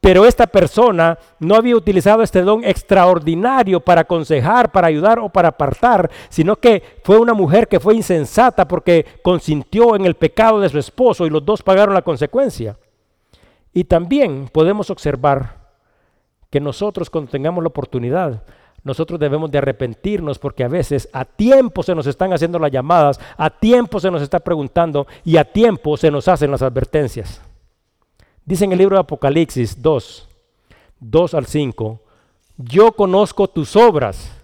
pero 0.01 0.25
esta 0.25 0.47
persona 0.47 1.19
no 1.39 1.53
había 1.53 1.75
utilizado 1.75 2.23
este 2.23 2.41
don 2.41 2.63
extraordinario 2.63 3.79
para 3.79 4.01
aconsejar, 4.01 4.71
para 4.71 4.87
ayudar 4.87 5.19
o 5.19 5.29
para 5.29 5.49
apartar, 5.49 6.09
sino 6.29 6.55
que 6.55 6.81
fue 7.03 7.19
una 7.19 7.35
mujer 7.35 7.67
que 7.67 7.79
fue 7.79 7.93
insensata 7.93 8.67
porque 8.67 9.05
consintió 9.21 9.95
en 9.95 10.03
el 10.03 10.15
pecado 10.15 10.59
de 10.59 10.69
su 10.69 10.79
esposo 10.79 11.27
y 11.27 11.29
los 11.29 11.45
dos 11.45 11.61
pagaron 11.61 11.93
la 11.93 12.01
consecuencia. 12.01 12.75
Y 13.71 13.83
también 13.83 14.49
podemos 14.51 14.89
observar 14.89 15.56
que 16.49 16.59
nosotros 16.59 17.09
cuando 17.09 17.31
tengamos 17.31 17.63
la 17.63 17.69
oportunidad, 17.69 18.43
nosotros 18.83 19.19
debemos 19.19 19.51
de 19.51 19.57
arrepentirnos 19.57 20.39
porque 20.39 20.63
a 20.63 20.69
veces 20.69 21.09
a 21.11 21.25
tiempo 21.25 21.83
se 21.83 21.93
nos 21.93 22.07
están 22.07 22.31
haciendo 22.31 22.57
las 22.57 22.71
llamadas, 22.71 23.19
a 23.35 23.49
tiempo 23.49 23.99
se 23.99 24.09
nos 24.11 24.21
está 24.21 24.39
preguntando 24.39 25.07
y 25.25 25.37
a 25.37 25.43
tiempo 25.43 25.97
se 25.97 26.09
nos 26.09 26.27
hacen 26.27 26.51
las 26.51 26.61
advertencias. 26.61 27.41
Dice 28.45 28.63
en 28.63 28.71
el 28.71 28.77
libro 28.77 28.95
de 28.95 29.01
Apocalipsis 29.01 29.81
2, 29.81 30.29
2 31.01 31.33
al 31.33 31.45
5, 31.45 32.01
yo 32.57 32.93
conozco 32.93 33.49
tus 33.49 33.75
obras 33.75 34.36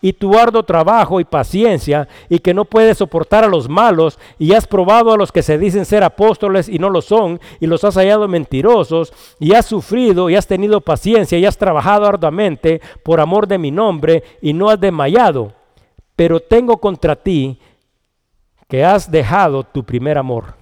y 0.00 0.12
tu 0.12 0.38
arduo 0.38 0.62
trabajo 0.62 1.20
y 1.20 1.24
paciencia, 1.24 2.08
y 2.28 2.38
que 2.38 2.54
no 2.54 2.64
puedes 2.64 2.98
soportar 2.98 3.44
a 3.44 3.48
los 3.48 3.68
malos, 3.68 4.18
y 4.38 4.52
has 4.52 4.66
probado 4.66 5.12
a 5.12 5.16
los 5.16 5.32
que 5.32 5.42
se 5.42 5.58
dicen 5.58 5.84
ser 5.84 6.04
apóstoles 6.04 6.68
y 6.68 6.78
no 6.78 6.90
lo 6.90 7.02
son, 7.02 7.40
y 7.60 7.66
los 7.66 7.82
has 7.84 7.96
hallado 7.96 8.28
mentirosos, 8.28 9.12
y 9.40 9.54
has 9.54 9.66
sufrido 9.66 10.30
y 10.30 10.36
has 10.36 10.46
tenido 10.46 10.80
paciencia 10.80 11.38
y 11.38 11.46
has 11.46 11.58
trabajado 11.58 12.06
arduamente 12.06 12.80
por 13.02 13.20
amor 13.20 13.46
de 13.46 13.58
mi 13.58 13.70
nombre, 13.70 14.22
y 14.40 14.52
no 14.52 14.70
has 14.70 14.80
desmayado. 14.80 15.52
Pero 16.14 16.40
tengo 16.40 16.78
contra 16.78 17.16
ti 17.16 17.58
que 18.68 18.84
has 18.84 19.10
dejado 19.10 19.64
tu 19.64 19.84
primer 19.84 20.18
amor. 20.18 20.54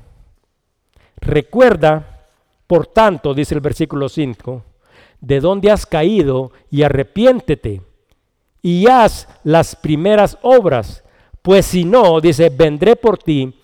Recuerda, 1.20 2.28
por 2.66 2.86
tanto, 2.86 3.34
dice 3.34 3.54
el 3.54 3.60
versículo 3.60 4.08
5, 4.08 4.62
de 5.20 5.40
dónde 5.40 5.70
has 5.70 5.86
caído 5.86 6.52
y 6.70 6.82
arrepiéntete 6.82 7.82
y 8.66 8.88
haz 8.88 9.28
las 9.44 9.76
primeras 9.76 10.38
obras, 10.42 11.04
pues 11.40 11.66
si 11.66 11.84
no, 11.84 12.20
dice, 12.20 12.48
vendré 12.48 12.96
por 12.96 13.16
ti 13.16 13.54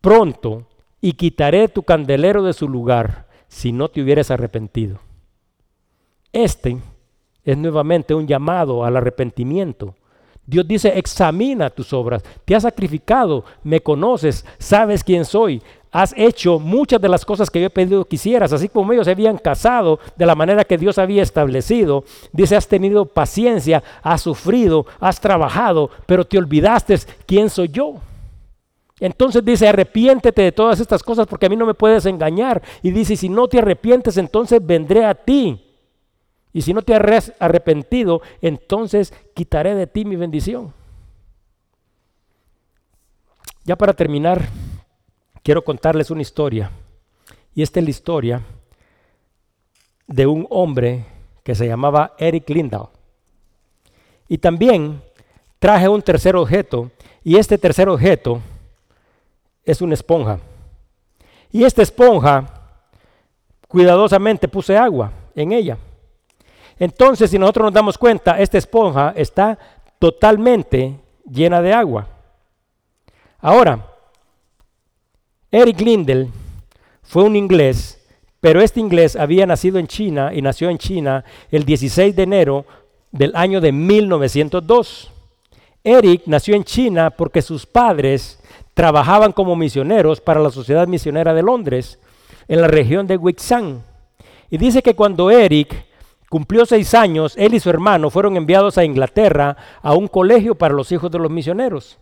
pronto 0.00 0.68
y 1.00 1.14
quitaré 1.14 1.66
tu 1.66 1.82
candelero 1.82 2.44
de 2.44 2.52
su 2.52 2.68
lugar 2.68 3.26
si 3.48 3.72
no 3.72 3.88
te 3.88 4.00
hubieras 4.00 4.30
arrepentido. 4.30 5.00
Este 6.32 6.78
es 7.42 7.58
nuevamente 7.58 8.14
un 8.14 8.28
llamado 8.28 8.84
al 8.84 8.96
arrepentimiento. 8.96 9.96
Dios 10.46 10.68
dice, 10.68 10.96
examina 10.96 11.68
tus 11.68 11.92
obras, 11.92 12.22
te 12.44 12.54
has 12.54 12.62
sacrificado, 12.62 13.44
me 13.64 13.80
conoces, 13.80 14.46
sabes 14.58 15.02
quién 15.02 15.24
soy, 15.24 15.60
has 15.92 16.14
hecho 16.16 16.58
muchas 16.58 17.00
de 17.00 17.08
las 17.08 17.24
cosas 17.24 17.50
que 17.50 17.60
yo 17.60 17.66
he 17.66 17.70
pedido 17.70 18.06
que 18.06 18.16
hicieras, 18.16 18.52
así 18.52 18.68
como 18.68 18.92
ellos 18.92 19.04
se 19.04 19.10
habían 19.10 19.36
casado 19.36 20.00
de 20.16 20.24
la 20.24 20.34
manera 20.34 20.64
que 20.64 20.78
Dios 20.78 20.96
había 20.96 21.22
establecido. 21.22 22.04
Dice, 22.32 22.56
has 22.56 22.66
tenido 22.66 23.04
paciencia, 23.04 23.82
has 24.02 24.22
sufrido, 24.22 24.86
has 24.98 25.20
trabajado, 25.20 25.90
pero 26.06 26.24
te 26.24 26.38
olvidaste 26.38 26.98
quién 27.26 27.50
soy 27.50 27.68
yo. 27.68 27.96
Entonces 29.00 29.44
dice, 29.44 29.68
arrepiéntete 29.68 30.42
de 30.42 30.52
todas 30.52 30.80
estas 30.80 31.02
cosas 31.02 31.26
porque 31.26 31.46
a 31.46 31.48
mí 31.48 31.56
no 31.56 31.66
me 31.66 31.74
puedes 31.74 32.06
engañar. 32.06 32.62
Y 32.82 32.90
dice, 32.90 33.14
si 33.16 33.28
no 33.28 33.46
te 33.46 33.58
arrepientes, 33.58 34.16
entonces 34.16 34.64
vendré 34.64 35.04
a 35.04 35.14
ti. 35.14 35.60
Y 36.54 36.62
si 36.62 36.72
no 36.72 36.82
te 36.82 36.94
has 36.94 37.32
arrepentido, 37.38 38.22
entonces 38.40 39.12
quitaré 39.34 39.74
de 39.74 39.86
ti 39.86 40.04
mi 40.04 40.16
bendición. 40.16 40.72
Ya 43.64 43.76
para 43.76 43.92
terminar, 43.92 44.48
quiero 45.42 45.64
contarles 45.64 46.10
una 46.10 46.22
historia. 46.22 46.70
Y 47.54 47.62
esta 47.62 47.80
es 47.80 47.84
la 47.84 47.90
historia 47.90 48.42
de 50.06 50.26
un 50.26 50.46
hombre 50.50 51.04
que 51.42 51.54
se 51.54 51.66
llamaba 51.66 52.14
Eric 52.18 52.48
Lindahl. 52.50 52.88
Y 54.28 54.38
también 54.38 55.02
traje 55.58 55.88
un 55.88 56.02
tercer 56.02 56.36
objeto, 56.36 56.90
y 57.22 57.36
este 57.36 57.58
tercer 57.58 57.88
objeto 57.88 58.40
es 59.64 59.80
una 59.80 59.94
esponja. 59.94 60.38
Y 61.50 61.64
esta 61.64 61.82
esponja, 61.82 62.46
cuidadosamente 63.68 64.48
puse 64.48 64.76
agua 64.76 65.12
en 65.34 65.52
ella. 65.52 65.78
Entonces, 66.78 67.30
si 67.30 67.38
nosotros 67.38 67.66
nos 67.66 67.74
damos 67.74 67.98
cuenta, 67.98 68.40
esta 68.40 68.58
esponja 68.58 69.12
está 69.16 69.58
totalmente 69.98 70.98
llena 71.30 71.62
de 71.62 71.72
agua. 71.72 72.08
Ahora, 73.38 73.91
Eric 75.54 75.82
Lindell 75.82 76.28
fue 77.02 77.24
un 77.24 77.36
inglés, 77.36 78.02
pero 78.40 78.62
este 78.62 78.80
inglés 78.80 79.16
había 79.16 79.44
nacido 79.44 79.78
en 79.78 79.86
China 79.86 80.30
y 80.32 80.40
nació 80.40 80.70
en 80.70 80.78
China 80.78 81.26
el 81.50 81.66
16 81.66 82.16
de 82.16 82.22
enero 82.22 82.64
del 83.10 83.36
año 83.36 83.60
de 83.60 83.70
1902. 83.70 85.10
Eric 85.84 86.22
nació 86.24 86.54
en 86.54 86.64
China 86.64 87.10
porque 87.10 87.42
sus 87.42 87.66
padres 87.66 88.40
trabajaban 88.72 89.32
como 89.32 89.54
misioneros 89.54 90.22
para 90.22 90.40
la 90.40 90.48
Sociedad 90.48 90.88
Misionera 90.88 91.34
de 91.34 91.42
Londres 91.42 91.98
en 92.48 92.62
la 92.62 92.68
región 92.68 93.06
de 93.06 93.18
Wixang. 93.18 93.82
Y 94.48 94.56
dice 94.56 94.82
que 94.82 94.94
cuando 94.94 95.30
Eric 95.30 95.84
cumplió 96.30 96.64
seis 96.64 96.94
años, 96.94 97.34
él 97.36 97.52
y 97.52 97.60
su 97.60 97.68
hermano 97.68 98.08
fueron 98.08 98.38
enviados 98.38 98.78
a 98.78 98.84
Inglaterra 98.84 99.54
a 99.82 99.92
un 99.92 100.08
colegio 100.08 100.54
para 100.54 100.72
los 100.72 100.90
hijos 100.92 101.10
de 101.10 101.18
los 101.18 101.30
misioneros. 101.30 101.98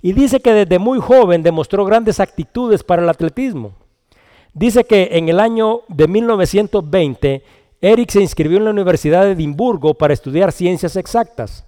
Y 0.00 0.12
dice 0.12 0.40
que 0.40 0.52
desde 0.52 0.78
muy 0.78 1.00
joven 1.00 1.42
demostró 1.42 1.84
grandes 1.84 2.20
actitudes 2.20 2.82
para 2.82 3.02
el 3.02 3.08
atletismo. 3.08 3.72
Dice 4.54 4.84
que 4.84 5.10
en 5.12 5.28
el 5.28 5.40
año 5.40 5.82
de 5.88 6.08
1920, 6.08 7.42
Eric 7.80 8.10
se 8.10 8.20
inscribió 8.20 8.58
en 8.58 8.64
la 8.64 8.70
Universidad 8.70 9.24
de 9.24 9.32
Edimburgo 9.32 9.94
para 9.94 10.14
estudiar 10.14 10.52
ciencias 10.52 10.96
exactas. 10.96 11.64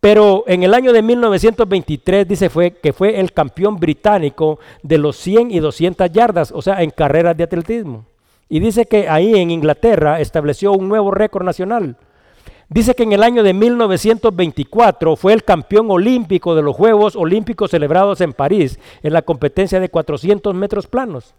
Pero 0.00 0.44
en 0.48 0.62
el 0.62 0.74
año 0.74 0.92
de 0.92 1.00
1923 1.00 2.26
dice 2.26 2.50
fue 2.50 2.72
que 2.72 2.92
fue 2.92 3.20
el 3.20 3.32
campeón 3.32 3.76
británico 3.76 4.58
de 4.82 4.98
los 4.98 5.16
100 5.16 5.52
y 5.52 5.60
200 5.60 6.10
yardas, 6.10 6.50
o 6.50 6.60
sea, 6.60 6.82
en 6.82 6.90
carreras 6.90 7.36
de 7.36 7.44
atletismo. 7.44 8.04
Y 8.48 8.58
dice 8.58 8.86
que 8.86 9.08
ahí 9.08 9.34
en 9.36 9.50
Inglaterra 9.50 10.20
estableció 10.20 10.72
un 10.72 10.88
nuevo 10.88 11.10
récord 11.12 11.44
nacional. 11.44 11.96
Dice 12.72 12.94
que 12.94 13.02
en 13.02 13.12
el 13.12 13.22
año 13.22 13.42
de 13.42 13.52
1924 13.52 15.16
fue 15.16 15.34
el 15.34 15.44
campeón 15.44 15.90
olímpico 15.90 16.54
de 16.54 16.62
los 16.62 16.74
Juegos 16.74 17.16
Olímpicos 17.16 17.70
celebrados 17.70 18.22
en 18.22 18.32
París 18.32 18.78
en 19.02 19.12
la 19.12 19.20
competencia 19.20 19.78
de 19.78 19.90
400 19.90 20.54
metros 20.54 20.86
planos. 20.86 21.34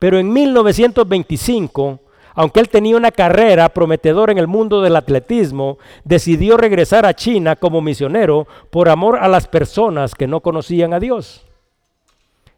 Pero 0.00 0.18
en 0.18 0.32
1925 0.32 2.00
aunque 2.34 2.58
él 2.58 2.68
tenía 2.68 2.96
una 2.96 3.12
carrera 3.12 3.68
prometedora 3.68 4.32
en 4.32 4.38
el 4.38 4.48
mundo 4.48 4.82
del 4.82 4.96
atletismo, 4.96 5.78
decidió 6.02 6.56
regresar 6.56 7.06
a 7.06 7.14
China 7.14 7.54
como 7.54 7.80
misionero 7.80 8.48
por 8.70 8.88
amor 8.88 9.18
a 9.20 9.28
las 9.28 9.46
personas 9.46 10.16
que 10.16 10.26
no 10.26 10.40
conocían 10.40 10.94
a 10.94 10.98
Dios. 10.98 11.46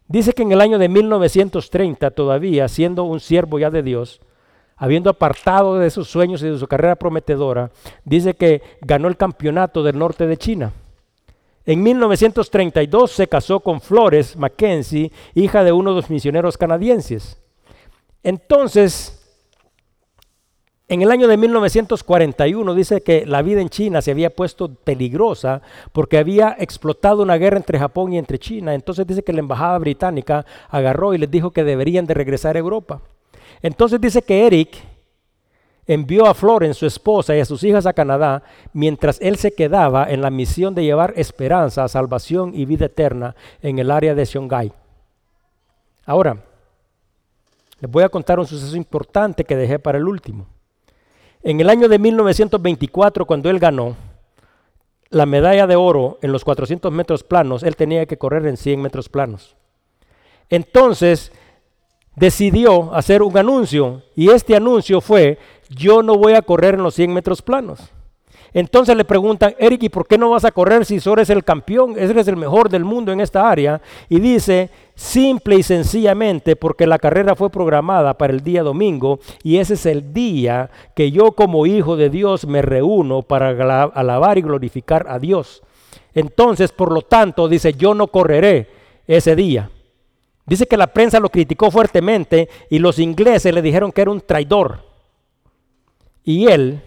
Dice 0.09 0.33
que 0.33 0.45
en 0.45 0.53
el 0.53 0.62
año 0.62 0.79
de 0.79 0.89
1930, 0.89 2.11
todavía 2.12 2.68
siendo 2.68 3.05
un 3.05 3.20
siervo 3.20 3.59
ya 3.59 3.68
de 3.68 3.83
Dios, 3.83 4.22
habiendo 4.77 5.11
apartado 5.11 5.79
de 5.79 5.91
sus 5.91 6.09
sueños 6.09 6.43
y 6.43 6.49
de 6.49 6.59
su 6.59 6.66
carrera 6.66 6.97
prometedora, 6.97 7.70
dice 8.05 8.35
que 8.35 8.62
ganó 8.83 9.09
el 9.09 9.16
campeonato 9.16 9.83
del 9.83 9.99
norte 9.99 10.27
de 10.27 10.37
China. 10.37 10.72
En 11.64 11.83
1932 11.83 13.11
se 13.11 13.27
casó 13.27 13.61
con 13.61 13.81
Flores 13.81 14.37
Mackenzie, 14.37 15.11
hija 15.35 15.64
de 15.64 15.72
uno 15.72 15.91
de 15.91 15.97
los 15.97 16.11
misioneros 16.11 16.57
canadienses. 16.57 17.39
Entonces, 18.22 19.16
en 20.89 21.03
el 21.03 21.11
año 21.11 21.27
de 21.27 21.37
1941 21.37 22.74
dice 22.74 23.01
que 23.01 23.27
la 23.27 23.43
vida 23.43 23.61
en 23.61 23.68
China 23.68 24.01
se 24.01 24.12
había 24.12 24.31
puesto 24.31 24.72
peligrosa 24.72 25.61
porque 25.93 26.18
había 26.18 26.55
explotado 26.61 27.22
una 27.22 27.37
guerra 27.37 27.57
entre 27.57 27.81
Japón 27.81 28.12
y 28.12 28.18
entre 28.18 28.39
China. 28.39 28.72
Entonces 28.72 29.05
dice 29.05 29.24
que 29.24 29.33
la 29.33 29.41
embajada 29.41 29.79
británica 29.79 30.47
agarró 30.68 31.14
y 31.14 31.18
les 31.18 31.31
dijo 31.31 31.51
que 31.51 31.64
deberían 31.64 32.07
de 32.07 32.14
regresar 32.14 32.55
a 32.55 32.61
Europa. 32.61 33.01
Entonces 33.63 34.01
dice 34.01 34.23
que 34.23 34.47
Eric 34.47 34.77
envió 35.87 36.27
a 36.27 36.35
Florence, 36.35 36.81
su 36.81 36.87
esposa, 36.87 37.37
y 37.37 37.41
a 37.41 37.45
sus 37.45 37.63
hijas 37.63 37.87
a 37.87 37.93
Canadá, 37.93 38.43
mientras 38.73 39.21
él 39.21 39.37
se 39.37 39.55
quedaba 39.55 40.11
en 40.11 40.21
la 40.21 40.31
misión 40.31 40.75
de 40.75 40.85
llevar 40.85 41.13
esperanza, 41.17 41.87
salvación 41.89 42.53
y 42.55 42.65
vida 42.65 42.87
eterna 42.87 43.37
en 43.63 43.79
el 43.79 43.91
área 43.91 44.15
de 44.15 44.25
Shanghai. 44.25 44.73
Ahora, 46.05 46.43
les 47.81 47.91
voy 47.91 48.03
a 48.03 48.09
contar 48.09 48.39
un 48.39 48.47
suceso 48.47 48.77
importante 48.77 49.45
que 49.45 49.57
dejé 49.57 49.79
para 49.79 49.99
el 49.99 50.09
último. 50.09 50.47
En 51.43 51.61
el 51.61 51.71
año 51.71 51.89
de 51.89 51.99
1924, 51.99 53.27
cuando 53.27 53.51
él 53.51 53.59
ganó 53.59 53.97
la 55.11 55.27
medalla 55.27 55.67
de 55.67 55.77
oro 55.77 56.19
en 56.23 56.33
los 56.33 56.45
400 56.45 56.91
metros 56.91 57.23
planos, 57.23 57.63
él 57.63 57.77
tenía 57.77 58.07
que 58.07 58.19
correr 58.19 58.47
en 58.47 58.57
100 58.57 58.83
metros 58.83 59.09
planos. 59.09 59.57
Entonces 60.49 61.33
decidió 62.17 62.95
hacer 62.95 63.23
un 63.23 63.37
anuncio 63.37 64.03
y 64.17 64.31
este 64.31 64.57
anuncio 64.57 65.01
fue, 65.01 65.39
yo 65.69 66.03
no 66.03 66.17
voy 66.17 66.33
a 66.33 66.43
correr 66.43 66.75
en 66.75 66.83
los 66.83 66.95
100 66.95 67.12
metros 67.12 67.43
planos. 67.43 67.81
Entonces 68.55 68.97
le 68.97 69.05
preguntan, 69.05 69.55
Eric, 69.59 69.83
¿y 69.83 69.89
por 69.91 70.07
qué 70.07 70.17
no 70.17 70.31
vas 70.31 70.47
a 70.47 70.51
correr 70.51 70.87
si 70.87 70.99
eres 71.05 71.29
el 71.29 71.45
campeón, 71.45 71.95
eres 71.99 72.27
el 72.27 72.37
mejor 72.37 72.71
del 72.71 72.87
mundo 72.87 73.12
en 73.12 73.21
esta 73.21 73.51
área? 73.51 73.83
Y 74.09 74.19
dice, 74.19 74.71
simple 74.95 75.57
y 75.57 75.62
sencillamente, 75.62 76.57
porque 76.57 76.87
la 76.87 76.99
carrera 76.99 77.35
fue 77.35 77.51
programada 77.51 78.17
para 78.17 78.33
el 78.33 78.41
día 78.41 78.62
domingo 78.62 79.21
y 79.43 79.59
ese 79.59 79.75
es 79.75 79.85
el 79.85 80.14
día 80.14 80.71
que 80.95 81.11
yo 81.11 81.33
como 81.33 81.67
hijo 81.67 81.97
de 81.97 82.09
Dios 82.09 82.47
me 82.47 82.62
reúno 82.62 83.21
para 83.21 83.51
alabar 83.95 84.39
y 84.39 84.43
glorificar 84.43 85.07
a 85.07 85.19
Dios. 85.19 85.62
Entonces, 86.14 86.73
por 86.73 86.93
lo 86.93 87.03
tanto, 87.03 87.49
dice, 87.49 87.75
yo 87.75 87.93
no 87.93 88.07
correré 88.07 88.71
ese 89.07 89.37
día. 89.37 89.69
Dice 90.47 90.66
que 90.66 90.76
la 90.76 90.86
prensa 90.86 91.18
lo 91.18 91.28
criticó 91.28 91.70
fuertemente 91.70 92.49
y 92.70 92.78
los 92.78 92.99
ingleses 93.01 93.53
le 93.53 93.62
dijeron 93.62 93.90
que 93.90 94.03
era 94.03 94.12
un 94.12 94.20
traidor. 94.20 94.84
Y 96.22 96.47
él 96.47 96.80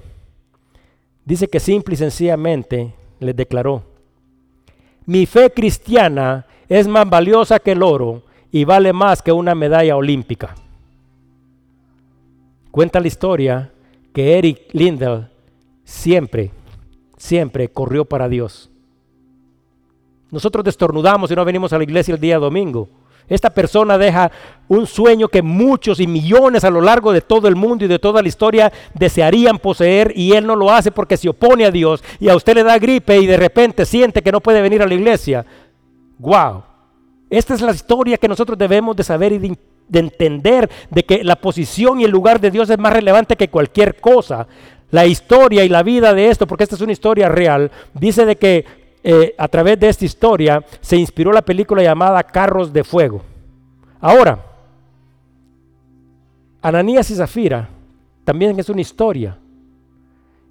dice 1.25 1.47
que 1.47 1.59
simple 1.59 1.93
y 1.93 1.97
sencillamente 1.97 2.93
les 3.19 3.35
declaró, 3.35 3.83
mi 5.05 5.25
fe 5.25 5.51
cristiana 5.51 6.45
es 6.69 6.87
más 6.87 7.09
valiosa 7.09 7.59
que 7.59 7.73
el 7.73 7.83
oro 7.83 8.23
y 8.51 8.63
vale 8.63 8.93
más 8.93 9.21
que 9.21 9.31
una 9.31 9.55
medalla 9.55 9.95
olímpica. 9.95 10.55
Cuenta 12.71 12.99
la 12.99 13.07
historia 13.07 13.71
que 14.13 14.37
Eric 14.37 14.69
Lindell 14.71 15.27
siempre, 15.83 16.51
siempre 17.17 17.69
corrió 17.69 18.05
para 18.05 18.29
Dios. 18.29 18.69
Nosotros 20.31 20.63
destornudamos 20.63 21.31
y 21.31 21.35
no 21.35 21.43
venimos 21.43 21.73
a 21.73 21.77
la 21.77 21.83
iglesia 21.83 22.13
el 22.13 22.21
día 22.21 22.37
domingo. 22.37 22.87
Esta 23.29 23.51
persona 23.51 23.97
deja 23.97 24.31
un 24.67 24.85
sueño 24.87 25.27
que 25.27 25.41
muchos 25.41 25.99
y 25.99 26.07
millones 26.07 26.63
a 26.63 26.69
lo 26.69 26.81
largo 26.81 27.13
de 27.13 27.21
todo 27.21 27.47
el 27.47 27.55
mundo 27.55 27.85
y 27.85 27.87
de 27.87 27.99
toda 27.99 28.21
la 28.21 28.27
historia 28.27 28.71
desearían 28.93 29.59
poseer 29.59 30.13
y 30.15 30.33
él 30.33 30.45
no 30.45 30.55
lo 30.55 30.71
hace 30.71 30.91
porque 30.91 31.17
se 31.17 31.29
opone 31.29 31.65
a 31.65 31.71
Dios 31.71 32.03
y 32.19 32.29
a 32.29 32.35
usted 32.35 32.55
le 32.55 32.63
da 32.63 32.77
gripe 32.79 33.19
y 33.19 33.27
de 33.27 33.37
repente 33.37 33.85
siente 33.85 34.21
que 34.21 34.31
no 34.31 34.41
puede 34.41 34.61
venir 34.61 34.81
a 34.81 34.87
la 34.87 34.93
iglesia. 34.93 35.45
¡Wow! 36.17 36.63
Esta 37.29 37.53
es 37.53 37.61
la 37.61 37.71
historia 37.71 38.17
que 38.17 38.27
nosotros 38.27 38.57
debemos 38.57 38.95
de 38.95 39.03
saber 39.03 39.33
y 39.33 39.37
de, 39.37 39.57
entender 39.99 40.69
de 40.89 41.03
que 41.03 41.23
la 41.23 41.35
posición 41.35 41.99
y 41.99 42.03
el 42.03 42.11
lugar 42.11 42.39
de 42.39 42.51
Dios 42.51 42.69
es 42.69 42.77
más 42.77 42.93
relevante 42.93 43.35
que 43.35 43.49
cualquier 43.49 43.99
cosa. 43.99 44.47
La 44.91 45.05
historia 45.05 45.63
y 45.63 45.69
la 45.69 45.83
vida 45.83 46.15
de 46.15 46.29
esto, 46.29 46.47
porque 46.47 46.63
esta 46.63 46.75
es 46.75 46.81
una 46.81 46.91
historia 46.91 47.29
real, 47.29 47.71
dice 47.93 48.25
de 48.25 48.35
que 48.35 48.65
eh, 49.03 49.33
a 49.37 49.47
través 49.47 49.79
de 49.79 49.89
esta 49.89 50.05
historia 50.05 50.63
se 50.81 50.97
inspiró 50.97 51.31
la 51.31 51.41
película 51.41 51.81
llamada 51.81 52.23
Carros 52.23 52.73
de 52.73 52.83
Fuego. 52.83 53.21
Ahora, 54.01 54.45
Ananías 56.61 57.09
y 57.11 57.15
Zafira 57.15 57.69
también 58.23 58.59
es 58.59 58.69
una 58.69 58.81
historia 58.81 59.37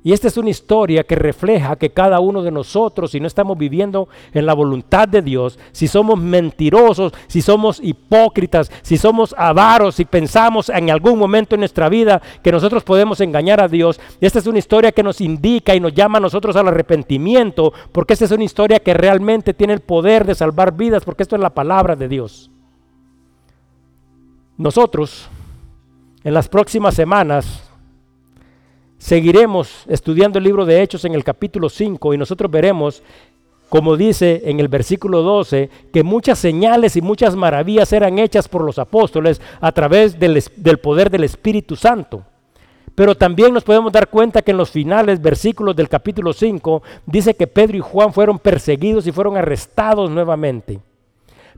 y 0.05 0.12
esta 0.12 0.28
es 0.28 0.36
una 0.36 0.51
historia 0.51 1.03
que 1.03 1.16
refleja 1.16 1.74
que 1.74 1.90
cada 1.90 2.20
uno 2.20 2.42
de 2.42 2.53
nosotros, 2.53 3.11
si 3.11 3.18
no 3.18 3.26
estamos 3.26 3.59
viviendo 3.59 4.09
en 4.32 4.46
la 4.46 4.55
voluntad 4.55 5.09
de 5.09 5.22
Dios, 5.22 5.59
si 5.72 5.88
somos 5.88 6.18
mentirosos, 6.20 7.12
si 7.26 7.42
somos 7.42 7.80
hipócritas, 7.82 8.70
si 8.82 8.96
somos 8.96 9.34
avaros, 9.36 9.96
si 9.96 10.05
pensamos 10.05 10.68
en 10.68 10.90
algún 10.90 11.18
momento 11.18 11.57
en 11.57 11.61
nuestra 11.61 11.88
vida 11.88 12.22
que 12.44 12.53
nosotros 12.53 12.84
podemos 12.84 13.20
engañar 13.20 13.61
a 13.61 13.66
Dios, 13.66 14.01
esta 14.20 14.38
es 14.38 14.46
una 14.46 14.61
historia 14.61 14.92
que 14.92 15.03
nos 15.03 15.20
indica 15.20 15.74
y 15.74 15.80
nos 15.80 15.94
llama 15.94 16.18
a 16.18 16.22
nosotros 16.22 16.55
al 16.55 16.68
arrepentimiento, 16.68 17.72
porque 17.90 18.12
esta 18.12 18.26
es 18.26 18.30
una 18.30 18.44
historia 18.44 18.78
que 18.78 18.94
realmente 18.94 19.53
tiene 19.53 19.72
el 19.72 19.80
poder 19.80 20.24
de 20.24 20.36
salvar 20.36 20.76
vidas, 20.76 21.05
porque 21.05 21.24
esto 21.24 21.34
es 21.34 21.42
la 21.42 21.55
palabra 21.55 21.96
de 21.96 22.07
Dios. 22.07 22.53
Nosotros, 24.57 25.28
en 26.22 26.34
las 26.34 26.49
próximas 26.49 26.94
semanas, 26.94 27.68
Seguiremos 28.99 29.84
estudiando 29.88 30.38
el 30.38 30.44
libro 30.44 30.66
de 30.66 30.82
Hechos 30.82 31.05
en 31.05 31.14
el 31.14 31.22
capítulo 31.22 31.68
5 31.68 32.14
y 32.14 32.18
nosotros 32.18 32.51
veremos, 32.51 33.03
como 33.68 33.96
dice 33.96 34.42
en 34.44 34.59
el 34.59 34.66
versículo 34.66 35.22
12, 35.22 35.70
que 35.92 36.03
muchas 36.03 36.40
señales 36.40 36.96
y 36.96 37.01
muchas 37.01 37.36
maravillas 37.36 37.92
eran 37.92 38.18
hechas 38.18 38.49
por 38.49 38.62
los 38.62 38.78
apóstoles 38.78 39.40
a 39.61 39.70
través 39.70 40.18
del, 40.18 40.42
poder 40.82 41.11
del 41.11 41.22
Espíritu 41.22 41.76
Santo. 41.76 42.24
Pero 42.96 43.14
también 43.14 43.55
nos 43.55 43.62
podemos 43.62 43.92
dar 43.92 44.09
cuenta 44.09 44.42
que 44.42 44.51
en 44.51 44.57
los 44.57 44.70
finales 44.70 45.22
versículos 45.22 45.76
del 45.76 45.88
capítulo 45.88 46.32
5 46.32 46.82
dice 47.07 47.34
que 47.34 47.46
Pedro 47.46 47.76
y 47.76 47.80
Juan 47.80 48.12
fueron 48.12 48.40
perseguidos 48.40 49.07
y 49.07 49.12
fueron 49.12 49.36
arrestados 49.36 50.11
nuevamente. 50.11 50.80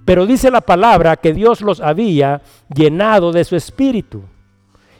Pero 0.05 0.26
dice 0.26 0.51
la 0.51 0.61
palabra 0.61 1.16
que 1.16 1.32
Dios 1.32 1.62
los 1.62 1.80
había 1.80 2.43
llenado 2.68 3.32
de 3.32 3.45
su 3.45 3.57
espíritu. 3.57 4.20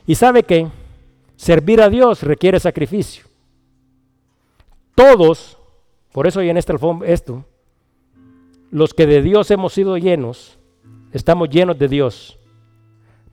¿Y 0.07 0.15
sabe 0.15 0.43
qué? 0.43 0.69
Servir 1.41 1.81
a 1.81 1.89
Dios 1.89 2.23
requiere 2.23 2.61
sacrificio. 2.61 3.25
Todos, 4.95 5.57
por 6.13 6.27
eso 6.27 6.41
hay 6.41 6.51
en 6.51 6.59
este 6.59 6.75
esto, 7.07 7.47
los 8.71 8.93
que 8.93 9.07
de 9.07 9.23
Dios 9.23 9.51
hemos 9.51 9.73
sido 9.73 9.97
llenos, 9.97 10.59
estamos 11.15 11.49
llenos 11.49 11.79
de 11.79 11.89
Dios. 11.89 12.39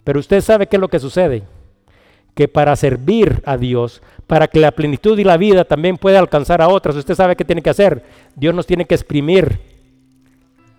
Pero 0.06 0.22
usted 0.22 0.40
sabe 0.40 0.68
qué 0.68 0.78
es 0.78 0.80
lo 0.80 0.88
que 0.88 1.00
sucede. 1.00 1.44
Que 2.34 2.48
para 2.48 2.78
servir 2.78 3.42
a 3.46 3.58
Dios, 3.58 4.02
para 4.26 4.48
que 4.48 4.62
la 4.62 4.72
plenitud 4.72 5.20
y 5.20 5.26
la 5.26 5.36
vida 5.36 5.66
también 5.66 5.98
pueda 5.98 6.20
alcanzar 6.20 6.62
a 6.62 6.70
otras, 6.70 6.96
usted 6.96 7.14
sabe 7.14 7.36
qué 7.36 7.44
tiene 7.44 7.62
que 7.62 7.72
hacer. 7.72 8.06
Dios 8.38 8.56
nos 8.56 8.66
tiene 8.66 8.86
que 8.86 8.96
exprimir. 8.96 9.60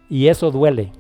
Y 0.09 0.29
eso 0.29 0.51
duele. 0.51 0.93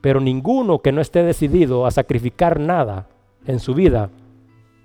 Pero 0.00 0.18
ninguno 0.18 0.78
que 0.78 0.92
no 0.92 1.02
esté 1.02 1.24
decidido 1.24 1.84
a 1.84 1.90
sacrificar 1.90 2.58
nada 2.58 3.06
en 3.44 3.60
su 3.60 3.74
vida 3.74 4.08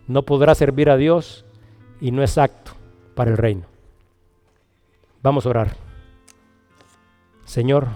no 0.07 0.23
podrá 0.23 0.55
servir 0.55 0.89
a 0.89 0.97
Dios 0.97 1.45
y 2.01 2.11
no 2.11 2.23
es 2.23 2.37
acto 2.37 2.71
para 3.15 3.31
el 3.31 3.37
reino. 3.37 3.65
Vamos 5.21 5.45
a 5.45 5.49
orar. 5.49 5.75
Señor, 7.45 7.87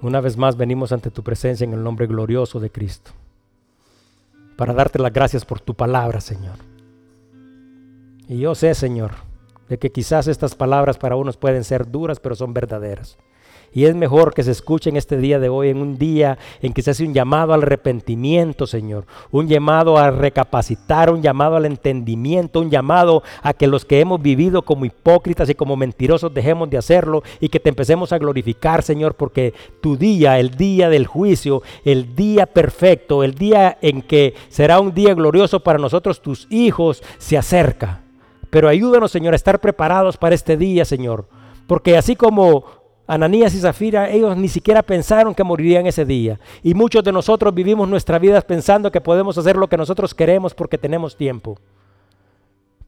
una 0.00 0.20
vez 0.20 0.36
más 0.36 0.56
venimos 0.56 0.92
ante 0.92 1.10
tu 1.10 1.22
presencia 1.22 1.64
en 1.64 1.72
el 1.72 1.82
nombre 1.82 2.06
glorioso 2.06 2.60
de 2.60 2.70
Cristo, 2.70 3.12
para 4.56 4.74
darte 4.74 4.98
las 4.98 5.12
gracias 5.12 5.44
por 5.44 5.60
tu 5.60 5.74
palabra, 5.74 6.20
Señor. 6.20 6.56
Y 8.28 8.38
yo 8.38 8.54
sé, 8.54 8.74
Señor, 8.74 9.12
de 9.68 9.78
que 9.78 9.90
quizás 9.90 10.28
estas 10.28 10.54
palabras 10.54 10.98
para 10.98 11.16
unos 11.16 11.36
pueden 11.36 11.64
ser 11.64 11.90
duras, 11.90 12.20
pero 12.20 12.34
son 12.34 12.54
verdaderas. 12.54 13.16
Y 13.74 13.86
es 13.86 13.96
mejor 13.96 14.32
que 14.32 14.44
se 14.44 14.52
escuche 14.52 14.88
en 14.88 14.96
este 14.96 15.16
día 15.16 15.40
de 15.40 15.48
hoy, 15.48 15.68
en 15.68 15.78
un 15.78 15.98
día 15.98 16.38
en 16.62 16.72
que 16.72 16.80
se 16.80 16.92
hace 16.92 17.04
un 17.04 17.12
llamado 17.12 17.52
al 17.52 17.62
arrepentimiento, 17.62 18.68
Señor. 18.68 19.04
Un 19.32 19.48
llamado 19.48 19.98
a 19.98 20.12
recapacitar, 20.12 21.10
un 21.10 21.22
llamado 21.22 21.56
al 21.56 21.66
entendimiento, 21.66 22.60
un 22.60 22.70
llamado 22.70 23.24
a 23.42 23.52
que 23.52 23.66
los 23.66 23.84
que 23.84 23.98
hemos 23.98 24.22
vivido 24.22 24.62
como 24.62 24.84
hipócritas 24.84 25.50
y 25.50 25.56
como 25.56 25.76
mentirosos 25.76 26.32
dejemos 26.32 26.70
de 26.70 26.78
hacerlo 26.78 27.24
y 27.40 27.48
que 27.48 27.58
te 27.58 27.68
empecemos 27.68 28.12
a 28.12 28.18
glorificar, 28.18 28.84
Señor, 28.84 29.14
porque 29.14 29.54
tu 29.80 29.96
día, 29.96 30.38
el 30.38 30.50
día 30.50 30.88
del 30.88 31.08
juicio, 31.08 31.62
el 31.84 32.14
día 32.14 32.46
perfecto, 32.46 33.24
el 33.24 33.34
día 33.34 33.76
en 33.82 34.02
que 34.02 34.34
será 34.50 34.78
un 34.78 34.94
día 34.94 35.14
glorioso 35.14 35.60
para 35.60 35.80
nosotros, 35.80 36.22
tus 36.22 36.46
hijos, 36.48 37.02
se 37.18 37.36
acerca. 37.36 38.02
Pero 38.50 38.68
ayúdanos, 38.68 39.10
Señor, 39.10 39.32
a 39.32 39.36
estar 39.36 39.60
preparados 39.60 40.16
para 40.16 40.36
este 40.36 40.56
día, 40.56 40.84
Señor. 40.84 41.26
Porque 41.66 41.96
así 41.96 42.14
como 42.14 42.83
Ananías 43.06 43.54
y 43.54 43.58
Zafira, 43.58 44.08
ellos 44.08 44.36
ni 44.36 44.48
siquiera 44.48 44.82
pensaron 44.82 45.34
que 45.34 45.44
morirían 45.44 45.86
ese 45.86 46.06
día. 46.06 46.40
Y 46.62 46.74
muchos 46.74 47.04
de 47.04 47.12
nosotros 47.12 47.54
vivimos 47.54 47.88
nuestra 47.88 48.18
vida 48.18 48.40
pensando 48.40 48.90
que 48.90 49.02
podemos 49.02 49.36
hacer 49.36 49.56
lo 49.56 49.68
que 49.68 49.76
nosotros 49.76 50.14
queremos 50.14 50.54
porque 50.54 50.78
tenemos 50.78 51.16
tiempo. 51.16 51.58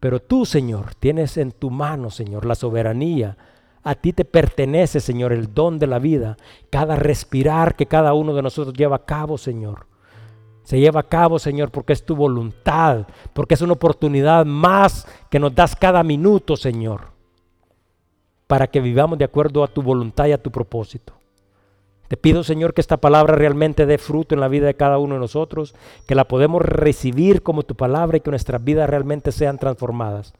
Pero 0.00 0.20
tú, 0.20 0.46
Señor, 0.46 0.94
tienes 0.94 1.36
en 1.36 1.52
tu 1.52 1.70
mano, 1.70 2.10
Señor, 2.10 2.46
la 2.46 2.54
soberanía. 2.54 3.36
A 3.82 3.94
ti 3.94 4.12
te 4.12 4.24
pertenece, 4.24 5.00
Señor, 5.00 5.32
el 5.32 5.52
don 5.52 5.78
de 5.78 5.86
la 5.86 5.98
vida. 5.98 6.38
Cada 6.70 6.96
respirar 6.96 7.76
que 7.76 7.86
cada 7.86 8.14
uno 8.14 8.34
de 8.34 8.42
nosotros 8.42 8.74
lleva 8.74 8.96
a 8.96 9.04
cabo, 9.04 9.36
Señor. 9.36 9.86
Se 10.62 10.80
lleva 10.80 11.00
a 11.00 11.08
cabo, 11.08 11.38
Señor, 11.38 11.70
porque 11.70 11.92
es 11.92 12.04
tu 12.04 12.16
voluntad, 12.16 13.06
porque 13.34 13.54
es 13.54 13.60
una 13.60 13.74
oportunidad 13.74 14.46
más 14.46 15.06
que 15.30 15.38
nos 15.38 15.54
das 15.54 15.76
cada 15.76 16.02
minuto, 16.02 16.56
Señor 16.56 17.15
para 18.46 18.68
que 18.68 18.80
vivamos 18.80 19.18
de 19.18 19.24
acuerdo 19.24 19.64
a 19.64 19.68
tu 19.68 19.82
voluntad 19.82 20.26
y 20.26 20.32
a 20.32 20.42
tu 20.42 20.50
propósito. 20.50 21.14
Te 22.08 22.16
pido, 22.16 22.44
Señor, 22.44 22.72
que 22.72 22.80
esta 22.80 22.98
palabra 22.98 23.34
realmente 23.34 23.84
dé 23.84 23.98
fruto 23.98 24.34
en 24.34 24.40
la 24.40 24.48
vida 24.48 24.66
de 24.66 24.74
cada 24.74 24.98
uno 24.98 25.14
de 25.14 25.20
nosotros, 25.20 25.74
que 26.06 26.14
la 26.14 26.28
podemos 26.28 26.62
recibir 26.62 27.42
como 27.42 27.64
tu 27.64 27.74
palabra 27.74 28.16
y 28.16 28.20
que 28.20 28.30
nuestras 28.30 28.62
vidas 28.62 28.88
realmente 28.88 29.32
sean 29.32 29.58
transformadas. 29.58 30.32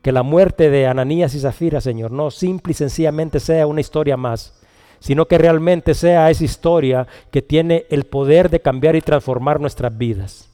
Que 0.00 0.12
la 0.12 0.22
muerte 0.22 0.70
de 0.70 0.86
Ananías 0.86 1.34
y 1.34 1.40
Zafira, 1.40 1.82
Señor, 1.82 2.10
no 2.10 2.30
simple 2.30 2.70
y 2.70 2.74
sencillamente 2.74 3.40
sea 3.40 3.66
una 3.66 3.82
historia 3.82 4.16
más, 4.16 4.58
sino 5.00 5.26
que 5.26 5.36
realmente 5.36 5.92
sea 5.92 6.30
esa 6.30 6.44
historia 6.44 7.06
que 7.30 7.42
tiene 7.42 7.84
el 7.90 8.04
poder 8.04 8.48
de 8.48 8.60
cambiar 8.60 8.96
y 8.96 9.02
transformar 9.02 9.60
nuestras 9.60 9.96
vidas. 9.96 10.48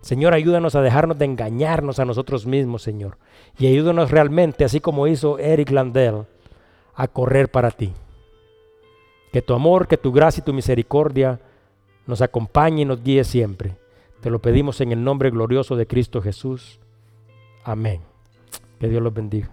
Señor, 0.00 0.34
ayúdanos 0.34 0.74
a 0.74 0.82
dejarnos 0.82 1.18
de 1.18 1.26
engañarnos 1.26 2.00
a 2.00 2.04
nosotros 2.04 2.46
mismos, 2.46 2.82
Señor. 2.82 3.18
Y 3.58 3.66
ayúdanos 3.66 4.10
realmente, 4.10 4.64
así 4.64 4.80
como 4.80 5.06
hizo 5.06 5.38
Eric 5.38 5.70
Landell, 5.70 6.24
a 6.94 7.08
correr 7.08 7.50
para 7.50 7.70
ti. 7.70 7.92
Que 9.32 9.42
tu 9.42 9.54
amor, 9.54 9.86
que 9.86 9.96
tu 9.96 10.12
gracia 10.12 10.40
y 10.40 10.44
tu 10.44 10.52
misericordia 10.52 11.40
nos 12.06 12.22
acompañe 12.22 12.82
y 12.82 12.84
nos 12.84 13.02
guíe 13.02 13.24
siempre. 13.24 13.76
Te 14.20 14.30
lo 14.30 14.40
pedimos 14.40 14.80
en 14.80 14.92
el 14.92 15.02
nombre 15.02 15.30
glorioso 15.30 15.76
de 15.76 15.86
Cristo 15.86 16.20
Jesús. 16.20 16.78
Amén. 17.64 18.00
Que 18.78 18.88
Dios 18.88 19.02
los 19.02 19.14
bendiga. 19.14 19.50